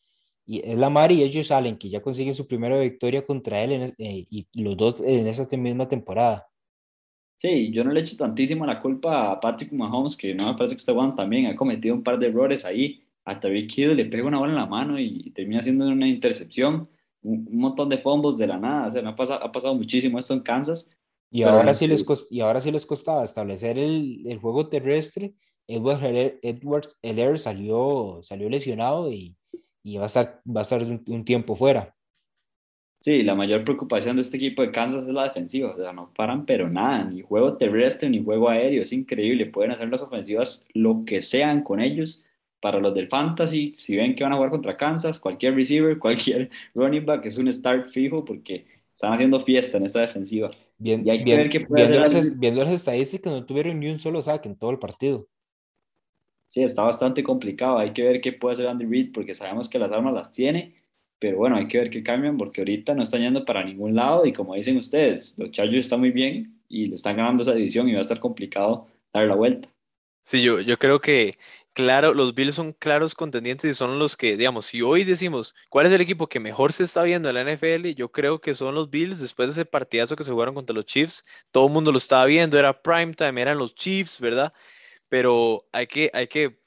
y 0.45 0.59
es 0.59 0.77
Lamar 0.77 1.11
y 1.11 1.21
ellos 1.21 1.51
Allen 1.51 1.77
que 1.77 1.89
ya 1.89 2.01
consiguen 2.01 2.33
su 2.33 2.47
primera 2.47 2.77
victoria 2.79 3.23
contra 3.23 3.61
él 3.63 3.93
eh, 3.97 4.25
y 4.29 4.47
los 4.61 4.75
dos 4.75 5.01
en 5.01 5.27
esa 5.27 5.45
misma 5.55 5.87
temporada. 5.87 6.47
Sí, 7.37 7.71
yo 7.71 7.83
no 7.83 7.91
le 7.91 7.99
echo 7.99 8.15
tantísimo 8.15 8.65
la 8.65 8.79
culpa 8.79 9.31
a 9.31 9.39
Patrick 9.39 9.73
Mahomes, 9.73 10.15
que 10.15 10.33
no 10.33 10.47
me 10.47 10.57
parece 10.57 10.75
que 10.75 10.79
este 10.79 10.93
Juan 10.93 11.15
también 11.15 11.47
ha 11.47 11.55
cometido 11.55 11.93
un 11.93 12.03
par 12.03 12.17
de 12.17 12.27
errores 12.27 12.63
ahí. 12.65 13.01
A 13.25 13.39
Tariq 13.39 13.77
Hill 13.77 13.95
le 13.95 14.05
pega 14.05 14.27
una 14.27 14.37
bola 14.37 14.51
en 14.51 14.57
la 14.57 14.65
mano 14.65 14.99
y 14.99 15.31
termina 15.31 15.59
haciendo 15.59 15.87
una 15.87 16.07
intercepción, 16.07 16.89
un, 17.21 17.47
montón 17.51 17.89
de 17.89 17.97
fumbles 17.97 18.37
de 18.37 18.47
la 18.47 18.57
nada. 18.57 18.87
O 18.87 18.91
sea, 18.91 19.01
me 19.01 19.09
ha, 19.09 19.15
pasado, 19.15 19.43
ha 19.43 19.51
pasado 19.51 19.75
muchísimo 19.75 20.19
esto 20.19 20.33
en 20.33 20.41
Kansas. 20.41 20.89
Y 21.31 21.43
ahora, 21.43 21.73
sí 21.73 21.87
les 21.87 22.05
y 22.29 22.41
ahora 22.41 22.61
sí 22.61 22.71
les 22.71 22.85
costaba 22.85 23.23
establecer 23.23 23.77
el, 23.77 24.23
el 24.27 24.37
juego 24.39 24.67
terrestre. 24.67 25.33
Edward 25.67 25.99
Edwards 26.41 26.97
Heller 27.01 27.39
salió, 27.39 28.19
salió 28.21 28.49
lesionado 28.49 29.11
y, 29.11 29.35
y 29.81 29.97
va 29.97 30.03
a 30.03 30.07
estar, 30.07 30.41
va 30.45 30.61
a 30.61 30.63
estar 30.63 30.81
un 30.83 31.25
tiempo 31.25 31.55
fuera. 31.55 31.95
Sí, 33.03 33.21
la 33.21 33.35
mayor 33.35 33.65
preocupación 33.65 34.15
de 34.15 34.21
este 34.21 34.37
equipo 34.37 34.61
de 34.61 34.71
Kansas 34.71 35.05
es 35.05 35.13
la 35.13 35.25
defensiva, 35.25 35.71
o 35.71 35.75
sea, 35.75 35.91
no 35.91 36.13
paran 36.15 36.45
pero 36.45 36.69
nada, 36.69 37.03
ni 37.03 37.21
juego 37.21 37.57
terrestre 37.57 38.09
ni 38.09 38.23
juego 38.23 38.47
aéreo, 38.47 38.81
es 38.81 38.93
increíble, 38.93 39.45
pueden 39.45 39.71
hacer 39.71 39.89
las 39.89 40.01
ofensivas 40.01 40.65
lo 40.73 41.03
que 41.05 41.21
sean 41.21 41.63
con 41.63 41.81
ellos. 41.81 42.23
Para 42.61 42.79
los 42.79 42.93
del 42.93 43.09
Fantasy, 43.09 43.73
si 43.77 43.97
ven 43.97 44.15
que 44.15 44.23
van 44.23 44.31
a 44.31 44.37
jugar 44.37 44.51
contra 44.51 44.77
Kansas, 44.77 45.19
cualquier 45.19 45.53
receiver, 45.53 45.99
cualquier 45.99 46.49
running 46.73 47.05
back 47.05 47.25
es 47.25 47.37
un 47.37 47.51
start 47.51 47.89
fijo 47.89 48.23
porque 48.23 48.65
están 48.95 49.11
haciendo 49.11 49.41
fiesta 49.41 49.77
en 49.77 49.83
esta 49.85 49.99
defensiva. 49.99 50.49
Bien, 50.77 51.05
y 51.05 51.09
hay 51.09 51.25
que 51.25 51.35
ver 51.35 51.49
qué 51.49 51.59
puede 51.59 51.85
viendo, 51.85 51.99
las, 51.99 52.39
viendo 52.39 52.63
las 52.63 52.71
estadísticas, 52.71 53.33
no 53.33 53.45
tuvieron 53.45 53.81
ni 53.81 53.89
un 53.89 53.99
solo 53.99 54.21
saque 54.21 54.47
en 54.47 54.55
todo 54.55 54.71
el 54.71 54.79
partido. 54.79 55.27
Sí, 56.47 56.63
está 56.63 56.83
bastante 56.83 57.21
complicado. 57.21 57.79
Hay 57.79 57.91
que 57.91 58.03
ver 58.03 58.21
qué 58.21 58.31
puede 58.31 58.53
hacer 58.53 58.67
Andy 58.67 58.85
Reid 58.85 59.11
porque 59.11 59.35
sabemos 59.35 59.67
que 59.67 59.77
las 59.77 59.91
armas 59.91 60.13
las 60.13 60.31
tiene 60.31 60.82
pero 61.23 61.37
bueno, 61.37 61.55
hay 61.55 61.69
que 61.69 61.77
ver 61.77 61.89
qué 61.89 62.03
cambian 62.03 62.37
porque 62.37 62.59
ahorita 62.59 62.93
no 62.93 63.01
están 63.01 63.21
yendo 63.21 63.45
para 63.45 63.63
ningún 63.63 63.95
lado 63.95 64.25
y 64.25 64.33
como 64.33 64.55
dicen 64.55 64.75
ustedes, 64.75 65.35
los 65.37 65.51
Chargers 65.51 65.85
están 65.85 66.01
muy 66.01 66.11
bien 66.11 66.59
y 66.67 66.87
le 66.87 66.97
están 66.97 67.15
ganando 67.15 67.43
esa 67.43 67.53
división 67.53 67.87
y 67.87 67.93
va 67.93 67.99
a 67.99 68.01
estar 68.01 68.19
complicado 68.19 68.89
dar 69.13 69.27
la 69.27 69.35
vuelta. 69.35 69.69
Sí, 70.25 70.41
yo, 70.41 70.59
yo 70.59 70.77
creo 70.77 70.99
que, 70.99 71.35
claro, 71.71 72.13
los 72.13 72.35
Bills 72.35 72.55
son 72.55 72.73
claros 72.73 73.15
contendientes 73.15 73.71
y 73.71 73.73
son 73.73 73.99
los 73.99 74.17
que, 74.17 74.35
digamos, 74.35 74.65
si 74.65 74.81
hoy 74.81 75.05
decimos 75.05 75.55
cuál 75.69 75.85
es 75.85 75.93
el 75.93 76.01
equipo 76.01 76.27
que 76.27 76.41
mejor 76.41 76.73
se 76.73 76.83
está 76.83 77.03
viendo 77.03 77.29
en 77.29 77.35
la 77.35 77.53
NFL, 77.55 77.93
yo 77.95 78.11
creo 78.11 78.41
que 78.41 78.53
son 78.53 78.75
los 78.75 78.89
Bills 78.89 79.21
después 79.21 79.47
de 79.47 79.51
ese 79.53 79.65
partidazo 79.65 80.17
que 80.17 80.25
se 80.25 80.31
jugaron 80.33 80.53
contra 80.53 80.75
los 80.75 80.85
Chiefs. 80.85 81.23
Todo 81.51 81.67
el 81.67 81.73
mundo 81.73 81.93
lo 81.93 81.99
estaba 81.99 82.25
viendo, 82.25 82.59
era 82.59 82.81
prime 82.81 83.13
time, 83.13 83.41
eran 83.41 83.57
los 83.57 83.75
Chiefs, 83.75 84.19
¿verdad? 84.19 84.51
Pero 85.07 85.69
hay 85.71 85.87
que, 85.87 86.11
hay 86.13 86.27
que, 86.27 86.59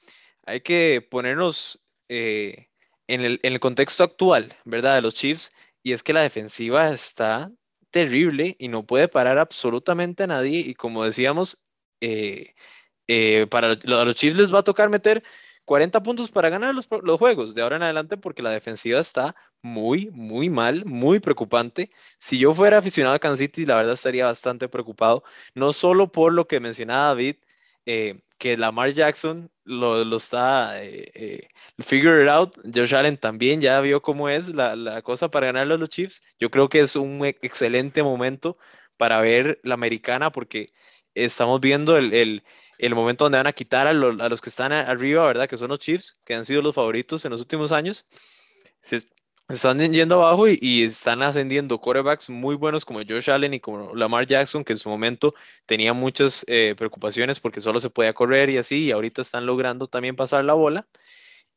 hay 0.47 0.62
que 0.62 1.07
ponernos... 1.11 1.79
Eh, 2.09 2.69
en 3.09 3.38
el, 3.42 3.61
contexto 3.61 4.05
actual, 4.05 4.55
¿verdad? 4.64 4.97
De 4.97 5.03
los 5.03 5.14
Chiefs, 5.14 5.53
y 5.83 5.92
es 5.92 6.03
que 6.03 6.12
la 6.12 6.23
defensiva 6.23 6.90
está 6.90 7.53
terrible 7.90 8.57
y 8.59 8.69
no 8.69 8.87
puede 8.87 9.09
parar 9.09 9.38
absolutamente 9.38 10.25
a 10.25 10.27
nadie. 10.27 10.61
Y 10.61 10.75
como 10.75 11.05
decíamos, 11.05 11.59
eh, 12.01 12.55
eh, 13.09 13.47
para 13.51 13.77
los 13.85 14.14
Chiefs 14.16 14.38
les 14.38 14.53
va 14.55 14.61
a 14.61 14.64
tocar 14.64 14.88
meter 14.90 15.23
40 15.66 16.03
puntos 16.03 16.31
para 16.31 16.49
ganar 16.49 16.75
los, 16.75 16.88
los, 17.03 17.19
juegos 17.19 17.55
de 17.55 17.62
ahora 17.62 17.77
en 17.77 17.83
adelante 17.83 18.16
porque 18.16 18.42
la 18.42 18.51
defensiva 18.51 19.01
está 19.01 19.35
muy, 19.62 20.11
muy 20.12 20.49
mal, 20.49 20.85
muy 20.87 21.21
preocupante. 21.21 21.90
Si 22.19 22.38
yo 22.38 22.55
fuera 22.55 22.79
aficionado 22.79 23.16
a 23.16 23.19
Kansas 23.19 23.40
City, 23.40 23.66
la 23.66 23.77
verdad 23.77 23.95
estaría 23.95 24.27
bastante 24.27 24.69
preocupado, 24.69 25.25
no 25.55 25.73
solo 25.73 26.11
por 26.12 26.33
lo 26.33 26.47
que 26.47 26.61
mencionaba 26.61 27.09
David, 27.09 27.37
eh, 27.87 28.21
que 28.38 28.57
Lamar 28.57 28.92
Jackson 28.92 29.51
lo, 29.64 30.05
lo 30.05 30.16
está 30.16 30.83
eh, 30.83 31.11
eh, 31.14 31.49
figure 31.79 32.22
it 32.22 32.29
out. 32.29 32.55
Josh 32.75 32.94
Allen 32.94 33.16
también 33.16 33.61
ya 33.61 33.81
vio 33.81 34.03
cómo 34.03 34.29
es 34.29 34.55
la, 34.55 34.77
la, 34.77 35.03
cosa 35.03 35.31
para 35.31 35.46
ganarle 35.46 35.75
a 35.75 35.79
los 35.79 35.88
Chiefs. 35.88 36.22
Yo 36.38 36.51
creo 36.51 36.68
que 36.68 36.81
es 36.81 36.96
un 36.96 37.25
excelente 37.25 38.03
momento 38.03 38.59
para 38.96 39.20
ver 39.20 39.61
la 39.62 39.75
americana 39.75 40.31
porque 40.31 40.72
estamos 41.14 41.61
viendo 41.61 41.96
el, 41.96 42.12
el, 42.12 42.44
el 42.79 42.94
momento 42.94 43.25
donde 43.25 43.38
van 43.38 43.46
a 43.46 43.53
quitar 43.53 43.87
a, 43.87 43.90
a, 43.90 43.94
los 43.94 44.40
que 44.40 44.51
están 44.51 44.72
arriba, 44.72 45.25
¿verdad? 45.27 45.49
Que 45.49 45.57
son 45.57 45.68
los 45.68 45.79
Chiefs, 45.79 46.20
que 46.25 46.35
han 46.35 46.44
sido 46.44 46.62
los 46.62 46.75
favoritos 46.75 47.25
en 47.25 47.31
los 47.33 47.40
últimos 47.40 47.72
años. 47.72 48.07
Se, 48.83 49.01
están 49.48 49.78
yendo 49.92 50.16
abajo 50.16 50.48
y, 50.48 50.82
están 50.82 51.22
ascendiendo 51.22 51.78
quarterbacks 51.78 52.28
muy 52.30 52.56
buenos 52.56 52.85
como 52.85 53.00
Josh 53.00 53.30
Allen 53.30 53.54
y 53.54 53.61
como 53.61 53.94
Lamar 53.94 54.26
Jackson, 54.26 54.64
que 54.64 54.72
en 54.72 54.78
su 54.78 54.88
momento 54.88 55.35
tenía 55.66 55.92
muchas 55.92 56.44
eh, 56.48 56.74
preocupaciones 56.76 57.40
porque 57.40 57.61
solo 57.61 57.80
se 57.80 57.90
podía 57.90 58.12
correr 58.12 58.50
y 58.50 58.59
así, 58.59 58.87
y 58.87 58.90
ahorita 58.90 59.22
están 59.22 59.46
logrando 59.46 59.87
también 59.87 60.16
pasar 60.16 60.44
la 60.44 60.54
bola. 60.54 60.87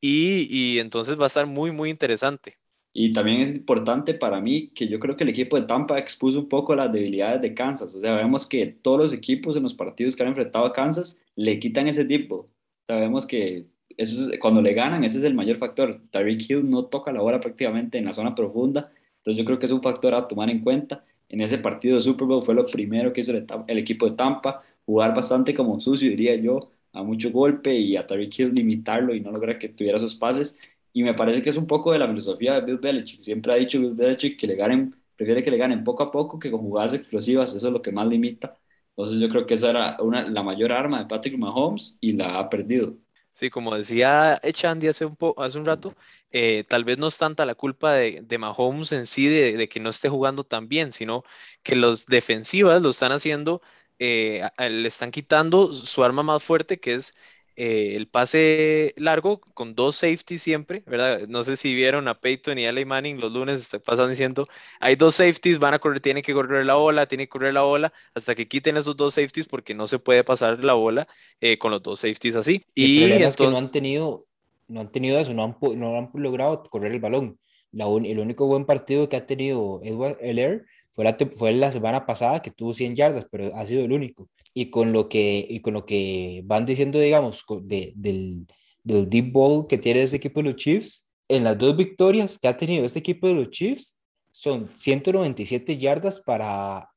Y, 0.01 0.47
y 0.49 0.79
entonces 0.79 1.19
va 1.19 1.25
a 1.25 1.27
estar 1.27 1.45
muy, 1.45 1.71
muy 1.71 1.89
interesante. 1.89 2.57
Y 2.93 3.13
también 3.13 3.41
es 3.41 3.53
importante 3.53 4.13
para 4.13 4.41
mí 4.41 4.69
que 4.69 4.87
yo 4.87 4.99
creo 4.99 5.15
que 5.15 5.23
el 5.23 5.29
equipo 5.29 5.59
de 5.59 5.67
Tampa 5.67 5.99
expuso 5.99 6.39
un 6.39 6.49
poco 6.49 6.75
las 6.75 6.91
debilidades 6.91 7.41
de 7.41 7.53
Kansas. 7.53 7.93
O 7.93 7.99
sea, 7.99 8.15
vemos 8.15 8.47
que 8.47 8.65
todos 8.65 8.99
los 8.99 9.13
equipos 9.13 9.55
en 9.55 9.63
los 9.63 9.73
partidos 9.73 10.15
que 10.15 10.23
han 10.23 10.29
enfrentado 10.29 10.65
a 10.65 10.73
Kansas 10.73 11.19
le 11.35 11.59
quitan 11.59 11.87
ese 11.87 12.05
tipo. 12.05 12.49
Sabemos 12.87 13.27
que 13.27 13.67
eso 13.99 14.31
es, 14.31 14.39
cuando 14.39 14.61
le 14.61 14.73
ganan, 14.73 15.03
ese 15.03 15.19
es 15.19 15.25
el 15.25 15.33
mayor 15.33 15.57
factor. 15.57 16.01
Tyreek 16.11 16.49
Hill 16.49 16.69
no 16.69 16.85
toca 16.85 17.11
la 17.11 17.21
bola 17.21 17.39
prácticamente 17.41 17.97
en 17.97 18.05
la 18.05 18.13
zona 18.13 18.33
profunda, 18.33 18.91
entonces 19.17 19.37
yo 19.37 19.45
creo 19.45 19.59
que 19.59 19.65
es 19.65 19.71
un 19.73 19.81
factor 19.81 20.15
a 20.15 20.27
tomar 20.27 20.49
en 20.49 20.61
cuenta. 20.63 21.03
En 21.27 21.41
ese 21.41 21.57
partido 21.57 21.95
de 21.95 22.01
Super 22.01 22.25
Bowl 22.27 22.43
fue 22.43 22.55
lo 22.55 22.65
primero 22.65 23.11
que 23.13 23.21
hizo 23.21 23.33
el, 23.33 23.77
equipo 23.77 24.09
de 24.09 24.15
Tampa, 24.15 24.63
jugar 24.85 25.13
bastante 25.13 25.53
como 25.53 25.79
sucio, 25.81 26.09
diría 26.09 26.35
yo, 26.35 26.71
a 26.93 27.03
mucho 27.03 27.31
golpe 27.31 27.75
y 27.75 27.97
a 27.97 28.07
Tyreek 28.07 28.39
Hill 28.39 28.55
limitarlo 28.55 29.13
y 29.13 29.21
no 29.21 29.31
lograr 29.31 29.59
que 29.59 29.69
tuviera 29.69 29.99
sus 29.99 30.15
pases. 30.15 30.57
Y 30.93 31.03
me 31.03 31.13
parece 31.13 31.41
que 31.43 31.49
es 31.49 31.57
un 31.57 31.67
poco 31.67 31.91
de 31.91 31.99
la 31.99 32.07
filosofía 32.07 32.53
de 32.55 32.61
Bill 32.61 32.77
Belichick. 32.77 33.21
Siempre 33.21 33.53
ha 33.53 33.55
dicho 33.57 33.79
Bill 33.79 33.93
Belichick 33.93 34.39
que 34.39 34.47
le 34.47 34.55
ganen, 34.55 34.95
prefiere 35.15 35.43
que 35.43 35.51
le 35.51 35.57
ganen 35.57 35.83
poco 35.83 36.03
a 36.03 36.11
poco 36.11 36.39
que 36.39 36.49
con 36.49 36.61
jugadas 36.61 36.93
explosivas, 36.93 37.53
eso 37.53 37.67
es 37.67 37.73
lo 37.73 37.81
que 37.81 37.91
más 37.91 38.07
limita. 38.07 38.57
Entonces 38.91 39.19
yo 39.19 39.29
creo 39.29 39.45
que 39.45 39.53
esa 39.55 39.69
era 39.69 39.97
una, 40.01 40.29
la 40.29 40.43
mayor 40.43 40.71
arma 40.71 40.99
de 40.99 41.05
Patrick 41.05 41.37
Mahomes 41.37 41.97
y 42.01 42.13
la 42.13 42.39
ha 42.39 42.49
perdido. 42.49 42.95
Sí, 43.39 43.49
como 43.49 43.73
decía 43.75 44.37
Echandy 44.43 44.87
hace 44.89 45.05
un, 45.05 45.17
hace 45.37 45.57
un 45.57 45.65
rato, 45.65 45.95
eh, 46.31 46.65
tal 46.67 46.83
vez 46.83 46.97
no 46.97 47.07
es 47.07 47.17
tanta 47.17 47.45
la 47.45 47.55
culpa 47.55 47.93
de, 47.93 48.19
de 48.21 48.37
Mahomes 48.37 48.91
en 48.91 49.05
sí 49.05 49.27
de, 49.27 49.55
de, 49.55 49.69
que 49.69 49.79
no 49.79 49.89
esté 49.89 50.09
jugando 50.09 50.43
tan 50.43 50.67
bien, 50.67 50.91
sino 50.91 51.23
que 51.63 51.75
los 51.77 52.05
defensivas 52.05 52.81
lo 52.81 52.89
están 52.89 53.13
haciendo, 53.13 53.61
eh, 53.97 54.45
le 54.57 54.85
están 54.87 55.11
quitando 55.11 55.71
su 55.71 56.03
arma 56.03 56.21
más 56.21 56.43
fuerte, 56.43 56.79
que 56.81 56.95
es 56.95 57.15
eh, 57.59 57.95
el 57.95 58.07
pase 58.07 58.93
largo 58.97 59.41
con 59.41 59.75
dos 59.75 59.97
safeties 59.97 60.41
siempre, 60.41 60.83
¿verdad? 60.87 61.27
No 61.27 61.43
sé 61.43 61.57
si 61.57 61.73
vieron 61.75 62.07
a 62.07 62.19
Peyton 62.19 62.57
y 62.59 62.65
a 62.65 62.69
Eli 62.69 62.85
Manning 62.85 63.19
los 63.19 63.31
lunes, 63.31 63.69
pasan 63.85 64.09
diciendo, 64.09 64.47
hay 64.79 64.95
dos 64.95 65.15
safeties, 65.15 65.59
van 65.59 65.73
a 65.73 65.79
correr, 65.79 65.99
tienen 65.99 66.23
que 66.23 66.33
correr 66.33 66.65
la 66.65 66.75
bola, 66.75 67.07
tienen 67.07 67.25
que 67.27 67.29
correr 67.29 67.53
la 67.53 67.61
bola, 67.63 67.93
hasta 68.13 68.35
que 68.35 68.47
quiten 68.47 68.77
esos 68.77 68.95
dos 68.97 69.13
safeties 69.15 69.47
porque 69.47 69.75
no 69.75 69.87
se 69.87 69.99
puede 69.99 70.23
pasar 70.23 70.63
la 70.63 70.73
bola 70.73 71.07
eh, 71.41 71.57
con 71.57 71.71
los 71.71 71.81
dos 71.83 71.99
safeties 71.99 72.35
así. 72.35 72.65
y 72.75 73.21
entonces... 73.23 73.35
que 73.35 73.47
no 73.47 73.57
han 73.57 73.71
tenido, 73.71 74.27
no 74.67 74.81
han 74.81 74.91
tenido 74.91 75.19
eso, 75.19 75.33
no 75.33 75.43
han, 75.43 75.57
no 75.79 75.97
han 75.97 76.09
logrado 76.13 76.63
correr 76.69 76.91
el 76.93 76.99
balón. 76.99 77.39
La 77.71 77.87
un- 77.87 78.05
el 78.05 78.19
único 78.19 78.47
buen 78.47 78.65
partido 78.65 79.09
que 79.09 79.17
ha 79.17 79.25
tenido 79.27 79.79
Edward 79.83 80.17
Heller 80.21 80.65
fue 80.99 81.05
la, 81.05 81.17
fue 81.31 81.53
la 81.53 81.71
semana 81.71 82.05
pasada 82.05 82.41
que 82.41 82.51
tuvo 82.51 82.73
100 82.73 82.93
yardas, 82.95 83.25
pero 83.31 83.55
ha 83.55 83.65
sido 83.65 83.85
el 83.85 83.91
único. 83.93 84.27
Y 84.53 84.69
con 84.69 84.91
lo 84.91 85.07
que, 85.07 85.45
y 85.49 85.61
con 85.61 85.73
lo 85.73 85.85
que 85.85 86.41
van 86.43 86.65
diciendo, 86.65 86.99
digamos, 86.99 87.45
de, 87.63 87.93
del, 87.95 88.45
del 88.83 89.09
deep 89.09 89.31
ball 89.31 89.65
que 89.67 89.77
tiene 89.77 90.01
este 90.01 90.17
equipo 90.17 90.41
de 90.41 90.47
los 90.51 90.55
Chiefs, 90.57 91.07
en 91.29 91.45
las 91.45 91.57
dos 91.57 91.77
victorias 91.77 92.37
que 92.37 92.47
ha 92.49 92.57
tenido 92.57 92.83
este 92.85 92.99
equipo 92.99 93.27
de 93.27 93.35
los 93.35 93.49
Chiefs, 93.49 93.97
son 94.31 94.69
197 94.75 95.77
yardas 95.77 96.19
para 96.19 96.89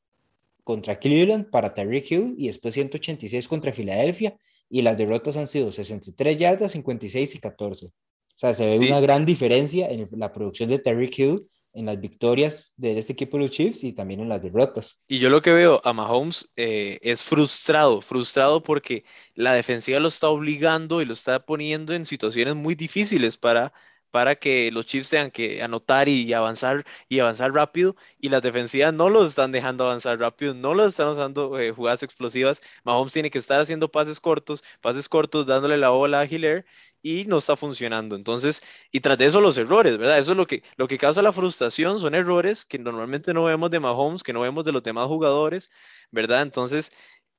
contra 0.65 0.99
Cleveland, 0.99 1.51
para 1.51 1.73
Tyreek 1.75 2.11
Hill 2.11 2.35
y 2.38 2.47
después 2.49 2.75
186 2.75 3.47
contra 3.49 3.73
Filadelfia 3.73 4.37
y 4.71 4.83
las 4.83 4.97
derrotas 4.97 5.37
han 5.37 5.47
sido 5.47 5.71
63 5.71 6.38
yardas, 6.38 6.73
56 6.73 7.35
y 7.35 7.38
14. 7.41 7.87
O 7.87 7.91
sea, 8.35 8.53
se 8.55 8.67
ve 8.67 8.79
Sí. 8.79 8.87
una 8.88 9.01
gran 9.01 9.25
diferencia 9.27 9.88
en 9.91 10.09
la 10.12 10.33
producción 10.33 10.69
de 10.69 10.79
Tyreek 10.79 11.19
Hill 11.19 11.47
en 11.74 11.87
las 11.87 12.00
victorias 12.00 12.74
de 12.76 12.98
este 12.98 13.14
equipo 13.14 13.37
de 13.37 13.44
los 13.44 13.50
Chiefs 13.50 13.85
y 13.85 13.92
también 13.92 14.20
en 14.20 14.28
las 14.28 14.42
derrotas. 14.42 15.00
Y 15.08 15.18
yo 15.18 15.30
lo 15.30 15.42
que 15.42 15.52
veo 15.52 15.80
a 15.85 15.92
Mahomes 15.92 16.50
eh, 16.56 16.98
es 17.02 17.22
frustrado, 17.22 18.02
frustrado 18.02 18.62
porque 18.62 19.04
la 19.35 19.54
defensiva 19.54 20.00
lo 20.00 20.08
está 20.08 20.28
obligando 20.28 21.00
y 21.00 21.04
lo 21.04 21.12
está 21.12 21.44
poniendo 21.44 21.94
en 21.94 22.04
situaciones 22.04 22.54
muy 22.54 22.74
difíciles 22.74 23.37
para, 23.37 23.72
para 24.12 24.37
que 24.37 24.70
los 24.72 24.87
Chiefs 24.87 25.11
tengan 25.11 25.33
que 25.33 25.62
anotar 25.62 26.09
y 26.09 26.33
avanzar 26.33 26.85
y 27.09 27.18
avanzar 27.18 27.53
rápido 27.53 27.96
y 28.20 28.29
las 28.29 28.42
defensivas 28.42 28.94
no 28.94 29.09
los 29.11 29.29
están 29.29 29.51
dejando 29.53 29.85
avanzar 29.87 30.18
rápido, 30.20 30.55
no 30.55 30.75
los 30.75 30.88
están 30.88 31.09
usando 31.09 31.59
eh, 31.59 31.72
jugadas 31.72 32.05
explosivas. 32.05 32.62
Mahomes 32.85 33.12
tiene 33.12 33.31
que 33.31 33.38
estar 33.38 33.61
haciendo 33.61 33.90
pases 33.90 34.20
cortos, 34.20 34.62
pases 34.81 35.09
cortos, 35.09 35.46
dándole 35.46 35.77
la 35.79 35.90
bola 35.90 36.20
a 36.20 36.27
Hiller 36.27 36.64
y 37.03 37.25
no 37.27 37.38
está 37.38 37.57
funcionando. 37.57 38.16
Entonces, 38.16 38.62
y 38.92 39.01
tras 39.01 39.18
de 39.18 39.27
eso 39.27 39.40
los 39.40 39.59
errores, 39.59 39.98
¿verdad? 39.98 40.18
Eso 40.18 40.33
es 40.33 40.37
lo 40.37 40.46
que, 40.46 40.62
lo 40.77 40.88
que 40.88 40.98
causa 40.98 41.22
la 41.22 41.33
frustración, 41.33 41.98
son 41.98 42.14
errores 42.14 42.64
que 42.64 42.79
normalmente 42.79 43.35
no 43.35 43.44
vemos 43.44 43.70
de 43.70 43.81
Mahomes, 43.81 44.22
que 44.22 44.33
no 44.33 44.40
vemos 44.42 44.64
de 44.64 44.72
los 44.72 44.83
demás 44.83 45.07
jugadores, 45.09 45.70
¿verdad? 46.11 46.42
Entonces, 46.42 46.92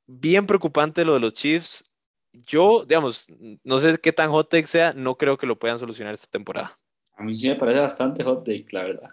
bien 0.08 0.48
preocupante 0.48 1.06
lo 1.06 1.14
de 1.16 1.20
los 1.22 1.34
Chiefs. 1.34 1.93
Yo, 2.34 2.84
digamos, 2.86 3.28
no 3.64 3.80
sé 3.80 3.98
qué 4.02 4.12
tan 4.12 4.30
hot 4.32 4.50
take 4.50 4.68
sea, 4.68 4.94
no 4.94 5.16
creo 5.16 5.38
que 5.38 5.48
lo 5.48 5.58
puedan 5.58 5.80
solucionar 5.80 6.14
esta 6.14 6.28
temporada. 6.28 6.72
A 7.16 7.24
mí 7.24 7.36
sí 7.36 7.48
me 7.48 7.56
parece 7.56 7.80
bastante 7.80 8.24
hot 8.24 8.44
take, 8.44 8.66
la 8.72 8.84
verdad. 8.84 9.10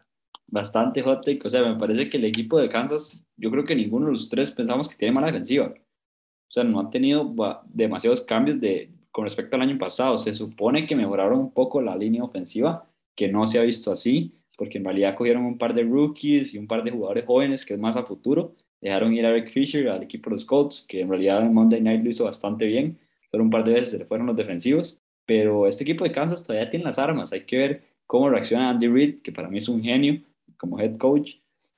Bastante 0.46 1.02
hot 1.02 1.24
take. 1.24 1.40
O 1.44 1.50
sea, 1.50 1.62
me 1.62 1.78
parece 1.78 2.08
que 2.08 2.16
el 2.16 2.24
equipo 2.24 2.58
de 2.58 2.68
Kansas, 2.68 3.20
yo 3.36 3.50
creo 3.50 3.64
que 3.64 3.74
ninguno 3.74 4.06
de 4.06 4.12
los 4.12 4.28
tres 4.28 4.50
pensamos 4.50 4.88
que 4.88 4.96
tiene 4.96 5.12
mala 5.12 5.26
defensiva. 5.28 5.66
O 5.66 6.52
sea, 6.52 6.64
no 6.64 6.80
han 6.80 6.90
tenido 6.90 7.32
demasiados 7.68 8.22
cambios 8.22 8.60
de, 8.60 8.90
con 9.12 9.24
respecto 9.24 9.56
al 9.56 9.62
año 9.62 9.78
pasado. 9.78 10.18
Se 10.18 10.34
supone 10.34 10.86
que 10.86 10.96
mejoraron 10.96 11.38
un 11.38 11.52
poco 11.52 11.80
la 11.80 11.94
línea 11.94 12.24
ofensiva, 12.24 12.86
que 13.14 13.28
no 13.28 13.46
se 13.46 13.58
ha 13.58 13.62
visto 13.62 13.92
así, 13.92 14.34
porque 14.56 14.78
en 14.78 14.84
realidad 14.84 15.14
cogieron 15.14 15.44
un 15.44 15.58
par 15.58 15.74
de 15.74 15.84
rookies 15.84 16.54
y 16.54 16.58
un 16.58 16.66
par 16.66 16.82
de 16.82 16.90
jugadores 16.90 17.26
jóvenes, 17.26 17.64
que 17.64 17.74
es 17.74 17.80
más 17.80 17.96
a 17.96 18.02
futuro. 18.02 18.56
Dejaron 18.80 19.12
ir 19.12 19.26
a 19.26 19.30
Eric 19.30 19.52
Fisher 19.52 19.88
al 19.88 20.02
equipo 20.02 20.30
de 20.30 20.36
los 20.36 20.44
Colts, 20.44 20.84
que 20.88 21.02
en 21.02 21.10
realidad 21.10 21.42
en 21.42 21.52
Monday 21.52 21.80
Night 21.80 22.02
lo 22.02 22.10
hizo 22.10 22.24
bastante 22.24 22.64
bien. 22.64 22.98
Solo 23.30 23.44
un 23.44 23.50
par 23.50 23.64
de 23.64 23.74
veces 23.74 23.90
se 23.92 23.98
le 23.98 24.06
fueron 24.06 24.26
los 24.26 24.36
defensivos. 24.36 24.98
Pero 25.26 25.66
este 25.66 25.84
equipo 25.84 26.04
de 26.04 26.12
Kansas 26.12 26.42
todavía 26.42 26.70
tiene 26.70 26.84
las 26.84 26.98
armas. 26.98 27.32
Hay 27.32 27.44
que 27.44 27.58
ver 27.58 27.82
cómo 28.06 28.28
reacciona 28.28 28.70
Andy 28.70 28.88
Reid, 28.88 29.22
que 29.22 29.32
para 29.32 29.48
mí 29.48 29.58
es 29.58 29.68
un 29.68 29.82
genio 29.82 30.20
como 30.56 30.80
head 30.80 30.96
coach. 30.98 31.36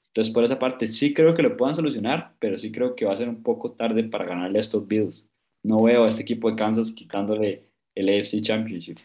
Entonces, 0.09 0.33
por 0.33 0.45
esa 0.45 0.59
parte, 0.59 0.87
sí 0.87 1.15
creo 1.15 1.35
que 1.35 1.43
lo 1.43 1.57
puedan 1.57 1.75
solucionar, 1.75 2.35
pero 2.38 2.59
sí 2.59 2.71
creo 2.71 2.95
que 2.95 3.05
va 3.05 3.12
a 3.12 3.17
ser 3.17 3.29
un 3.29 3.43
poco 3.43 3.73
tarde 3.73 4.05
para 4.05 4.27
ganarle 4.27 4.59
a 4.59 4.61
estos 4.61 4.87
Bills. 4.87 5.29
No 5.62 5.83
veo 5.83 6.05
a 6.05 6.09
este 6.09 6.23
equipo 6.23 6.51
de 6.51 6.57
Kansas 6.57 6.91
quitándole 6.91 7.71
el 7.95 8.09
AFC 8.09 8.43
Championship. 8.43 8.99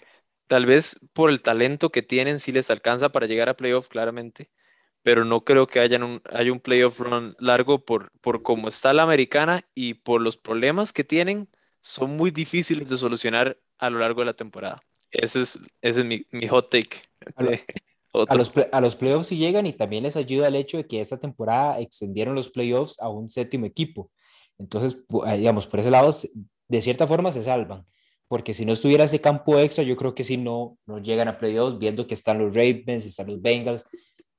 Tal 0.48 0.66
vez 0.66 1.06
por 1.14 1.30
el 1.30 1.42
talento 1.42 1.90
que 1.90 2.02
tienen, 2.02 2.40
sí 2.40 2.52
les 2.52 2.72
alcanza 2.72 3.10
para 3.10 3.28
llegar 3.28 3.50
a 3.50 3.58
playoff, 3.58 3.90
claramente, 3.90 4.50
pero 5.04 5.26
no 5.26 5.44
creo 5.44 5.68
que 5.68 5.80
hayan 5.80 6.04
un, 6.04 6.22
haya 6.32 6.52
un 6.52 6.60
playoff 6.60 7.00
run 7.00 7.36
largo 7.40 7.86
por, 7.86 8.12
por 8.22 8.44
cómo 8.44 8.68
está 8.68 8.94
la 8.94 9.04
americana 9.04 9.66
y 9.76 9.96
por 9.96 10.22
los 10.22 10.38
problemas 10.38 10.94
que 10.94 11.04
tienen, 11.04 11.50
son 11.88 12.18
muy 12.18 12.32
difíciles 12.32 12.90
de 12.90 12.98
solucionar 12.98 13.58
a 13.78 13.90
lo 13.90 14.00
largo 14.00 14.22
de 14.22 14.26
la 14.26 14.34
temporada. 14.34 14.82
Ese 15.12 15.42
es, 15.42 15.60
ese 15.82 16.02
es 16.02 16.06
mi, 16.06 16.26
mi 16.32 16.48
hot 16.48 16.70
take. 16.70 16.98
A 17.36 17.44
lo- 17.44 17.52
los, 18.36 18.52
a 18.72 18.82
los 18.82 18.96
playoffs 18.96 19.28
sí 19.28 19.38
llegan 19.38 19.66
y 19.66 19.74
también 19.74 20.04
les 20.04 20.16
ayuda 20.16 20.48
el 20.48 20.56
hecho 20.56 20.78
de 20.78 20.88
que 20.88 21.00
esta 21.00 21.20
temporada 21.20 21.80
extendieron 21.80 22.36
los 22.36 22.50
playoffs 22.50 23.00
a 23.00 23.10
un 23.10 23.30
séptimo 23.30 23.66
equipo. 23.66 24.12
Entonces, 24.58 24.98
eh, 25.28 25.38
digamos, 25.38 25.68
por 25.68 25.80
ese 25.80 25.92
lado, 25.92 26.12
de 26.68 26.82
cierta 26.82 27.08
forma 27.08 27.32
se 27.32 27.44
salvan, 27.44 27.86
porque 28.28 28.54
si 28.54 28.66
no 28.66 28.74
estuviera 28.74 29.04
ese 29.06 29.22
campo 29.22 29.58
extra, 29.60 29.84
yo 29.84 29.96
creo 29.96 30.16
que 30.16 30.24
si 30.24 30.36
no, 30.38 30.78
no 30.86 30.98
llegan 31.00 31.28
a 31.28 31.38
playoffs, 31.38 31.78
viendo 31.80 32.08
que 32.08 32.16
están 32.16 32.40
los 32.40 32.54
Ravens, 32.54 33.06
están 33.06 33.28
los 33.28 33.42
Bengals, 33.42 33.86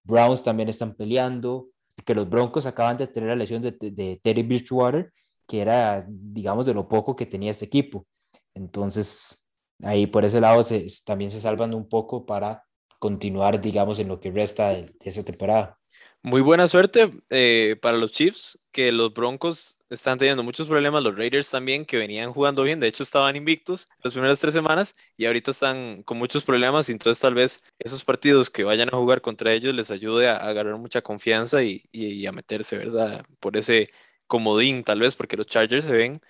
Browns 0.02 0.42
también 0.44 0.68
están 0.68 0.94
peleando, 0.94 1.68
que 2.04 2.14
los 2.14 2.28
Broncos 2.28 2.66
acaban 2.66 2.96
de 2.98 3.06
tener 3.06 3.28
la 3.30 3.37
lesión 3.37 3.62
de, 3.62 3.72
de, 3.72 3.90
de 3.90 4.20
Teddy 4.22 4.42
Bridgewater, 4.42 5.11
que 5.48 5.61
era, 5.61 6.04
digamos, 6.08 6.66
de 6.66 6.74
lo 6.74 6.88
poco 6.88 7.16
que 7.16 7.26
tenía 7.26 7.50
este 7.50 7.64
equipo. 7.64 8.06
Entonces, 8.54 9.46
ahí 9.82 10.06
por 10.06 10.24
ese 10.24 10.40
lado 10.40 10.62
se, 10.62 10.87
también 11.04 11.30
se 11.30 11.40
salvan 11.40 11.74
un 11.74 11.88
poco 11.88 12.26
para 12.26 12.64
continuar, 12.98 13.61
digamos, 13.61 13.98
en 13.98 14.08
lo 14.08 14.20
que 14.20 14.30
resta 14.30 14.70
de, 14.70 14.82
de 14.82 14.92
esa 15.00 15.24
temporada. 15.24 15.78
Muy 16.22 16.40
buena 16.42 16.66
suerte 16.66 17.12
eh, 17.30 17.76
para 17.80 17.96
los 17.96 18.11
Chiefs, 18.11 18.58
que 18.72 18.90
los 18.90 19.14
Broncos 19.14 19.78
están 19.88 20.18
teniendo 20.18 20.42
muchos 20.42 20.66
problemas, 20.68 21.02
los 21.02 21.16
Raiders 21.16 21.48
también, 21.48 21.87
que 21.87 21.96
venían 21.96 22.32
jugando 22.32 22.64
bien, 22.64 22.80
de 22.80 22.88
hecho 22.88 23.04
estaban 23.04 23.37
invictos 23.37 23.88
las 24.02 24.12
primeras 24.12 24.40
tres 24.40 24.52
semanas 24.52 24.94
y 25.16 25.26
ahorita 25.26 25.52
están 25.52 26.02
con 26.02 26.18
muchos 26.18 26.44
problemas, 26.44 26.90
entonces 26.90 27.20
tal 27.20 27.34
vez 27.34 27.62
esos 27.78 28.04
partidos 28.04 28.50
que 28.50 28.64
vayan 28.64 28.88
a 28.92 28.96
jugar 28.96 29.20
contra 29.22 29.52
ellos 29.52 29.74
les 29.74 29.90
ayude 29.92 30.28
a, 30.28 30.37
a 30.37 30.48
agarrar 30.48 30.76
mucha 30.76 31.02
confianza 31.02 31.62
y 31.62 32.26
a 32.26 32.32
meterse, 32.32 32.76
¿verdad? 32.76 33.24
Por 33.40 33.56
ese 33.56 33.88
comodín, 34.29 34.85
tal 34.85 35.01
vez, 35.01 35.17
porque 35.17 35.37
los 35.37 35.47
Chargers 35.47 35.85
se 35.85 35.93
ven 35.93 36.21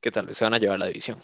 que 0.00 0.12
tal 0.12 0.26
vez 0.26 0.36
se 0.36 0.44
van 0.44 0.54
a 0.54 0.58
llevar 0.58 0.78
la 0.78 0.86
división. 0.86 1.18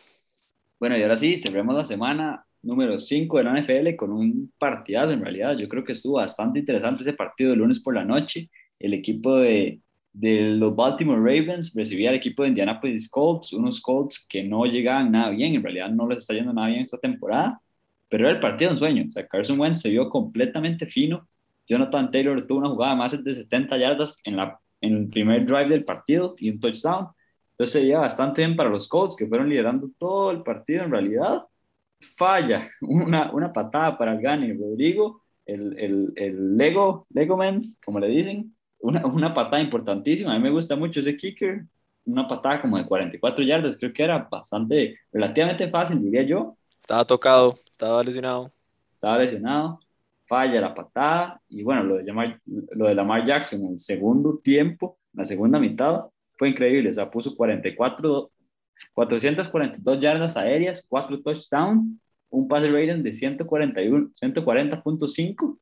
Bueno, 0.80 0.98
y 0.98 1.02
ahora 1.02 1.16
sí, 1.16 1.38
cerremos 1.38 1.76
la 1.76 1.84
semana 1.84 2.44
número 2.62 2.98
5 2.98 3.38
de 3.38 3.44
la 3.44 3.60
NFL 3.60 3.94
con 3.96 4.10
un 4.10 4.52
partidazo 4.58 5.12
en 5.12 5.22
realidad. 5.22 5.56
Yo 5.56 5.68
creo 5.68 5.84
que 5.84 5.92
estuvo 5.92 6.14
bastante 6.14 6.58
interesante 6.58 7.02
ese 7.02 7.12
partido 7.12 7.50
de 7.50 7.56
lunes 7.56 7.80
por 7.80 7.94
la 7.94 8.04
noche. 8.04 8.50
El 8.78 8.94
equipo 8.94 9.36
de, 9.36 9.80
de 10.12 10.50
los 10.56 10.74
Baltimore 10.74 11.18
Ravens 11.18 11.72
recibía 11.74 12.10
al 12.10 12.16
equipo 12.16 12.42
de 12.42 12.50
Indianapolis 12.50 13.08
Colts, 13.10 13.52
unos 13.52 13.80
Colts 13.80 14.26
que 14.28 14.42
no 14.42 14.64
llegaban 14.64 15.12
nada 15.12 15.30
bien, 15.30 15.54
en 15.54 15.62
realidad 15.62 15.90
no 15.90 16.08
les 16.08 16.20
está 16.20 16.34
yendo 16.34 16.52
nada 16.52 16.68
bien 16.68 16.82
esta 16.82 16.98
temporada, 16.98 17.60
pero 18.08 18.24
era 18.24 18.34
el 18.34 18.40
partido 18.40 18.70
un 18.70 18.78
sueño. 18.78 19.04
O 19.08 19.10
sea, 19.10 19.26
Carson 19.26 19.58
Wentz 19.58 19.80
se 19.80 19.90
vio 19.90 20.08
completamente 20.08 20.86
fino. 20.86 21.28
Jonathan 21.66 22.10
Taylor 22.10 22.46
tuvo 22.46 22.58
una 22.60 22.68
jugada 22.68 22.94
más 22.94 23.24
de 23.24 23.34
70 23.34 23.76
yardas 23.76 24.20
en, 24.24 24.36
la, 24.36 24.60
en 24.84 24.96
el 24.96 25.08
primer 25.08 25.46
drive 25.46 25.68
del 25.68 25.84
partido 25.84 26.34
y 26.38 26.50
un 26.50 26.60
touchdown. 26.60 27.08
Entonces 27.52 27.72
se 27.72 27.80
veía 27.80 27.98
bastante 27.98 28.44
bien 28.44 28.56
para 28.56 28.68
los 28.68 28.88
Colts, 28.88 29.16
que 29.16 29.26
fueron 29.26 29.48
liderando 29.48 29.88
todo 29.98 30.30
el 30.30 30.42
partido 30.42 30.84
en 30.84 30.90
realidad. 30.90 31.44
Falla 32.16 32.70
una, 32.80 33.32
una 33.32 33.52
patada 33.52 33.96
para 33.96 34.12
el 34.12 34.20
Gani 34.20 34.52
Rodrigo, 34.52 35.22
el, 35.46 35.78
el, 35.78 36.12
el 36.16 36.56
Lego, 36.56 37.06
Lego 37.10 37.36
Man, 37.36 37.76
como 37.84 38.00
le 38.00 38.08
dicen. 38.08 38.54
Una, 38.80 39.06
una 39.06 39.32
patada 39.32 39.62
importantísima. 39.62 40.34
A 40.34 40.36
mí 40.36 40.42
me 40.42 40.50
gusta 40.50 40.76
mucho 40.76 41.00
ese 41.00 41.16
kicker. 41.16 41.64
Una 42.06 42.28
patada 42.28 42.60
como 42.60 42.76
de 42.76 42.84
44 42.84 43.44
yardas, 43.44 43.78
creo 43.78 43.92
que 43.92 44.02
era 44.02 44.28
bastante, 44.30 44.98
relativamente 45.10 45.70
fácil, 45.70 46.02
diría 46.02 46.22
yo. 46.22 46.54
Estaba 46.78 47.02
tocado, 47.04 47.54
estaba 47.70 48.02
lesionado. 48.02 48.50
Estaba 48.92 49.18
lesionado, 49.18 49.80
falla 50.26 50.60
la 50.60 50.74
patada. 50.74 51.40
Y 51.48 51.62
bueno, 51.62 51.84
lo 51.84 51.96
de, 51.96 52.04
Lamar, 52.04 52.40
lo 52.44 52.88
de 52.88 52.94
Lamar 52.94 53.26
Jackson 53.26 53.60
en 53.64 53.72
el 53.72 53.78
segundo 53.78 54.38
tiempo, 54.38 54.98
la 55.12 55.24
segunda 55.24 55.58
mitad, 55.58 56.04
fue 56.36 56.48
increíble. 56.50 56.90
O 56.90 56.94
sea, 56.94 57.10
puso 57.10 57.34
44, 57.36 58.30
442 58.92 60.00
yardas 60.00 60.36
aéreas, 60.36 60.84
4 60.88 61.22
touchdowns, 61.22 61.98
un 62.30 62.48
pase 62.48 62.70
rating 62.70 63.02
de 63.02 63.12
141, 63.12 64.10
140.5. 64.20 65.58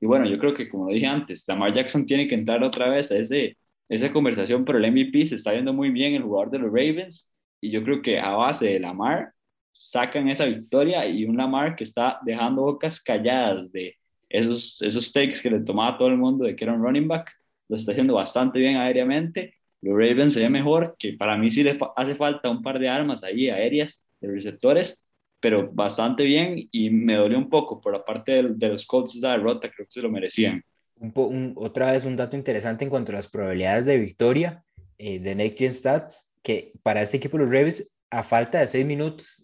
Y 0.00 0.06
bueno, 0.06 0.26
yo 0.26 0.38
creo 0.38 0.54
que 0.54 0.68
como 0.68 0.88
dije 0.88 1.06
antes, 1.06 1.44
Lamar 1.46 1.74
Jackson 1.74 2.04
tiene 2.04 2.28
que 2.28 2.34
entrar 2.34 2.62
otra 2.62 2.88
vez 2.88 3.10
a 3.12 3.18
ese, 3.18 3.56
esa 3.88 4.12
conversación, 4.12 4.64
pero 4.64 4.78
el 4.78 4.90
MVP 4.90 5.26
se 5.26 5.34
está 5.36 5.52
viendo 5.52 5.72
muy 5.72 5.90
bien 5.90 6.14
el 6.14 6.22
jugador 6.22 6.50
de 6.50 6.58
los 6.58 6.68
Ravens. 6.68 7.32
Y 7.60 7.70
yo 7.70 7.84
creo 7.84 8.00
que 8.00 8.18
a 8.18 8.30
base 8.30 8.66
de 8.66 8.80
Lamar 8.80 9.32
sacan 9.72 10.28
esa 10.28 10.46
victoria 10.46 11.06
y 11.06 11.24
un 11.24 11.36
Lamar 11.36 11.76
que 11.76 11.84
está 11.84 12.18
dejando 12.24 12.62
bocas 12.62 13.02
calladas 13.02 13.70
de 13.72 13.96
esos, 14.30 14.80
esos 14.80 15.12
takes 15.12 15.42
que 15.42 15.50
le 15.50 15.60
tomaba 15.60 15.96
a 15.96 15.98
todo 15.98 16.08
el 16.08 16.16
mundo 16.16 16.46
de 16.46 16.56
que 16.56 16.64
era 16.64 16.72
un 16.72 16.82
running 16.82 17.08
back. 17.08 17.30
Lo 17.68 17.76
está 17.76 17.92
haciendo 17.92 18.14
bastante 18.14 18.58
bien 18.58 18.76
aéreamente 18.76 19.60
los 19.82 19.94
Ravens 19.94 20.34
se 20.34 20.40
ve 20.40 20.50
mejor, 20.50 20.96
que 20.98 21.14
para 21.14 21.36
mí 21.36 21.50
sí 21.50 21.62
le 21.62 21.78
hace 21.96 22.14
falta 22.14 22.50
un 22.50 22.62
par 22.62 22.78
de 22.78 22.88
armas 22.88 23.24
ahí 23.24 23.48
aéreas 23.48 24.04
de 24.20 24.30
receptores, 24.30 25.00
pero 25.40 25.70
bastante 25.72 26.24
bien 26.24 26.68
y 26.70 26.90
me 26.90 27.14
dolió 27.14 27.38
un 27.38 27.48
poco 27.48 27.80
por 27.80 27.92
la 27.92 28.04
parte 28.04 28.32
de, 28.32 28.42
de 28.54 28.68
los 28.68 28.84
Colts 28.84 29.16
esa 29.16 29.32
derrota, 29.32 29.70
creo 29.70 29.86
que 29.86 29.92
se 29.92 30.02
lo 30.02 30.10
merecían. 30.10 30.62
Un, 30.96 31.12
un, 31.14 31.52
otra 31.56 31.92
vez 31.92 32.04
un 32.04 32.16
dato 32.16 32.36
interesante 32.36 32.84
en 32.84 32.90
cuanto 32.90 33.12
a 33.12 33.14
las 33.14 33.28
probabilidades 33.28 33.86
de 33.86 33.96
victoria 33.96 34.64
eh, 34.98 35.18
de 35.18 35.34
Next 35.34 35.58
Gen 35.58 35.72
Stats, 35.72 36.34
que 36.42 36.72
para 36.82 37.00
este 37.00 37.16
equipo 37.16 37.38
los 37.38 37.48
Ravens, 37.48 37.90
a 38.10 38.22
falta 38.22 38.58
de 38.60 38.66
seis 38.66 38.84
minutos, 38.84 39.42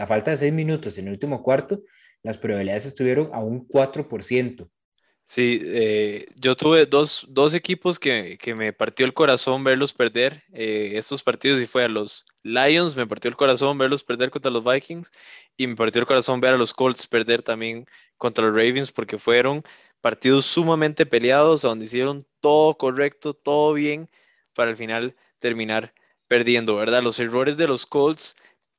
a 0.00 0.06
falta 0.06 0.32
de 0.32 0.36
seis 0.36 0.52
minutos 0.52 0.98
en 0.98 1.06
el 1.06 1.12
último 1.12 1.42
cuarto, 1.42 1.82
las 2.22 2.38
probabilidades 2.38 2.86
estuvieron 2.86 3.30
a 3.32 3.40
un 3.40 3.66
4%. 3.66 4.68
Sí, 5.24 5.60
eh, 5.64 6.26
yo 6.34 6.56
tuve 6.56 6.84
dos, 6.84 7.26
dos 7.30 7.54
equipos 7.54 7.98
que, 7.98 8.36
que, 8.38 8.54
me 8.54 8.72
partió 8.72 9.06
el 9.06 9.14
corazón 9.14 9.64
verlos 9.64 9.94
perder 9.94 10.42
eh, 10.52 10.92
estos 10.96 11.22
partidos 11.22 11.60
y 11.60 11.66
fue 11.66 11.84
a 11.84 11.88
los 11.88 12.26
Lions, 12.42 12.96
me 12.96 13.06
partió 13.06 13.30
el 13.30 13.36
corazón 13.36 13.78
verlos 13.78 14.02
perder 14.02 14.30
contra 14.30 14.50
los 14.50 14.64
Vikings 14.64 15.10
y 15.56 15.68
me 15.68 15.76
partió 15.76 16.00
el 16.00 16.06
corazón 16.06 16.40
ver 16.40 16.54
a 16.54 16.58
los 16.58 16.74
Colts 16.74 17.06
perder 17.06 17.42
también 17.42 17.86
contra 18.18 18.44
los 18.44 18.54
Ravens 18.54 18.92
porque 18.92 19.16
fueron 19.16 19.62
partidos 20.00 20.44
sumamente 20.44 21.06
peleados 21.06 21.62
donde 21.62 21.84
hicieron 21.86 22.26
todo 22.40 22.76
correcto, 22.76 23.32
todo 23.32 23.72
bien 23.74 24.10
para 24.54 24.70
al 24.70 24.76
final 24.76 25.16
terminar 25.38 25.94
perdiendo, 26.32 26.76
¿verdad? 26.76 27.02
Los 27.02 27.20
errores 27.20 27.58
de 27.58 27.68
los 27.68 27.84
Colts 27.84 28.36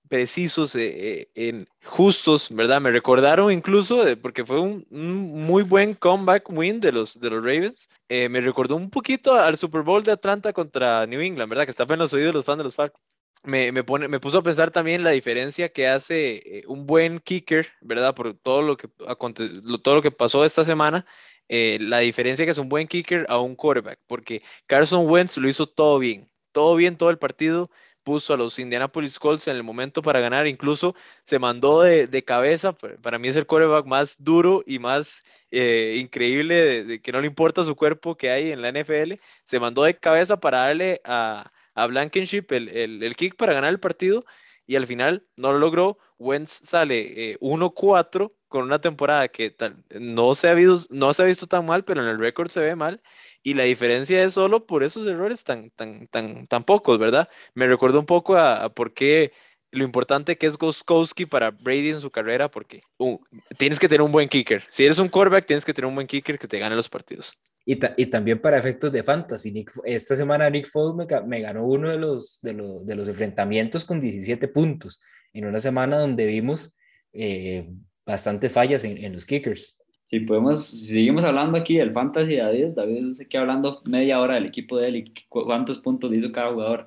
precisos, 0.09 0.75
eh, 0.75 1.29
eh, 1.35 1.65
justos, 1.83 2.49
¿verdad? 2.49 2.81
Me 2.81 2.89
recordaron 2.89 3.51
incluso, 3.51 4.03
porque 4.23 4.43
fue 4.43 4.59
un, 4.59 4.87
muy 4.89 5.61
buen 5.61 5.93
comeback 5.93 6.49
win 6.49 6.79
de 6.79 6.91
los, 6.91 7.19
de 7.19 7.29
los 7.29 7.43
Ravens, 7.43 7.89
eh, 8.09 8.27
me 8.27 8.41
recordó 8.41 8.75
un 8.75 8.89
poquito 8.89 9.35
al 9.35 9.55
Super 9.55 9.83
Bowl 9.83 10.03
de 10.03 10.13
Atlanta 10.13 10.51
contra 10.51 11.05
New 11.05 11.21
England, 11.21 11.47
¿verdad? 11.47 11.65
Que 11.65 11.69
estaba 11.69 11.93
en 11.93 11.99
los 11.99 12.11
oídos 12.15 12.29
de 12.29 12.33
los 12.33 12.45
fans 12.45 12.57
de 12.57 12.63
los 12.63 12.75
Falcons. 12.75 13.05
Me, 13.43 13.71
me, 13.71 13.83
pone, 13.83 14.07
me 14.07 14.19
puso 14.19 14.39
a 14.39 14.43
pensar 14.43 14.71
también 14.71 15.03
la 15.03 15.11
diferencia 15.11 15.69
que 15.69 15.87
hace 15.87 16.63
un 16.65 16.87
buen 16.87 17.19
kicker, 17.19 17.67
¿verdad? 17.81 18.15
Por 18.15 18.33
todo 18.33 18.63
lo 18.63 18.77
que, 18.77 18.87
todo 18.87 19.93
lo 19.93 20.01
que 20.01 20.09
pasó 20.09 20.43
esta 20.43 20.65
semana, 20.65 21.05
la 21.47 21.99
diferencia 21.99 22.45
que 22.45 22.51
es 22.51 22.57
un 22.57 22.69
buen 22.69 22.87
kicker 22.87 23.27
a 23.29 23.39
un 23.39 23.55
quarterback, 23.55 23.99
porque 24.07 24.41
Carson 24.65 25.07
Wentz 25.07 25.37
lo 25.37 25.47
hizo 25.47 25.67
todo 25.67 25.99
bien, 25.99 26.32
todo 26.53 26.75
bien 26.77 26.97
todo 26.97 27.09
el 27.09 27.17
partido, 27.17 27.69
puso 28.03 28.33
a 28.33 28.37
los 28.37 28.59
Indianapolis 28.59 29.19
Colts 29.19 29.47
en 29.47 29.55
el 29.55 29.63
momento 29.63 30.01
para 30.01 30.19
ganar, 30.19 30.47
incluso 30.47 30.95
se 31.23 31.39
mandó 31.39 31.81
de, 31.81 32.23
cabeza, 32.23 32.73
para 32.73 33.17
mí 33.19 33.27
es 33.29 33.35
el 33.35 33.45
quarterback 33.45 33.85
más 33.85 34.17
duro 34.19 34.63
y 34.65 34.79
más 34.79 35.23
eh, 35.51 35.97
increíble, 35.99 37.01
que 37.01 37.11
no 37.11 37.21
le 37.21 37.27
importa 37.27 37.63
su 37.63 37.75
cuerpo 37.75 38.15
que 38.15 38.29
hay 38.29 38.51
en 38.51 38.61
la 38.61 38.69
NFL, 38.69 39.13
se 39.43 39.59
mandó 39.59 39.83
de 39.83 39.97
cabeza 39.97 40.39
para 40.39 40.59
darle 40.59 41.01
a, 41.05 41.51
a 41.75 41.87
Blankenship 41.87 42.45
el, 42.51 42.69
el, 42.69 43.15
kick 43.15 43.35
para 43.35 43.53
ganar 43.53 43.71
el 43.71 43.79
partido 43.79 44.25
y 44.65 44.75
al 44.75 44.87
final 44.87 45.25
no 45.35 45.51
lo 45.51 45.59
logró. 45.59 45.97
Wentz 46.19 46.61
sale 46.63 47.31
eh, 47.31 47.37
1-4 47.39 48.31
con 48.53 48.65
una 48.65 48.79
temporada 48.79 49.29
que 49.29 49.49
tal, 49.49 49.83
no, 49.99 50.35
se 50.35 50.47
ha 50.47 50.53
visto, 50.53 50.85
no 50.91 51.11
se 51.11 51.23
ha 51.23 51.25
visto 51.25 51.47
tan 51.47 51.65
mal, 51.65 51.83
pero 51.83 52.03
en 52.03 52.07
el 52.07 52.19
récord 52.19 52.49
se 52.49 52.59
ve 52.59 52.75
mal 52.75 53.01
y 53.41 53.55
la 53.55 53.63
diferencia 53.63 54.23
es 54.23 54.35
solo 54.35 54.67
por 54.67 54.83
esos 54.83 55.07
errores 55.07 55.43
tan, 55.43 55.71
tan, 55.71 56.05
tan, 56.05 56.45
tan 56.45 56.63
pocos, 56.63 56.99
¿verdad? 56.99 57.27
Me 57.55 57.65
recuerdo 57.65 57.99
un 57.99 58.05
poco 58.05 58.37
a, 58.37 58.69
por 58.69 58.93
qué 58.93 59.31
lo 59.71 59.83
importante 59.83 60.37
que 60.37 60.45
es 60.45 60.59
Goskowski 60.59 61.25
para 61.25 61.49
Brady 61.49 61.89
en 61.89 61.99
su 61.99 62.11
carrera, 62.11 62.51
porque 62.51 62.83
uh, 62.99 63.17
tienes 63.57 63.79
que 63.79 63.89
tener 63.89 64.03
un 64.03 64.11
buen 64.11 64.29
kicker. 64.29 64.63
Si 64.69 64.85
eres 64.85 64.99
un 64.99 65.09
quarterback, 65.09 65.47
tienes 65.47 65.65
que 65.65 65.73
tener 65.73 65.89
un 65.89 65.95
buen 65.95 66.05
kicker 66.05 66.37
que 66.37 66.47
te 66.47 66.59
gane 66.59 66.75
los 66.75 66.89
partidos. 66.89 67.33
Y, 67.65 67.77
también 68.05 68.39
para 68.39 68.59
efectos 68.59 68.91
de 68.91 69.01
fantasy. 69.01 69.65
esta 69.83 70.15
semana 70.15 70.47
Nick 70.51 70.67
Foles 70.67 71.07
me, 71.25 71.41
ganó 71.41 71.65
uno 71.65 71.89
de 71.89 71.97
los, 71.97 72.39
de, 72.43 72.53
los, 72.53 72.85
de 72.85 72.93
los 72.93 73.07
enfrentamientos 73.07 73.83
con 73.83 73.99
17 73.99 74.47
puntos, 74.49 75.01
en 75.33 75.45
una 75.45 75.57
semana 75.57 75.97
donde 75.97 76.27
vimos 76.27 76.75
eh, 77.13 77.67
bastantes 78.05 78.51
fallas 78.51 78.83
en, 78.83 78.97
en 78.97 79.13
los 79.13 79.25
kickers 79.25 79.77
si 80.13 80.19
podemos, 80.19 80.67
seguimos 80.67 81.23
hablando 81.23 81.57
aquí 81.57 81.77
del 81.77 81.91
fantasy 81.91 82.35
de 82.35 82.43
David, 82.43 82.67
David 82.75 83.13
se 83.13 83.27
queda 83.27 83.41
hablando 83.41 83.81
media 83.85 84.19
hora 84.19 84.35
del 84.35 84.45
equipo 84.45 84.77
de 84.77 84.87
él 84.89 84.95
y 84.97 85.13
cuántos 85.27 85.79
puntos 85.79 86.11
le 86.11 86.17
hizo 86.17 86.31
cada 86.31 86.51
jugador. 86.51 86.85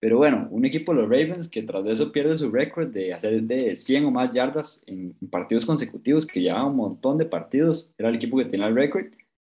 Pero 0.00 0.16
bueno, 0.16 0.48
un 0.50 0.64
equipo 0.64 0.94
los 0.94 1.04
Ravens 1.04 1.48
que 1.50 1.62
tras 1.62 1.84
eso 1.86 2.10
pierde 2.10 2.38
su 2.38 2.50
récord 2.50 2.88
de 2.88 3.12
hacer 3.12 3.42
de 3.42 3.76
100 3.76 4.06
o 4.06 4.10
más 4.10 4.32
yardas 4.32 4.82
en, 4.86 5.14
partidos 5.30 5.66
consecutivos, 5.66 6.24
que 6.24 6.40
llevaba 6.40 6.64
un 6.64 6.76
montón 6.76 7.18
de 7.18 7.26
partidos, 7.26 7.92
era 7.98 8.08
el 8.08 8.14
equipo 8.14 8.38
que 8.38 8.46
tenía 8.46 8.68
el 8.68 8.74
récord, 8.74 9.04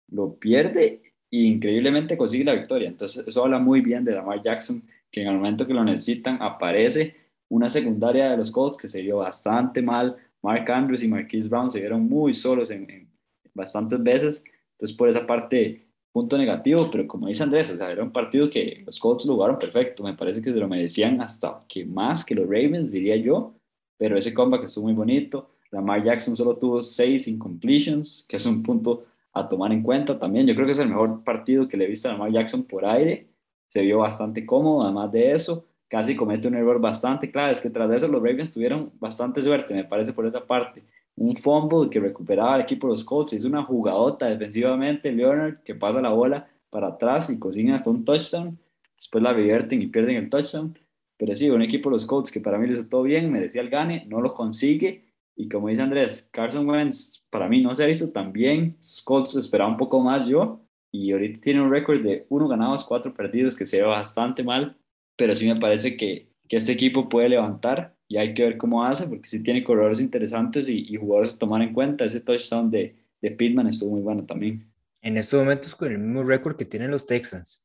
lo 0.09 0.35
pierde 0.35 1.01
e 1.31 1.39
increíblemente 1.39 2.19
consigue 2.19 2.45
la 2.45 2.53
victoria. 2.53 2.89
Entonces 2.89 3.27
eso 3.27 3.43
habla 3.43 3.59
muy 3.59 3.81
bien 3.81 4.05
de 4.05 4.13
Lamar 4.13 4.43
Jackson, 4.43 4.83
que 5.11 5.23
en 5.23 5.29
el 5.29 5.37
momento 5.37 5.67
que 5.67 5.73
lo 5.73 5.83
necesitan 5.83 6.43
aparece 6.43 7.17
una 7.49 7.71
secundaria 7.71 8.31
de 8.31 8.37
los 8.37 8.51
Colts 8.51 8.77
que 8.77 8.91
se 8.91 9.01
vio 9.01 9.17
bastante 9.17 9.81
mal. 9.81 10.17
Mark 10.45 10.71
Andrews 10.71 11.03
y 11.03 11.09
Marquise 11.09 11.49
Brown 11.49 11.71
se 11.71 11.81
vieron 11.81 12.07
muy 12.07 12.35
solos 12.35 12.71
en 12.71 13.09
bastantes 13.55 14.03
veces. 14.03 14.45
Entonces, 14.73 14.95
por 14.95 15.09
esa 15.09 15.27
parte, 15.27 15.87
punto 16.13 16.37
negativo, 16.37 16.91
pero 16.93 17.09
como 17.09 17.29
dice 17.29 17.45
Andrés, 17.45 17.71
o 17.71 17.79
sea, 17.79 17.91
era 17.91 18.03
un 18.03 18.13
partido 18.13 18.51
que 18.51 18.83
los 18.85 19.01
Colts 19.01 19.25
lo 19.25 19.37
jugaron 19.37 19.59
perfecto. 19.59 20.03
Me 20.03 20.13
parece 20.13 20.43
que 20.43 20.53
se 20.53 20.59
lo 20.59 20.69
merecían 20.69 21.23
hasta 21.23 21.61
que 21.67 21.87
más 21.87 22.27
que 22.27 22.35
los 22.35 22.45
Ravens, 22.45 22.93
diría 22.93 23.17
yo. 23.17 23.55
Pero 23.97 24.19
ese 24.19 24.35
comeback 24.35 24.65
estuvo 24.65 24.85
muy 24.85 24.93
bonito. 24.93 25.49
Lamar 25.71 26.05
Jackson 26.05 26.37
solo 26.37 26.59
tuvo 26.59 26.83
seis 26.83 27.27
incompletions, 27.27 28.27
que 28.29 28.37
es 28.37 28.45
un 28.45 28.63
punto 28.63 29.07
a 29.33 29.49
tomar 29.49 29.73
en 29.73 29.83
cuenta 29.83 30.19
también. 30.19 30.47
Yo 30.47 30.55
creo 30.55 30.67
que 30.67 30.73
es 30.73 30.79
el 30.79 30.89
mejor 30.89 31.25
partido 31.25 31.67
que 31.67 31.79
le 31.79 31.87
he 31.87 31.89
visto 31.89 32.07
a 32.07 32.13
Lamar 32.13 32.31
Jackson 32.31 32.65
por 32.65 32.85
aire. 32.85 33.29
Se 33.69 33.81
vio 33.81 34.01
bastante 34.01 34.45
cómodo, 34.45 34.83
además 34.83 35.11
de 35.11 35.33
eso. 35.33 35.65
Casi 35.95 36.17
comete 36.17 36.49
un 36.49 36.57
error 36.57 36.81
bastante 36.81 37.31
claro. 37.31 37.53
Es 37.53 37.61
que 37.61 37.71
tras 37.71 37.89
eso 37.93 38.09
los 38.09 38.21
Ravens 38.21 38.51
tuvieron 38.51 38.91
bastante 38.99 39.41
suerte, 39.45 39.73
me 39.73 39.85
parece, 39.85 40.13
por 40.13 40.27
esa 40.27 40.45
parte. 40.45 40.83
Un 41.15 41.37
fumble 41.37 41.89
que 41.89 42.01
recuperaba 42.01 42.57
el 42.57 42.63
equipo 42.63 42.89
de 42.89 42.95
los 42.95 43.05
Colts, 43.05 43.35
es 43.35 43.45
una 43.45 43.63
jugadota 43.63 44.27
defensivamente, 44.27 45.13
Leonard 45.13 45.63
que 45.63 45.77
pasa 45.77 46.01
la 46.01 46.09
bola 46.09 46.49
para 46.69 46.89
atrás 46.89 47.31
y 47.31 47.39
cocina 47.39 47.77
hasta 47.77 47.91
un 47.91 48.05
touchdown, 48.05 48.59
después 48.97 49.23
la 49.23 49.33
revierten 49.33 49.83
y 49.83 49.87
pierden 49.87 50.17
el 50.17 50.31
touchdown, 50.31 50.77
pero 51.17 51.37
sí, 51.37 51.49
un 51.49 51.63
equipo 51.63 51.91
de 51.91 51.95
los 51.95 52.07
Colts 52.07 52.33
que 52.33 52.41
para 52.41 52.59
mí 52.59 52.67
lo 52.67 52.73
hizo 52.73 52.89
todo 52.89 53.05
bien, 53.05 53.31
merecía 53.31 53.63
el 53.63 53.71
gane, 53.71 54.05
no 54.09 54.21
lo 54.21 54.35
consigue, 54.35 55.05
y 55.37 55.49
como 55.49 55.69
dice 55.69 55.83
Andrés, 55.83 56.29
Carson 56.33 56.69
Wentz 56.69 57.23
para 57.31 57.49
mí 57.49 57.63
no 57.63 57.77
se 57.77 57.87
visto 57.87 58.11
tan 58.11 58.33
bien, 58.33 58.75
los 58.79 59.01
Colts 59.03 59.37
esperaba 59.37 59.71
un 59.71 59.77
poco 59.77 60.01
más 60.01 60.27
yo, 60.27 60.59
y 60.91 61.13
ahorita 61.13 61.41
tiene 61.41 61.63
un 61.63 61.71
récord 61.71 62.03
de 62.03 62.27
uno 62.31 62.49
ganados, 62.49 62.83
cuatro 62.83 63.15
perdidos, 63.15 63.55
que 63.55 63.65
se 63.65 63.77
ve 63.77 63.87
bastante 63.87 64.43
mal, 64.43 64.77
pero 65.17 65.35
sí 65.37 65.47
me 65.47 65.61
parece 65.61 65.97
que, 65.97 66.29
que 66.49 66.57
este 66.57 66.73
equipo 66.73 67.09
puede 67.09 67.29
levantar 67.29 67.95
y 68.09 68.17
hay 68.17 68.35
que 68.35 68.45
ver 68.45 68.57
cómo 68.57 68.85
hace, 68.85 69.07
porque 69.07 69.29
sí 69.29 69.43
tiene 69.43 69.65
corredores 69.65 70.01
interesantes 70.01 70.69
y, 70.69 70.87
y 70.89 70.97
jugadores 70.97 71.35
a 71.35 71.39
tomar 71.39 71.63
en 71.63 71.73
cuenta. 71.73 72.05
Ese 72.05 72.21
touchdown 72.21 72.71
de, 72.71 72.95
de 73.21 73.31
Pittman 73.31 73.69
estuvo 73.69 73.93
muy 73.93 74.03
bueno 74.03 74.25
también. 74.25 74.71
En 75.01 75.17
estos 75.17 75.41
momentos 75.41 75.75
con 75.75 75.89
el 75.89 75.99
mismo 75.99 76.23
récord 76.23 76.57
que 76.57 76.65
tienen 76.65 76.91
los 76.91 77.07
Texans. 77.07 77.65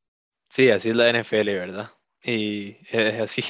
Sí, 0.49 0.69
así 0.69 0.89
es 0.89 0.95
la 0.95 1.09
NFL, 1.09 1.51
¿verdad? 1.53 1.89
Y 2.23 2.77
eh, 2.91 3.19
así, 3.21 3.43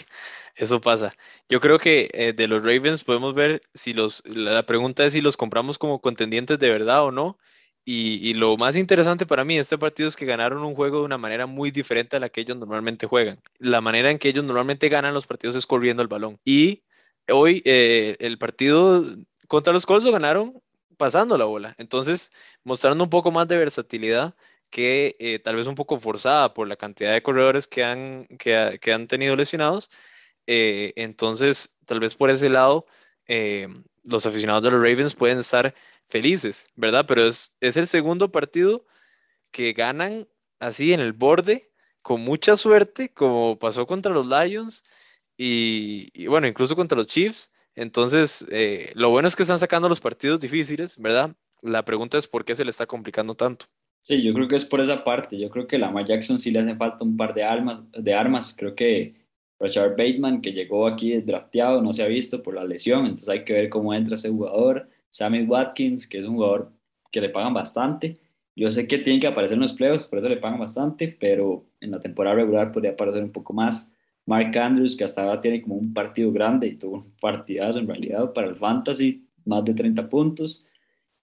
eso 0.55 0.81
pasa. 0.81 1.13
Yo 1.47 1.59
creo 1.59 1.79
que 1.79 2.09
eh, 2.13 2.33
de 2.33 2.47
los 2.47 2.63
Ravens 2.63 3.03
podemos 3.03 3.33
ver 3.33 3.61
si 3.73 3.93
los, 3.93 4.23
la 4.25 4.65
pregunta 4.65 5.05
es 5.05 5.13
si 5.13 5.21
los 5.21 5.37
compramos 5.37 5.77
como 5.77 6.01
contendientes 6.01 6.59
de 6.59 6.69
verdad 6.69 7.03
o 7.03 7.11
no. 7.11 7.37
Y, 7.91 8.19
y, 8.21 8.35
lo 8.35 8.55
más 8.55 8.77
interesante 8.77 9.25
para 9.25 9.43
mí 9.43 9.55
de 9.55 9.61
este 9.61 9.75
partido 9.79 10.07
es 10.07 10.15
que 10.15 10.27
ganaron 10.27 10.63
un 10.63 10.75
juego 10.75 10.99
de 10.99 11.05
una 11.05 11.17
manera 11.17 11.47
muy 11.47 11.71
diferente 11.71 12.17
a 12.17 12.19
la 12.19 12.29
que 12.29 12.41
ellos 12.41 12.55
normalmente 12.55 13.07
juegan. 13.07 13.41
La 13.57 13.81
manera 13.81 14.11
en 14.11 14.19
que 14.19 14.29
ellos 14.29 14.43
normalmente 14.43 14.89
ganan 14.89 15.15
los 15.15 15.25
partidos 15.25 15.55
es 15.55 15.65
corriendo 15.65 16.03
el 16.03 16.07
balón. 16.07 16.39
Y 16.45 16.83
hoy 17.31 17.63
eh, 17.65 18.15
el 18.19 18.37
partido 18.37 19.03
contra 19.47 19.73
los 19.73 19.87
Colts 19.87 20.05
ganaron 20.05 20.61
pasando 20.97 21.35
la 21.35 21.45
bola. 21.45 21.73
Entonces, 21.79 22.31
mostrando 22.63 23.03
un 23.03 23.09
poco 23.09 23.31
más 23.31 23.47
de 23.47 23.57
versatilidad 23.57 24.35
que 24.69 25.15
eh, 25.19 25.39
tal 25.39 25.55
vez 25.55 25.65
un 25.65 25.73
poco 25.73 25.97
forzada 25.97 26.53
por 26.53 26.67
la 26.67 26.75
cantidad 26.75 27.11
de 27.11 27.23
corredores 27.23 27.65
que 27.65 27.83
han, 27.83 28.27
que, 28.37 28.77
que 28.79 28.93
han 28.93 29.07
tenido 29.07 29.35
lesionados. 29.35 29.89
Eh, 30.45 30.93
entonces, 30.95 31.79
tal 31.85 31.99
vez 31.99 32.13
por 32.15 32.29
ese 32.29 32.49
lado, 32.49 32.85
los 34.03 34.27
aficionados 34.27 34.63
de 34.63 34.69
los 34.69 34.79
Ravens 34.79 35.15
pueden 35.15 35.39
estar 35.39 35.73
felices, 36.09 36.67
¿verdad? 36.75 37.05
Pero 37.07 37.25
es, 37.25 37.55
es 37.61 37.77
el 37.77 37.87
segundo 37.87 38.31
partido 38.31 38.85
que 39.51 39.73
ganan 39.73 40.27
así 40.59 40.93
en 40.93 40.99
el 40.99 41.13
borde, 41.13 41.71
con 42.01 42.21
mucha 42.21 42.57
suerte, 42.57 43.09
como 43.13 43.57
pasó 43.59 43.85
contra 43.85 44.11
los 44.11 44.27
Lions 44.27 44.83
y, 45.37 46.27
bueno, 46.27 46.47
incluso 46.47 46.75
contra 46.75 46.97
los 46.97 47.07
Chiefs. 47.07 47.51
Entonces, 47.75 48.45
eh, 48.51 48.91
lo 48.95 49.09
bueno 49.09 49.27
es 49.27 49.35
que 49.35 49.43
están 49.43 49.59
sacando 49.59 49.87
los 49.87 50.01
partidos 50.01 50.39
difíciles, 50.39 50.97
¿verdad? 50.97 51.35
La 51.61 51.85
pregunta 51.85 52.17
es 52.17 52.27
por 52.27 52.43
qué 52.43 52.55
se 52.55 52.65
le 52.65 52.71
está 52.71 52.85
complicando 52.85 53.35
tanto. 53.35 53.65
Sí, 54.01 54.21
yo 54.23 54.33
creo 54.33 54.47
que 54.47 54.55
es 54.55 54.65
por 54.65 54.81
esa 54.81 55.03
parte. 55.03 55.37
Yo 55.39 55.49
creo 55.49 55.67
que 55.67 55.75
a 55.75 55.79
Lamar 55.79 56.05
Jackson 56.05 56.39
sí 56.39 56.51
le 56.51 56.59
hacen 56.59 56.77
falta 56.77 57.03
un 57.03 57.15
par 57.15 57.33
de 57.33 57.43
armas. 57.43 57.81
De 57.91 58.13
armas. 58.13 58.55
Creo 58.57 58.75
que 58.75 59.15
Richard 59.59 59.91
Bateman, 59.91 60.41
que 60.41 60.53
llegó 60.53 60.87
aquí 60.87 61.15
drafteado, 61.21 61.81
no 61.81 61.93
se 61.93 62.03
ha 62.03 62.07
visto 62.07 62.41
por 62.41 62.55
la 62.55 62.63
lesión, 62.63 63.05
entonces 63.05 63.29
hay 63.29 63.43
que 63.43 63.53
ver 63.53 63.69
cómo 63.69 63.93
entra 63.93 64.15
ese 64.15 64.29
jugador. 64.29 64.89
Sammy 65.09 65.43
Watkins, 65.43 66.07
que 66.07 66.19
es 66.19 66.25
un 66.25 66.35
jugador 66.35 66.71
que 67.11 67.21
le 67.21 67.29
pagan 67.29 67.53
bastante. 67.53 68.19
Yo 68.55 68.71
sé 68.71 68.87
que 68.87 68.97
tiene 68.99 69.19
que 69.19 69.27
aparecer 69.27 69.55
en 69.55 69.61
los 69.61 69.73
playoffs, 69.73 70.05
por 70.05 70.19
eso 70.19 70.29
le 70.29 70.37
pagan 70.37 70.59
bastante, 70.59 71.07
pero 71.07 71.65
en 71.79 71.91
la 71.91 72.01
temporada 72.01 72.35
regular 72.35 72.71
podría 72.71 72.91
aparecer 72.91 73.23
un 73.23 73.31
poco 73.31 73.53
más. 73.53 73.91
Mark 74.25 74.55
Andrews, 74.57 74.95
que 74.95 75.05
hasta 75.05 75.23
ahora 75.23 75.41
tiene 75.41 75.61
como 75.61 75.75
un 75.75 75.93
partido 75.93 76.31
grande 76.31 76.67
y 76.67 76.75
tuvo 76.75 76.97
un 76.97 77.11
partidazo 77.19 77.79
en 77.79 77.87
realidad 77.87 78.33
para 78.33 78.47
el 78.47 78.55
Fantasy, 78.55 79.25
más 79.45 79.65
de 79.65 79.73
30 79.73 80.09
puntos. 80.09 80.65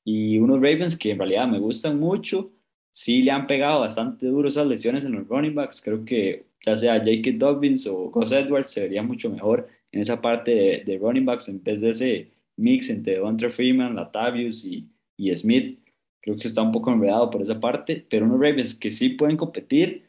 Y 0.02 0.38
unos 0.38 0.56
Ravens 0.56 0.96
que 0.96 1.12
en 1.12 1.18
realidad 1.18 1.46
me 1.46 1.58
gustan 1.58 2.00
mucho, 2.00 2.52
sí 2.92 3.22
le 3.22 3.30
han 3.30 3.46
pegado 3.46 3.80
bastante 3.80 4.26
duro 4.26 4.48
esas 4.48 4.66
lesiones 4.66 5.04
en 5.04 5.12
los 5.12 5.28
running 5.28 5.54
backs. 5.54 5.82
Creo 5.82 6.04
que 6.04 6.46
ya 6.64 6.76
sea 6.76 6.98
J.K. 6.98 7.32
Dobbins 7.34 7.86
o 7.86 8.10
Gus 8.10 8.32
Edwards 8.32 8.70
se 8.72 8.80
vería 8.80 9.02
mucho 9.02 9.30
mejor 9.30 9.68
en 9.92 10.00
esa 10.00 10.20
parte 10.20 10.54
de, 10.54 10.84
de 10.84 10.98
running 10.98 11.24
backs 11.24 11.48
en 11.48 11.62
vez 11.62 11.80
de 11.80 11.90
ese 11.90 12.35
mix 12.56 12.90
entre 12.90 13.20
Hunter 13.20 13.52
Freeman, 13.52 13.94
Latavius 13.94 14.64
y, 14.64 14.88
y 15.16 15.34
Smith. 15.36 15.80
Creo 16.20 16.36
que 16.36 16.48
está 16.48 16.62
un 16.62 16.72
poco 16.72 16.92
enredado 16.92 17.30
por 17.30 17.42
esa 17.42 17.60
parte, 17.60 18.04
pero 18.10 18.26
unos 18.26 18.40
Ravens 18.40 18.74
que 18.74 18.90
sí 18.90 19.10
pueden 19.10 19.36
competir, 19.36 20.06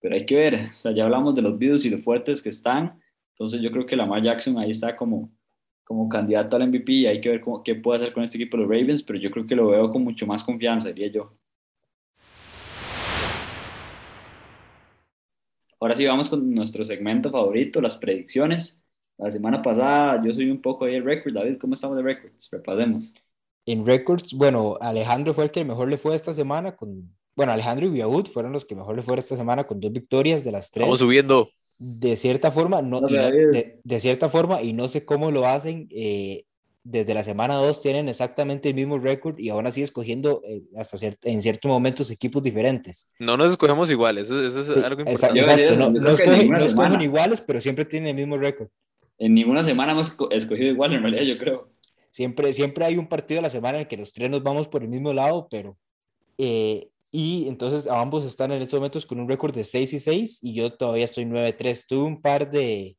pero 0.00 0.14
hay 0.14 0.26
que 0.26 0.34
ver, 0.34 0.70
o 0.70 0.74
sea, 0.74 0.92
ya 0.92 1.04
hablamos 1.04 1.34
de 1.34 1.42
los 1.42 1.58
videos 1.58 1.84
y 1.84 1.90
lo 1.90 1.98
fuertes 1.98 2.42
que 2.42 2.48
están, 2.48 3.00
entonces 3.34 3.62
yo 3.62 3.70
creo 3.70 3.86
que 3.86 3.96
Lamar 3.96 4.22
Jackson 4.22 4.58
ahí 4.58 4.70
está 4.70 4.96
como, 4.96 5.30
como 5.84 6.08
candidato 6.08 6.56
al 6.56 6.68
MVP 6.68 6.92
y 6.92 7.06
hay 7.06 7.20
que 7.20 7.28
ver 7.30 7.40
cómo, 7.40 7.62
qué 7.62 7.74
puede 7.74 8.00
hacer 8.00 8.12
con 8.12 8.22
este 8.22 8.36
equipo 8.36 8.56
de 8.56 8.64
los 8.64 8.70
Ravens, 8.70 9.02
pero 9.02 9.18
yo 9.18 9.30
creo 9.30 9.46
que 9.46 9.56
lo 9.56 9.68
veo 9.68 9.90
con 9.90 10.04
mucho 10.04 10.26
más 10.26 10.44
confianza, 10.44 10.88
diría 10.88 11.08
yo. 11.12 11.32
Ahora 15.80 15.94
sí 15.94 16.04
vamos 16.04 16.28
con 16.28 16.54
nuestro 16.54 16.84
segmento 16.84 17.30
favorito, 17.30 17.80
las 17.80 17.96
predicciones. 17.96 18.78
La 19.20 19.30
semana 19.30 19.62
pasada 19.62 20.22
yo 20.24 20.32
soy 20.34 20.50
un 20.50 20.60
poco 20.62 20.84
ahí 20.86 20.94
el 20.94 21.04
récord. 21.04 21.34
David, 21.34 21.58
¿cómo 21.60 21.74
estamos 21.74 21.96
de 21.96 22.02
récords? 22.02 22.48
Repasemos. 22.50 23.12
En 23.66 23.84
récords, 23.86 24.32
bueno, 24.34 24.78
Alejandro 24.80 25.34
fue 25.34 25.44
el 25.44 25.50
que 25.50 25.64
mejor 25.64 25.88
le 25.88 25.98
fue 25.98 26.14
esta 26.14 26.32
semana 26.32 26.74
con, 26.74 27.14
bueno, 27.36 27.52
Alejandro 27.52 27.86
y 27.86 27.90
Biaud 27.90 28.26
fueron 28.26 28.52
los 28.52 28.64
que 28.64 28.74
mejor 28.74 28.96
le 28.96 29.02
fueron 29.02 29.18
esta 29.18 29.36
semana 29.36 29.64
con 29.64 29.78
dos 29.80 29.92
victorias 29.92 30.42
de 30.42 30.52
las 30.52 30.70
tres. 30.70 30.86
Vamos 30.86 31.00
subiendo. 31.00 31.50
De 31.78 32.16
cierta 32.16 32.50
forma, 32.50 32.82
no, 32.82 33.00
No, 33.02 33.08
y 33.08 33.12
no- 33.14 33.22
David. 33.22 33.50
de, 33.52 33.80
de 33.84 34.00
cierta 34.00 34.28
forma, 34.28 34.62
y 34.62 34.72
no 34.72 34.88
sé 34.88 35.04
cómo 35.04 35.30
lo 35.30 35.46
hacen, 35.46 35.88
eh, 35.90 36.44
desde 36.82 37.12
la 37.12 37.22
semana 37.22 37.54
2 37.56 37.82
tienen 37.82 38.08
exactamente 38.08 38.70
el 38.70 38.74
mismo 38.74 38.98
récord 38.98 39.38
y 39.38 39.50
aún 39.50 39.66
así 39.66 39.82
escogiendo 39.82 40.40
eh, 40.46 40.62
hasta 40.76 40.96
cier- 40.96 41.18
en 41.22 41.42
ciertos 41.42 41.68
momentos 41.68 42.10
equipos 42.10 42.42
diferentes. 42.42 43.12
No 43.18 43.36
nos 43.36 43.50
escogemos 43.50 43.90
igual, 43.90 44.16
eso, 44.16 44.42
eso 44.44 44.60
es 44.60 44.68
algo 44.70 45.02
importante. 45.02 45.38
Exacto, 45.40 45.76
no, 45.76 45.90
no 45.90 46.10
escogen, 46.10 46.50
no 46.50 46.64
escogen 46.64 47.00
iguales, 47.02 47.42
pero 47.42 47.60
siempre 47.60 47.84
tienen 47.84 48.08
el 48.08 48.16
mismo 48.16 48.38
récord. 48.38 48.68
En 49.20 49.34
ninguna 49.34 49.62
semana 49.62 49.92
hemos 49.92 50.16
esco- 50.16 50.28
escogido 50.32 50.70
igual, 50.70 50.92
en 50.94 51.02
realidad, 51.02 51.22
yo 51.22 51.38
creo. 51.38 51.70
Siempre, 52.10 52.52
siempre 52.52 52.84
hay 52.84 52.96
un 52.96 53.06
partido 53.06 53.38
a 53.38 53.42
la 53.42 53.50
semana 53.50 53.76
en 53.76 53.82
el 53.82 53.86
que 53.86 53.96
los 53.96 54.12
tres 54.12 54.28
nos 54.28 54.42
vamos 54.42 54.66
por 54.66 54.82
el 54.82 54.88
mismo 54.88 55.12
lado, 55.12 55.46
pero... 55.48 55.76
eh, 56.38 56.88
y 57.12 57.48
entonces 57.48 57.88
ambos 57.88 58.24
están 58.24 58.52
en 58.52 58.62
estos 58.62 58.78
momentos 58.78 59.04
con 59.04 59.18
un 59.18 59.28
récord 59.28 59.52
de 59.52 59.64
6 59.64 59.92
y 59.94 59.98
6 60.00 60.38
y 60.42 60.54
yo 60.54 60.72
todavía 60.74 61.04
estoy 61.04 61.24
9-3. 61.24 61.86
Tuve 61.88 62.04
un 62.04 62.20
par 62.22 62.50
de... 62.50 62.96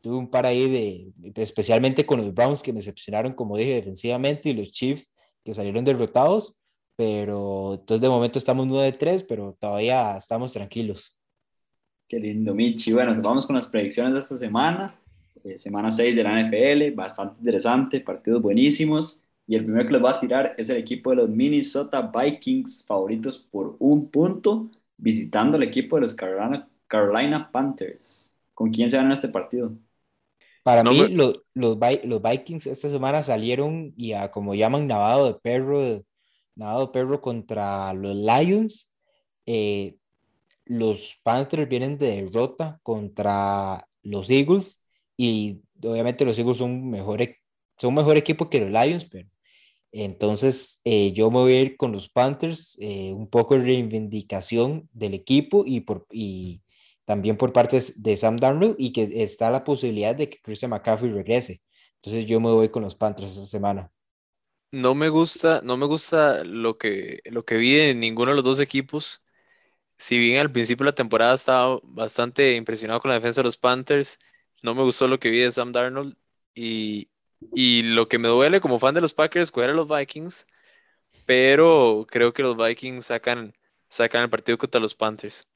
Tuve 0.00 0.16
un 0.16 0.30
par 0.30 0.46
ahí 0.46 0.68
de... 0.68 1.12
Especialmente 1.42 2.06
con 2.06 2.22
los 2.22 2.32
Browns 2.34 2.62
que 2.62 2.72
me 2.72 2.78
decepcionaron, 2.78 3.34
como 3.34 3.58
dije, 3.58 3.74
defensivamente 3.74 4.48
y 4.48 4.54
los 4.54 4.72
Chiefs 4.72 5.14
que 5.44 5.52
salieron 5.52 5.84
derrotados, 5.84 6.56
pero 6.96 7.74
entonces 7.74 8.00
de 8.00 8.08
momento 8.08 8.38
estamos 8.38 8.66
9-3, 8.66 9.26
pero 9.28 9.56
todavía 9.60 10.16
estamos 10.16 10.54
tranquilos. 10.54 11.18
Qué 12.08 12.18
lindo, 12.18 12.54
Michi. 12.54 12.92
Bueno, 12.94 13.14
vamos 13.22 13.46
con 13.46 13.56
las 13.56 13.68
predicciones 13.68 14.14
de 14.14 14.20
esta 14.20 14.38
semana. 14.38 14.99
Eh, 15.44 15.58
semana 15.58 15.90
6 15.90 16.14
de 16.16 16.22
la 16.22 16.32
NFL, 16.40 16.94
bastante 16.94 17.38
interesante, 17.38 18.00
partidos 18.00 18.42
buenísimos. 18.42 19.22
Y 19.46 19.56
el 19.56 19.64
primero 19.64 19.86
que 19.86 19.92
les 19.94 20.04
va 20.04 20.10
a 20.12 20.18
tirar 20.20 20.54
es 20.58 20.70
el 20.70 20.76
equipo 20.76 21.10
de 21.10 21.16
los 21.16 21.28
Minnesota 21.28 22.02
Vikings, 22.02 22.84
favoritos 22.86 23.38
por 23.38 23.76
un 23.80 24.08
punto, 24.10 24.70
visitando 24.96 25.56
el 25.56 25.64
equipo 25.64 25.96
de 25.96 26.02
los 26.02 26.14
Carolina, 26.14 26.68
Carolina 26.86 27.50
Panthers. 27.50 28.32
¿Con 28.54 28.70
quién 28.70 28.90
se 28.90 28.96
van 28.96 29.06
en 29.06 29.12
este 29.12 29.28
partido? 29.28 29.72
Para 30.62 30.82
No 30.82 30.92
mí, 30.92 31.08
los, 31.08 31.40
los 31.54 32.22
Vikings 32.22 32.66
esta 32.66 32.88
semana 32.90 33.22
salieron 33.22 33.94
y 33.96 34.12
a, 34.12 34.30
como 34.30 34.54
llaman, 34.54 34.86
navado 34.86 35.26
de 35.32 35.34
perro, 35.40 36.04
navado 36.54 36.86
de 36.86 36.92
perro 36.92 37.20
contra 37.20 37.92
los 37.94 38.14
Lions. 38.14 38.88
Eh, 39.46 39.96
los 40.66 41.18
Panthers 41.22 41.68
vienen 41.68 41.98
de 41.98 42.22
derrota 42.22 42.78
contra 42.82 43.88
los 44.02 44.30
Eagles 44.30 44.79
y 45.24 45.62
obviamente 45.86 46.24
los 46.24 46.38
Eagles 46.38 46.58
son 46.58 46.90
mejor, 46.90 47.22
e- 47.22 47.38
son 47.78 47.94
mejor 47.94 48.16
equipo 48.16 48.50
que 48.50 48.60
los 48.60 48.70
Lions, 48.70 49.06
pero 49.06 49.28
entonces 49.92 50.80
eh, 50.84 51.12
yo 51.12 51.30
me 51.30 51.38
voy 51.38 51.54
a 51.54 51.60
ir 51.62 51.76
con 51.76 51.92
los 51.92 52.08
Panthers, 52.08 52.76
eh, 52.80 53.12
un 53.14 53.28
poco 53.30 53.56
de 53.56 53.62
reivindicación 53.64 54.88
del 54.92 55.14
equipo 55.14 55.64
y, 55.66 55.80
por, 55.80 56.06
y 56.12 56.62
también 57.04 57.36
por 57.36 57.52
parte 57.52 57.78
de 57.96 58.16
Sam 58.16 58.38
Darnold 58.38 58.76
y 58.78 58.92
que 58.92 59.22
está 59.22 59.50
la 59.50 59.64
posibilidad 59.64 60.14
de 60.14 60.30
que 60.30 60.38
Christian 60.42 60.70
McCaffrey 60.72 61.12
regrese. 61.12 61.60
Entonces 61.96 62.26
yo 62.26 62.40
me 62.40 62.50
voy 62.50 62.68
con 62.70 62.82
los 62.82 62.94
Panthers 62.94 63.32
esta 63.32 63.46
semana. 63.46 63.92
No 64.72 64.94
me 64.94 65.08
gusta, 65.08 65.60
no 65.64 65.76
me 65.76 65.86
gusta 65.86 66.44
lo 66.44 66.78
que, 66.78 67.20
lo 67.26 67.44
que 67.44 67.56
vi 67.56 67.74
de 67.74 67.94
ninguno 67.94 68.30
de 68.30 68.36
los 68.36 68.44
dos 68.44 68.60
equipos. 68.60 69.22
Si 69.98 70.18
bien 70.18 70.38
al 70.40 70.52
principio 70.52 70.84
de 70.84 70.92
la 70.92 70.96
temporada 70.96 71.34
estaba 71.34 71.80
bastante 71.84 72.56
impresionado 72.56 73.00
con 73.00 73.10
la 73.10 73.16
defensa 73.16 73.40
de 73.42 73.46
los 73.46 73.56
Panthers, 73.58 74.18
no 74.62 74.74
me 74.74 74.82
gustó 74.82 75.08
lo 75.08 75.18
que 75.18 75.30
vi 75.30 75.38
de 75.40 75.52
Sam 75.52 75.72
Darnold 75.72 76.16
y, 76.54 77.10
y 77.54 77.82
lo 77.82 78.08
que 78.08 78.18
me 78.18 78.28
duele 78.28 78.60
como 78.60 78.78
fan 78.78 78.94
de 78.94 79.00
los 79.00 79.14
Packers 79.14 79.50
coger 79.50 79.70
a 79.70 79.74
los 79.74 79.88
Vikings, 79.88 80.46
pero 81.26 82.06
creo 82.10 82.32
que 82.32 82.42
los 82.42 82.56
Vikings 82.56 83.06
sacan, 83.06 83.54
sacan 83.88 84.24
el 84.24 84.30
partido 84.30 84.58
contra 84.58 84.80
los 84.80 84.94
Panthers. 84.94 85.46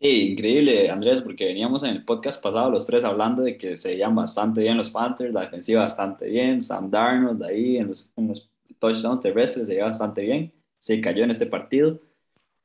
Sí, 0.00 0.32
increíble, 0.32 0.90
Andrés, 0.90 1.22
porque 1.22 1.46
veníamos 1.46 1.82
en 1.82 1.90
el 1.90 2.04
podcast 2.04 2.40
pasado 2.40 2.70
los 2.70 2.86
tres 2.86 3.02
hablando 3.02 3.42
de 3.42 3.58
que 3.58 3.76
se 3.76 3.90
veían 3.90 4.14
bastante 4.14 4.60
bien 4.60 4.76
los 4.76 4.90
Panthers, 4.90 5.34
la 5.34 5.40
defensiva 5.42 5.82
bastante 5.82 6.26
bien, 6.26 6.62
Sam 6.62 6.88
Darnold 6.88 7.42
ahí 7.42 7.78
en 7.78 7.88
los, 7.88 8.08
en 8.16 8.28
los 8.28 8.48
touchdowns 8.78 9.20
terrestres 9.20 9.66
se 9.66 9.72
veía 9.72 9.86
bastante 9.86 10.22
bien, 10.22 10.52
se 10.78 11.00
cayó 11.00 11.24
en 11.24 11.32
este 11.32 11.46
partido, 11.46 12.00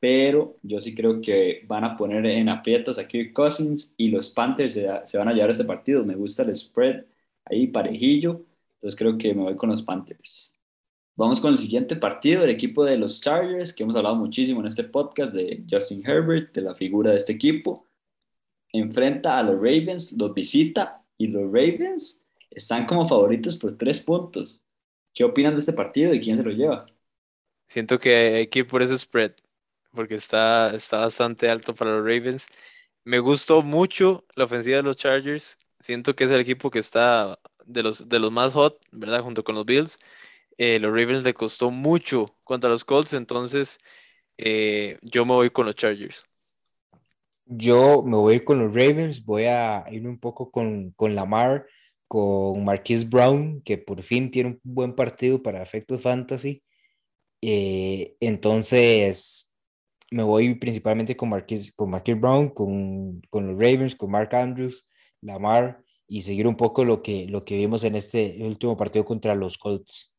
pero 0.04 0.58
yo 0.64 0.82
sí 0.82 0.94
creo 0.94 1.22
que 1.22 1.64
van 1.66 1.86
a 1.86 1.96
poner 1.96 2.26
en 2.26 2.50
aprietos 2.50 3.00
a 3.00 3.08
Kirk 3.08 3.32
Cousins 3.32 3.94
y 3.96 4.10
los 4.10 4.30
Panthers 4.30 4.74
se, 4.74 5.18
van 5.18 5.30
a 5.30 5.32
llevar 5.32 5.52
este 5.52 5.64
partido, 5.64 6.04
me 6.04 6.16
gusta 6.16 6.44
el 6.44 6.54
spread 6.58 7.06
ahí 7.46 7.68
parejillo, 7.68 8.42
entonces 8.74 9.00
creo 9.00 9.18
que 9.18 9.34
me 9.34 9.44
voy 9.44 9.56
con 9.56 9.70
los 9.70 9.82
Panthers. 9.82 10.54
Vamos 11.16 11.40
con 11.40 11.54
el 11.54 11.58
siguiente 11.58 11.96
partido, 11.96 12.44
el 12.44 12.50
equipo 12.50 12.84
de 12.84 12.98
los 12.98 13.22
Chargers, 13.22 13.72
que 13.72 13.84
hemos 13.84 13.96
hablado 13.96 14.18
muchísimo 14.18 14.60
en 14.60 14.68
este 14.68 14.84
podcast 14.84 15.34
de 15.34 15.64
Justin 15.72 16.06
Herbert, 16.06 16.54
de 16.54 16.62
la 16.64 16.76
figura 16.76 17.12
de 17.12 17.18
este 17.20 17.32
equipo. 17.32 17.88
Enfrenta 18.74 19.38
a 19.38 19.44
los 19.44 19.56
Ravens, 19.56 20.12
los 20.12 20.34
visita 20.34 21.02
y 21.18 21.28
los 21.28 21.46
Ravens 21.46 22.22
están 22.52 22.88
como 22.88 23.08
favoritos 23.08 23.56
por 23.56 23.78
tres 23.78 24.02
puntos. 24.02 24.62
¿Qué 25.14 25.24
opinan 25.24 25.54
de 25.54 25.62
este 25.62 25.72
partido 25.72 26.14
y 26.14 26.20
quién 26.20 26.36
se 26.36 26.44
lo 26.44 26.52
lleva? 26.52 26.88
Siento 27.70 27.98
que 27.98 28.16
hay 28.18 28.48
que 28.48 28.60
ir 28.60 28.68
por 28.68 28.82
ese 28.82 28.98
spread, 28.98 29.32
porque 29.94 30.16
está, 30.16 30.76
está 30.76 31.00
bastante 31.02 31.50
alto 31.50 31.76
para 31.76 31.92
los 31.92 32.02
Ravens. 32.02 32.48
Me 33.06 33.20
gustó 33.20 33.62
mucho 33.64 34.26
la 34.36 34.46
ofensiva 34.46 34.78
de 34.78 34.84
los 34.84 34.98
Chargers. 34.98 35.58
Siento 35.80 36.16
que 36.16 36.26
es 36.26 36.32
el 36.32 36.42
equipo 36.42 36.72
que 36.72 36.80
está 36.80 37.40
de 37.66 37.84
los, 37.84 38.10
de 38.10 38.20
los 38.20 38.32
más 38.32 38.54
hot, 38.54 38.80
¿verdad? 38.92 39.24
Junto 39.24 39.44
con 39.44 39.56
los 39.56 39.66
Bills. 39.66 40.00
Eh, 40.58 40.80
los 40.80 40.92
Ravens 40.92 41.24
le 41.24 41.34
costó 41.34 41.72
mucho 41.72 42.38
contra 42.44 42.70
los 42.70 42.86
Colts, 42.86 43.14
entonces 43.14 43.80
eh, 44.38 45.00
yo 45.04 45.26
me 45.26 45.34
voy 45.34 45.50
con 45.52 45.66
los 45.68 45.76
Chargers. 45.76 46.26
Yo 47.46 48.04
me 48.04 48.18
voy 48.18 48.40
con 48.42 48.60
los 48.60 48.74
Ravens, 48.74 49.24
voy 49.26 49.46
a 49.46 49.86
ir 49.92 50.08
un 50.08 50.18
poco 50.20 50.50
con, 50.52 50.92
con 50.92 51.14
Lamar, 51.16 51.68
con 52.08 52.64
Marquise 52.64 53.06
Brown, 53.06 53.62
que 53.64 53.78
por 53.78 54.02
fin 54.04 54.32
tiene 54.32 54.50
un 54.52 54.62
buen 54.64 54.96
partido 54.96 55.42
para 55.44 55.62
efectos 55.62 56.02
fantasy. 56.02 56.64
Eh, 57.42 58.16
entonces, 58.22 59.53
me 60.14 60.24
voy 60.24 60.56
principalmente 60.56 61.18
con 61.18 61.30
Marquise, 61.30 61.72
con 61.76 61.90
Marquise 61.90 62.20
Brown, 62.20 62.50
con, 62.50 63.22
con 63.30 63.48
los 63.48 63.56
Ravens, 63.56 63.96
con 63.96 64.12
Mark 64.12 64.34
Andrews, 64.36 64.88
Lamar, 65.22 65.82
y 66.08 66.22
seguir 66.22 66.48
un 66.48 66.56
poco 66.56 66.86
lo 66.86 67.02
que, 67.02 67.26
lo 67.28 67.44
que 67.44 67.58
vimos 67.58 67.84
en 67.84 67.96
este 67.96 68.38
último 68.42 68.78
partido 68.78 69.04
contra 69.04 69.34
los 69.34 69.58
Colts. 69.58 70.14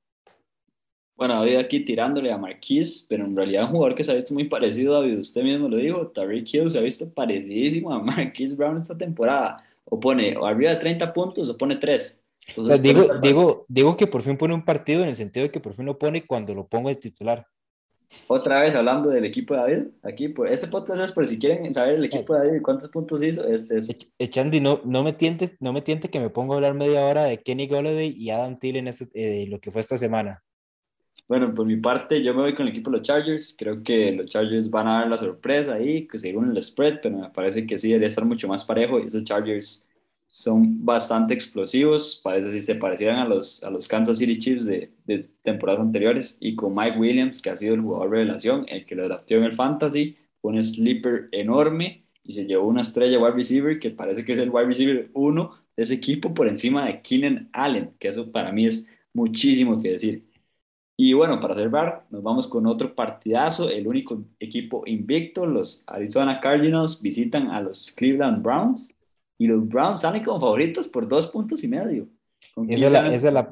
Bueno, 1.17 1.35
David 1.35 1.57
aquí 1.57 1.81
tirándole 1.81 2.33
a 2.33 2.39
Marquise, 2.39 3.07
pero 3.09 3.25
en 3.25 3.37
realidad 3.37 3.65
un 3.65 3.71
jugador 3.71 3.95
que 3.95 4.03
se 4.03 4.11
ha 4.11 4.17
visto 4.17 4.35
muy 4.35 4.49
parecido, 4.49 4.95
David, 4.95 5.21
usted 5.21 5.45
mismo 5.45 5.69
lo 5.69 5.77
dijo, 5.77 6.09
Tariq 6.09 6.53
Hill 6.53 6.71
se 6.71 6.79
ha 6.79 6.83
visto 6.83 7.13
parecidísimo 7.13 7.93
a 7.93 8.03
Marquise 8.03 8.57
Brown 8.57 8.81
esta 8.81 8.99
temporada. 8.99 9.63
O 9.85 10.01
pone 10.01 10.37
o 10.37 10.47
arriba 10.47 10.71
de 10.71 10.77
30 10.77 11.13
puntos 11.13 11.49
o 11.49 11.57
pone 11.57 11.77
3. 11.77 12.21
O 12.57 12.65
sea, 12.65 12.79
digo, 12.79 13.19
digo, 13.23 13.65
digo 13.69 13.97
que 13.97 14.07
por 14.07 14.23
fin 14.23 14.37
pone 14.37 14.55
un 14.55 14.65
partido 14.65 15.03
en 15.03 15.09
el 15.09 15.15
sentido 15.15 15.45
de 15.45 15.53
que 15.53 15.61
por 15.61 15.75
fin 15.75 15.87
lo 15.87 15.99
pone 15.99 16.27
cuando 16.27 16.55
lo 16.55 16.67
pongo 16.67 16.89
de 16.89 16.97
titular. 16.97 17.47
Otra 18.27 18.63
vez 18.63 18.75
hablando 18.75 19.11
del 19.11 19.25
equipo 19.25 19.55
de 19.55 19.61
David, 19.61 19.83
aquí 20.03 20.29
por 20.29 20.49
este 20.49 20.67
podcast 20.67 21.01
es 21.01 21.13
por 21.13 21.27
si 21.27 21.39
quieren 21.39 21.73
saber 21.73 21.95
el 21.95 22.05
equipo 22.05 22.35
de 22.35 22.47
David 22.47 22.63
cuántos 22.63 22.89
puntos 22.89 23.23
hizo, 23.23 23.47
este 23.47 23.79
es. 23.79 23.97
Echandi, 24.19 24.61
no, 24.61 24.81
no, 24.85 25.03
me 25.03 25.13
tiente, 25.13 25.57
no 25.61 25.73
me 25.73 25.83
tiente 25.83 26.11
que 26.11 26.21
me 26.21 26.31
ponga 26.31 26.55
a 26.55 26.57
hablar 26.57 26.75
media 26.75 27.05
hora 27.07 27.25
de 27.25 27.43
Kenny 27.43 27.69
Golladay 27.69 28.15
y 28.17 28.31
Adam 28.31 28.59
Thielen 28.59 28.89
este, 28.89 29.09
eh, 29.15 29.47
lo 29.47 29.61
que 29.61 29.71
fue 29.71 29.81
esta 29.81 29.97
semana. 29.97 30.43
Bueno, 31.27 31.55
por 31.55 31.65
mi 31.65 31.77
parte, 31.77 32.23
yo 32.23 32.35
me 32.35 32.43
voy 32.43 32.55
con 32.55 32.67
el 32.67 32.73
equipo 32.73 32.91
de 32.91 32.99
los 32.99 33.07
Chargers. 33.07 33.55
Creo 33.59 33.83
que 33.83 34.13
los 34.13 34.27
Chargers 34.27 34.69
van 34.69 34.89
a 34.89 34.93
dar 35.01 35.09
la 35.09 35.17
sorpresa 35.17 35.75
ahí, 35.75 36.07
que 36.07 36.19
según 36.19 36.51
el 36.51 36.63
spread, 36.63 37.01
pero 37.03 37.17
me 37.17 37.31
parece 37.31 37.67
que 37.67 37.79
sí 37.79 37.89
debería 37.89 38.09
estar 38.09 38.27
mucho 38.27 38.47
más 38.47 38.65
parejo. 38.65 39.01
Y 39.01 39.07
esos 39.07 39.25
Chargers 39.25 39.84
son 40.35 40.85
bastante 40.85 41.33
explosivos. 41.33 42.21
Parece 42.25 42.59
que 42.59 42.65
se 42.65 42.75
parecieran 42.75 43.21
a 43.21 43.25
los, 43.25 43.63
a 43.63 43.71
los 43.71 43.87
Kansas 43.87 44.19
City 44.19 44.37
Chiefs 44.41 44.65
de, 44.65 44.91
de 45.07 45.25
temporadas 45.43 45.81
anteriores. 45.81 46.37
Y 46.41 46.57
con 46.57 46.75
Mike 46.75 46.99
Williams, 46.99 47.41
que 47.41 47.51
ha 47.51 47.57
sido 47.57 47.75
el 47.75 47.83
jugador 47.83 48.11
revelación, 48.11 48.67
el 48.69 48.85
que 48.85 48.97
lo 48.97 49.05
adaptó 49.05 49.37
en 49.37 49.45
el 49.45 49.55
Fantasy, 49.55 50.17
un 50.43 50.61
sleeper 50.61 51.29
enorme 51.31 52.05
y 52.25 52.33
se 52.33 52.47
llevó 52.47 52.67
una 52.67 52.83
estrella 52.83 53.21
wide 53.21 53.37
receiver 53.37 53.79
que 53.79 53.91
parece 53.91 54.25
que 54.25 54.33
es 54.33 54.39
el 54.41 54.51
wide 54.51 54.67
receiver 54.67 55.11
uno 55.15 55.55
de 55.77 55.85
ese 55.85 55.95
equipo 55.95 56.35
por 56.35 56.49
encima 56.49 56.85
de 56.87 57.01
Keenan 57.01 57.49
Allen, 57.53 57.95
que 58.01 58.09
eso 58.09 58.33
para 58.33 58.51
mí 58.51 58.67
es 58.67 58.85
muchísimo 59.13 59.81
que 59.81 59.93
decir. 59.93 60.29
Y 60.97 61.13
bueno, 61.13 61.39
para 61.41 61.55
cerrar, 61.55 62.07
nos 62.11 62.25
vamos 62.25 62.49
con 62.49 62.67
otro 62.67 62.95
partidazo, 62.97 63.71
el 63.71 63.87
único 63.87 64.25
equipo 64.41 64.83
invicto, 64.87 65.47
los 65.47 65.85
Arizona 65.87 66.41
Cardinals 66.41 67.01
visitan 67.01 67.49
a 67.53 67.61
los 67.61 67.93
Cleveland 67.93 68.43
Browns 68.43 68.94
y 69.45 69.47
los 69.47 69.69
Browns 69.69 70.01
salen 70.01 70.25
como 70.25 70.41
favoritos 70.41 70.89
por 70.89 71.07
dos 71.07 71.27
puntos 71.27 71.63
y 71.63 71.69
medio. 71.69 72.09
Esa 72.69 72.87
es, 72.87 72.93
la, 72.93 73.15
esa, 73.15 73.29
es 73.29 73.35
la, 73.35 73.51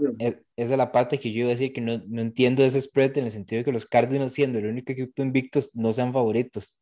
es 0.57 0.71
la, 0.71 0.93
parte 0.93 1.19
que 1.19 1.31
yo 1.33 1.41
iba 1.41 1.49
a 1.49 1.53
decir 1.53 1.73
que 1.73 1.81
no, 1.81 2.01
no, 2.07 2.23
entiendo 2.23 2.65
ese 2.65 2.81
spread 2.81 3.19
en 3.19 3.25
el 3.25 3.31
sentido 3.31 3.59
de 3.59 3.65
que 3.65 3.73
los 3.73 3.85
Cardinals, 3.85 4.33
siendo 4.33 4.59
el 4.59 4.67
único 4.67 4.93
equipo 4.93 5.23
invicto, 5.23 5.61
no 5.75 5.93
sean 5.93 6.13
favoritos. 6.13 6.79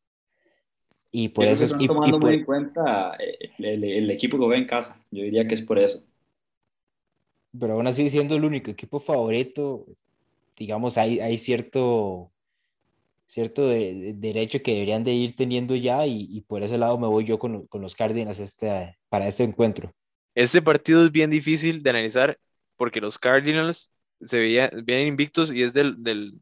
Y 1.11 1.31
por 1.31 1.47
eso 1.47 1.65
es. 1.65 1.73
Están 1.73 1.87
tomando 1.89 2.21
muy 2.21 2.35
en 2.35 2.45
cuenta 2.45 3.17
eh, 3.19 3.51
el, 3.59 3.83
el, 3.83 4.11
equipo 4.11 4.39
que 4.39 4.47
va 4.47 4.57
en 4.57 4.67
casa. 4.67 5.03
Yo 5.11 5.25
diría 5.25 5.49
que 5.49 5.55
es 5.55 5.63
por 5.63 5.79
eso. 5.79 6.05
Pero 7.59 7.73
aún 7.73 7.87
así, 7.89 8.09
siendo 8.09 8.37
el 8.37 8.45
único 8.45 8.71
equipo 8.71 9.01
favorito, 9.01 9.87
digamos, 10.57 10.99
hay, 10.99 11.19
hay 11.19 11.37
cierto, 11.37 12.31
cierto 13.31 13.69
de, 13.69 14.15
derecho 14.17 14.61
que 14.61 14.73
deberían 14.73 15.05
de 15.05 15.13
ir 15.13 15.37
teniendo 15.37 15.77
ya 15.77 16.05
y, 16.07 16.27
y, 16.31 16.41
por 16.43 16.65
ese 16.65 16.79
lado 16.79 16.99
me 16.99 17.07
voy 17.07 17.25
yo 17.25 17.39
con, 17.39 17.67
con 17.69 17.81
los 17.81 17.95
Cardinals 17.95 18.41
este, 18.41 18.99
para 19.09 19.29
este 19.29 19.45
encuentro. 19.45 19.93
Este 20.35 20.61
partido 20.61 21.05
es 21.05 21.13
bien 21.13 21.31
difícil 21.31 21.83
de 21.83 21.91
analizar 21.91 22.39
porque 22.77 23.01
los 23.01 23.19
Cardinals 23.19 23.95
se 24.21 24.41
veían, 24.41 24.71
vienen 24.85 25.07
invictos 25.07 25.53
y 25.53 25.63
es 25.63 25.73
del, 25.73 26.03
del 26.03 26.41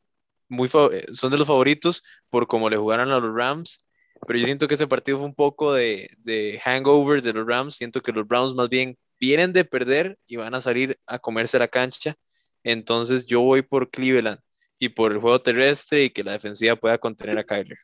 muy, 0.48 0.68
son 0.68 1.30
de 1.30 1.38
los 1.38 1.46
favoritos 1.46 2.02
por 2.30 2.46
cómo 2.46 2.70
le 2.70 2.78
jugaron 2.78 3.10
a 3.10 3.20
los 3.20 3.34
Rams 3.34 3.84
pero 4.26 4.38
yo 4.38 4.46
siento 4.46 4.66
que 4.66 4.74
ese 4.74 4.86
partido 4.86 5.18
fue 5.18 5.26
un 5.26 5.34
poco 5.34 5.72
de, 5.74 6.10
de, 6.18 6.60
hangover 6.64 7.22
de 7.22 7.32
los 7.32 7.46
Rams. 7.46 7.76
Siento 7.76 8.00
que 8.02 8.10
los 8.12 8.26
Browns 8.26 8.54
más 8.54 8.68
bien 8.68 8.98
vienen 9.20 9.52
de 9.52 9.64
perder 9.64 10.18
y 10.26 10.36
van 10.36 10.54
a 10.54 10.60
salir 10.60 10.98
a 11.06 11.20
comerse 11.20 11.58
la 11.58 11.68
cancha. 11.68 12.16
Entonces 12.64 13.26
yo 13.26 13.40
voy 13.42 13.62
por 13.62 13.90
Cleveland 13.90 14.40
y 14.78 14.88
por 14.90 15.12
el 15.12 15.18
juego 15.18 15.40
terrestre 15.40 16.04
y 16.04 16.10
que 16.10 16.24
la 16.24 16.32
defensiva 16.32 16.76
pueda 16.76 16.98
contener 16.98 17.38
a 17.38 17.44
Kyler. 17.44 17.78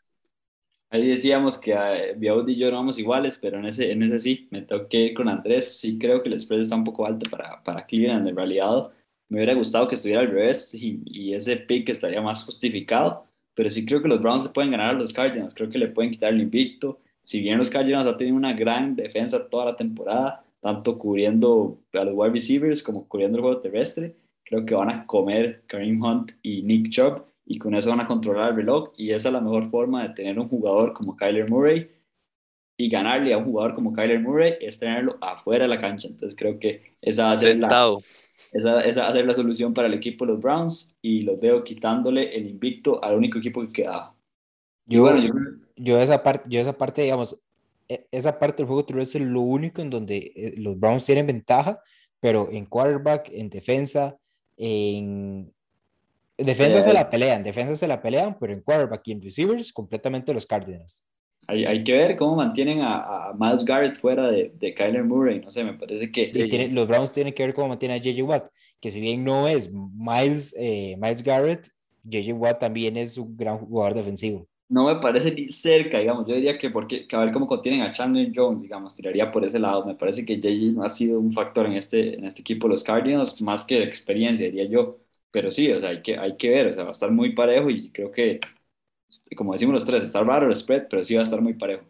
Ahí 0.91 1.09
decíamos 1.09 1.59
que 1.59 1.75
uh, 1.75 2.17
Biaud 2.17 2.47
y 2.49 2.57
yo 2.57 2.71
no 2.71 2.77
vamos 2.77 2.99
iguales, 2.99 3.37
pero 3.37 3.59
en 3.59 3.67
ese, 3.67 3.91
en 3.91 4.03
ese 4.05 4.19
sí, 4.21 4.49
me 4.53 4.63
toqué 4.63 5.13
con 5.13 5.29
Andrés. 5.29 5.79
Sí 5.79 5.99
creo 5.99 6.23
que 6.23 6.29
el 6.29 6.39
spread 6.39 6.61
está 6.61 6.77
un 6.77 6.85
poco 6.85 7.05
alto 7.05 7.29
para, 7.29 7.61
para 7.65 7.85
Cleveland. 7.85 8.29
En 8.29 8.37
realidad 8.37 8.91
me 9.29 9.39
hubiera 9.39 9.55
gustado 9.55 9.89
que 9.89 9.97
estuviera 9.97 10.21
al 10.21 10.31
revés 10.31 10.73
y, 10.73 11.03
y 11.07 11.35
ese 11.35 11.57
pick 11.57 11.89
estaría 11.89 12.21
más 12.21 12.45
justificado, 12.45 13.27
pero 13.55 13.69
sí 13.71 13.85
creo 13.85 14.03
que 14.03 14.09
los 14.09 14.23
Browns 14.23 14.45
se 14.45 14.51
pueden 14.51 14.71
ganar 14.71 14.91
a 14.91 14.99
los 14.99 15.13
Cardinals. 15.13 15.55
Creo 15.55 15.69
que 15.69 15.79
le 15.79 15.89
pueden 15.89 16.13
quitar 16.13 16.33
el 16.33 16.43
invicto. 16.43 17.01
Si 17.25 17.41
bien 17.41 17.59
los 17.59 17.71
Cardinals 17.71 18.07
han 18.07 18.17
tenido 18.17 18.37
una 18.37 18.53
gran 18.53 18.95
defensa 18.95 19.49
toda 19.49 19.65
la 19.65 19.77
temporada, 19.77 20.45
tanto 20.61 20.97
cubriendo 20.97 21.79
a 21.93 22.05
los 22.05 22.15
wide 22.15 22.35
receivers 22.35 22.83
como 22.83 23.09
cubriendo 23.09 23.39
el 23.39 23.43
juego 23.43 23.61
terrestre, 23.61 24.15
creo 24.45 24.65
que 24.65 24.75
van 24.75 24.91
a 24.91 25.07
comer 25.07 25.65
Kareem 25.67 26.03
Hunt 26.03 26.33
y 26.43 26.63
Nick 26.63 26.91
Chubb 26.91 27.25
y 27.47 27.59
con 27.59 27.75
eso 27.75 27.91
van 27.91 28.01
a 28.01 28.07
controlar 28.07 28.51
el 28.51 28.57
reloj 28.57 28.93
y 28.97 29.11
esa 29.11 29.29
es 29.29 29.33
la 29.33 29.41
mejor 29.41 29.71
forma 29.71 30.03
de 30.03 30.15
tener 30.15 30.39
un 30.39 30.49
jugador 30.49 30.93
como 30.93 31.17
Kyler 31.17 31.51
Murray 31.51 31.91
y 32.77 32.89
ganarle 32.89 33.33
a 33.33 33.39
un 33.39 33.45
jugador 33.45 33.75
como 33.75 33.93
Kyler 33.93 34.21
Murray 34.21 34.55
es 34.61 34.79
tenerlo 34.79 35.17
afuera 35.21 35.65
de 35.65 35.69
la 35.69 35.81
cancha. 35.81 36.09
Entonces 36.09 36.37
creo 36.37 36.59
que 36.59 36.83
esa 37.01 37.27
va 37.27 37.33
a 37.33 37.37
ser, 37.37 37.59
la, 37.59 37.97
esa, 38.53 38.81
esa 38.81 39.03
va 39.03 39.09
a 39.09 39.13
ser 39.13 39.27
la 39.27 39.35
solución 39.35 39.75
para 39.75 39.89
el 39.89 39.95
equipo 39.95 40.27
de 40.27 40.33
los 40.33 40.43
Browns 40.43 40.97
y 41.01 41.23
los 41.23 41.39
veo 41.39 41.63
quitándole 41.63 42.35
el 42.37 42.49
invicto 42.49 43.03
al 43.03 43.15
único 43.17 43.39
equipo 43.39 43.61
que 43.63 43.73
quedaba. 43.73 44.15
Yo, 44.87 45.03
bueno, 45.03 45.23
yo, 45.23 45.33
yo, 45.77 46.01
esa 46.01 46.23
parte, 46.23 46.49
yo 46.49 46.61
esa 46.61 46.77
parte, 46.77 47.03
digamos, 47.03 47.39
e, 47.89 48.07
esa 48.11 48.39
parte 48.39 48.59
del 48.59 48.67
juego 48.67 48.85
terrestre 48.85 49.23
es 49.23 49.29
lo 49.29 49.41
único 49.41 49.81
en 49.81 49.91
donde 49.91 50.33
eh, 50.35 50.55
los 50.57 50.79
Browns 50.79 51.05
tienen 51.05 51.27
ventaja, 51.27 51.81
pero 52.21 52.51
en 52.51 52.67
quarterback, 52.67 53.31
en 53.33 53.49
defensa, 53.49 54.19
en 54.57 55.53
defensa 56.37 56.81
se 56.81 56.93
la 56.93 57.09
pelean, 57.09 57.43
defensa 57.43 57.77
se 57.77 57.87
la 57.87 58.01
pelean, 58.01 58.37
pero 58.39 58.53
en 58.53 58.61
quarterback 58.61 59.03
y 59.07 59.13
en 59.13 59.23
receivers 59.23 59.73
completamente 59.73 60.35
los 60.35 60.47
Cardinals. 60.47 61.05
Hay, 61.47 61.65
hay 61.67 61.85
que 61.85 61.93
ver 61.93 62.17
cómo 62.17 62.37
mantienen 62.37 62.81
a, 62.81 63.29
a 63.29 63.35
Miles 63.39 63.65
Garrett 63.65 63.97
fuera 63.97 64.31
de, 64.31 64.53
de, 64.55 64.75
Kyler 64.75 65.05
Murray, 65.05 65.41
no 65.41 65.51
sé, 65.51 65.63
me 65.63 65.75
parece 65.75 66.11
que... 66.11 66.29
Tiene, 66.29 66.69
los 66.69 66.89
Browns 66.89 67.13
tienen 67.13 67.35
que 67.35 67.45
ver 67.45 67.55
cómo 67.55 67.69
mantienen 67.69 68.01
a 68.01 68.03
JJ 68.03 68.23
Watt, 68.23 68.49
que 68.81 68.91
si 68.91 69.01
bien 69.01 69.23
no 69.25 69.47
es 69.47 69.71
Miles, 69.73 70.55
eh, 70.59 70.97
Miles 70.99 71.23
Garrett, 71.23 71.69
JJ 72.05 72.33
Watt 72.33 72.61
también 72.61 72.97
es 72.97 73.19
un 73.19 73.37
gran 73.37 73.59
jugador 73.59 73.95
defensivo. 73.95 74.47
No 74.69 74.87
me 74.87 74.97
parece 74.97 75.31
ni 75.33 75.49
cerca, 75.51 75.99
digamos, 75.99 76.27
yo 76.27 76.35
diría 76.35 76.57
que 76.59 76.71
porque 76.71 77.07
que 77.07 77.17
a 77.17 77.21
ver 77.21 77.33
cómo 77.33 77.47
contienen 77.47 77.83
a 77.83 77.93
Chandler 77.93 78.33
Jones, 78.35 78.62
digamos, 78.62 78.97
tiraría 78.97 79.31
por 79.31 79.45
ese 79.45 79.59
lado, 79.59 79.85
me 79.85 79.95
parece 79.95 80.25
que 80.25 80.41
JJ 80.41 80.73
no 80.73 80.85
ha 80.85 80.89
sido 80.89 81.21
un 81.21 81.33
factor 81.33 81.67
en 81.67 81.75
este, 81.75 82.15
en 82.15 82.25
este 82.25 82.41
equipo 82.41 82.67
de 82.67 82.75
los 82.75 82.83
Cardinals, 82.83 83.41
más 83.43 83.65
que 83.65 83.83
experiencia, 83.83 84.47
diría 84.47 84.65
yo, 84.65 85.01
pero 85.31 85.51
sí, 85.51 85.71
o 85.71 85.81
sea, 85.81 85.91
hay 85.91 86.03
que, 86.03 86.17
hay 86.17 86.37
que 86.37 86.49
ver, 86.49 86.69
o 86.69 86.75
sea, 86.75 86.85
va 86.85 86.91
a 86.91 86.93
estar 86.93 87.11
muy 87.11 87.35
parejo 87.35 87.69
y 87.69 87.91
creo 87.91 88.11
que, 88.11 88.41
como 89.37 89.53
decimos 89.53 89.75
los 89.75 89.85
tres, 89.85 90.03
está 90.05 90.23
raro 90.23 90.47
el 90.49 90.57
spread, 90.57 90.87
pero 90.89 91.05
sí 91.05 91.15
va 91.15 91.21
a 91.21 91.25
estar 91.25 91.41
muy 91.41 91.55
parejo. 91.55 91.85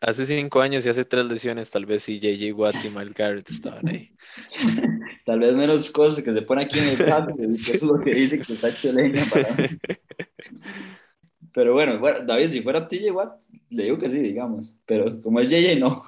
Hace 0.00 0.26
cinco 0.26 0.60
años 0.60 0.86
y 0.86 0.88
hace 0.90 1.04
tres 1.04 1.24
lesiones, 1.24 1.70
tal 1.70 1.86
vez 1.86 2.04
sí 2.04 2.20
JJ 2.20 2.52
Watt 2.52 2.76
y 2.84 2.90
Miles 2.90 3.14
Garrett 3.14 3.48
estaban 3.50 3.88
ahí. 3.88 4.10
tal 5.24 5.40
vez 5.40 5.54
menos 5.54 5.90
cosas 5.90 6.22
que 6.22 6.32
se 6.32 6.42
ponen 6.42 6.66
aquí 6.66 6.78
en 6.78 6.88
el 6.88 7.04
campo, 7.04 7.34
eso 7.40 7.72
es 7.72 7.82
lo 7.82 7.98
que 7.98 8.14
dice 8.14 8.38
que 8.38 8.52
está 8.52 8.68
hecho 8.68 8.92
leña 8.92 9.24
para 9.30 9.48
Pero 11.52 11.72
bueno, 11.74 11.98
bueno, 11.98 12.20
David, 12.24 12.48
si 12.48 12.62
fuera 12.62 12.86
TJ 12.86 13.10
Watt, 13.12 13.42
le 13.70 13.84
digo 13.84 13.98
que 13.98 14.08
sí, 14.08 14.18
digamos, 14.18 14.76
pero 14.86 15.20
como 15.22 15.40
es 15.40 15.50
JJ, 15.50 15.78
no. 15.78 16.04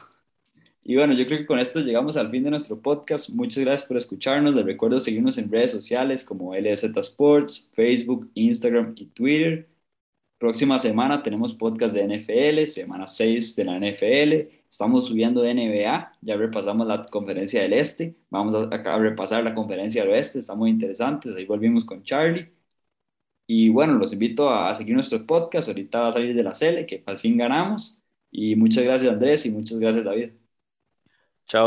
Y 0.82 0.96
bueno, 0.96 1.12
yo 1.12 1.26
creo 1.26 1.38
que 1.38 1.46
con 1.46 1.58
esto 1.58 1.80
llegamos 1.80 2.16
al 2.16 2.30
fin 2.30 2.42
de 2.42 2.50
nuestro 2.50 2.80
podcast. 2.80 3.28
Muchas 3.30 3.62
gracias 3.62 3.86
por 3.86 3.96
escucharnos. 3.96 4.54
Les 4.54 4.64
recuerdo 4.64 4.98
seguirnos 4.98 5.38
en 5.38 5.50
redes 5.50 5.70
sociales 5.72 6.24
como 6.24 6.54
LZ 6.54 6.96
Sports, 6.96 7.70
Facebook, 7.74 8.30
Instagram 8.34 8.94
y 8.96 9.06
Twitter. 9.06 9.68
Próxima 10.38 10.78
semana 10.78 11.22
tenemos 11.22 11.54
podcast 11.54 11.94
de 11.94 12.04
NFL, 12.08 12.66
semana 12.66 13.06
6 13.06 13.56
de 13.56 13.64
la 13.64 13.78
NFL. 13.78 14.60
Estamos 14.70 15.06
subiendo 15.06 15.42
de 15.42 15.54
NBA, 15.54 16.12
ya 16.22 16.36
repasamos 16.36 16.86
la 16.86 17.04
conferencia 17.04 17.60
del 17.62 17.74
Este. 17.74 18.14
Vamos 18.30 18.54
a, 18.54 18.74
a 18.74 18.98
repasar 18.98 19.44
la 19.44 19.54
conferencia 19.54 20.02
del 20.02 20.12
Oeste, 20.12 20.38
está 20.38 20.54
muy 20.54 20.70
interesante. 20.70 21.28
Ahí 21.36 21.44
volvimos 21.44 21.84
con 21.84 22.02
Charlie. 22.02 22.59
Y 23.52 23.68
bueno, 23.68 23.94
los 23.94 24.12
invito 24.12 24.48
a 24.48 24.72
seguir 24.76 24.94
nuestro 24.94 25.26
podcast. 25.26 25.66
Ahorita 25.66 26.02
va 26.02 26.08
a 26.10 26.12
salir 26.12 26.36
de 26.36 26.42
la 26.44 26.54
Cele, 26.54 26.86
que 26.86 27.02
al 27.04 27.18
fin 27.18 27.36
ganamos. 27.36 28.00
Y 28.30 28.54
muchas 28.54 28.84
gracias 28.84 29.12
Andrés 29.12 29.44
y 29.44 29.50
muchas 29.50 29.80
gracias 29.80 30.04
David. 30.04 30.30
Chao. 31.48 31.66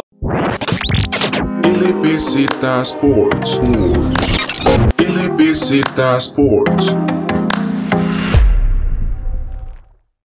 LBZ 1.61 2.47
Sports. 2.83 3.59
LBZ 4.97 5.81
Sports. 6.19 7.22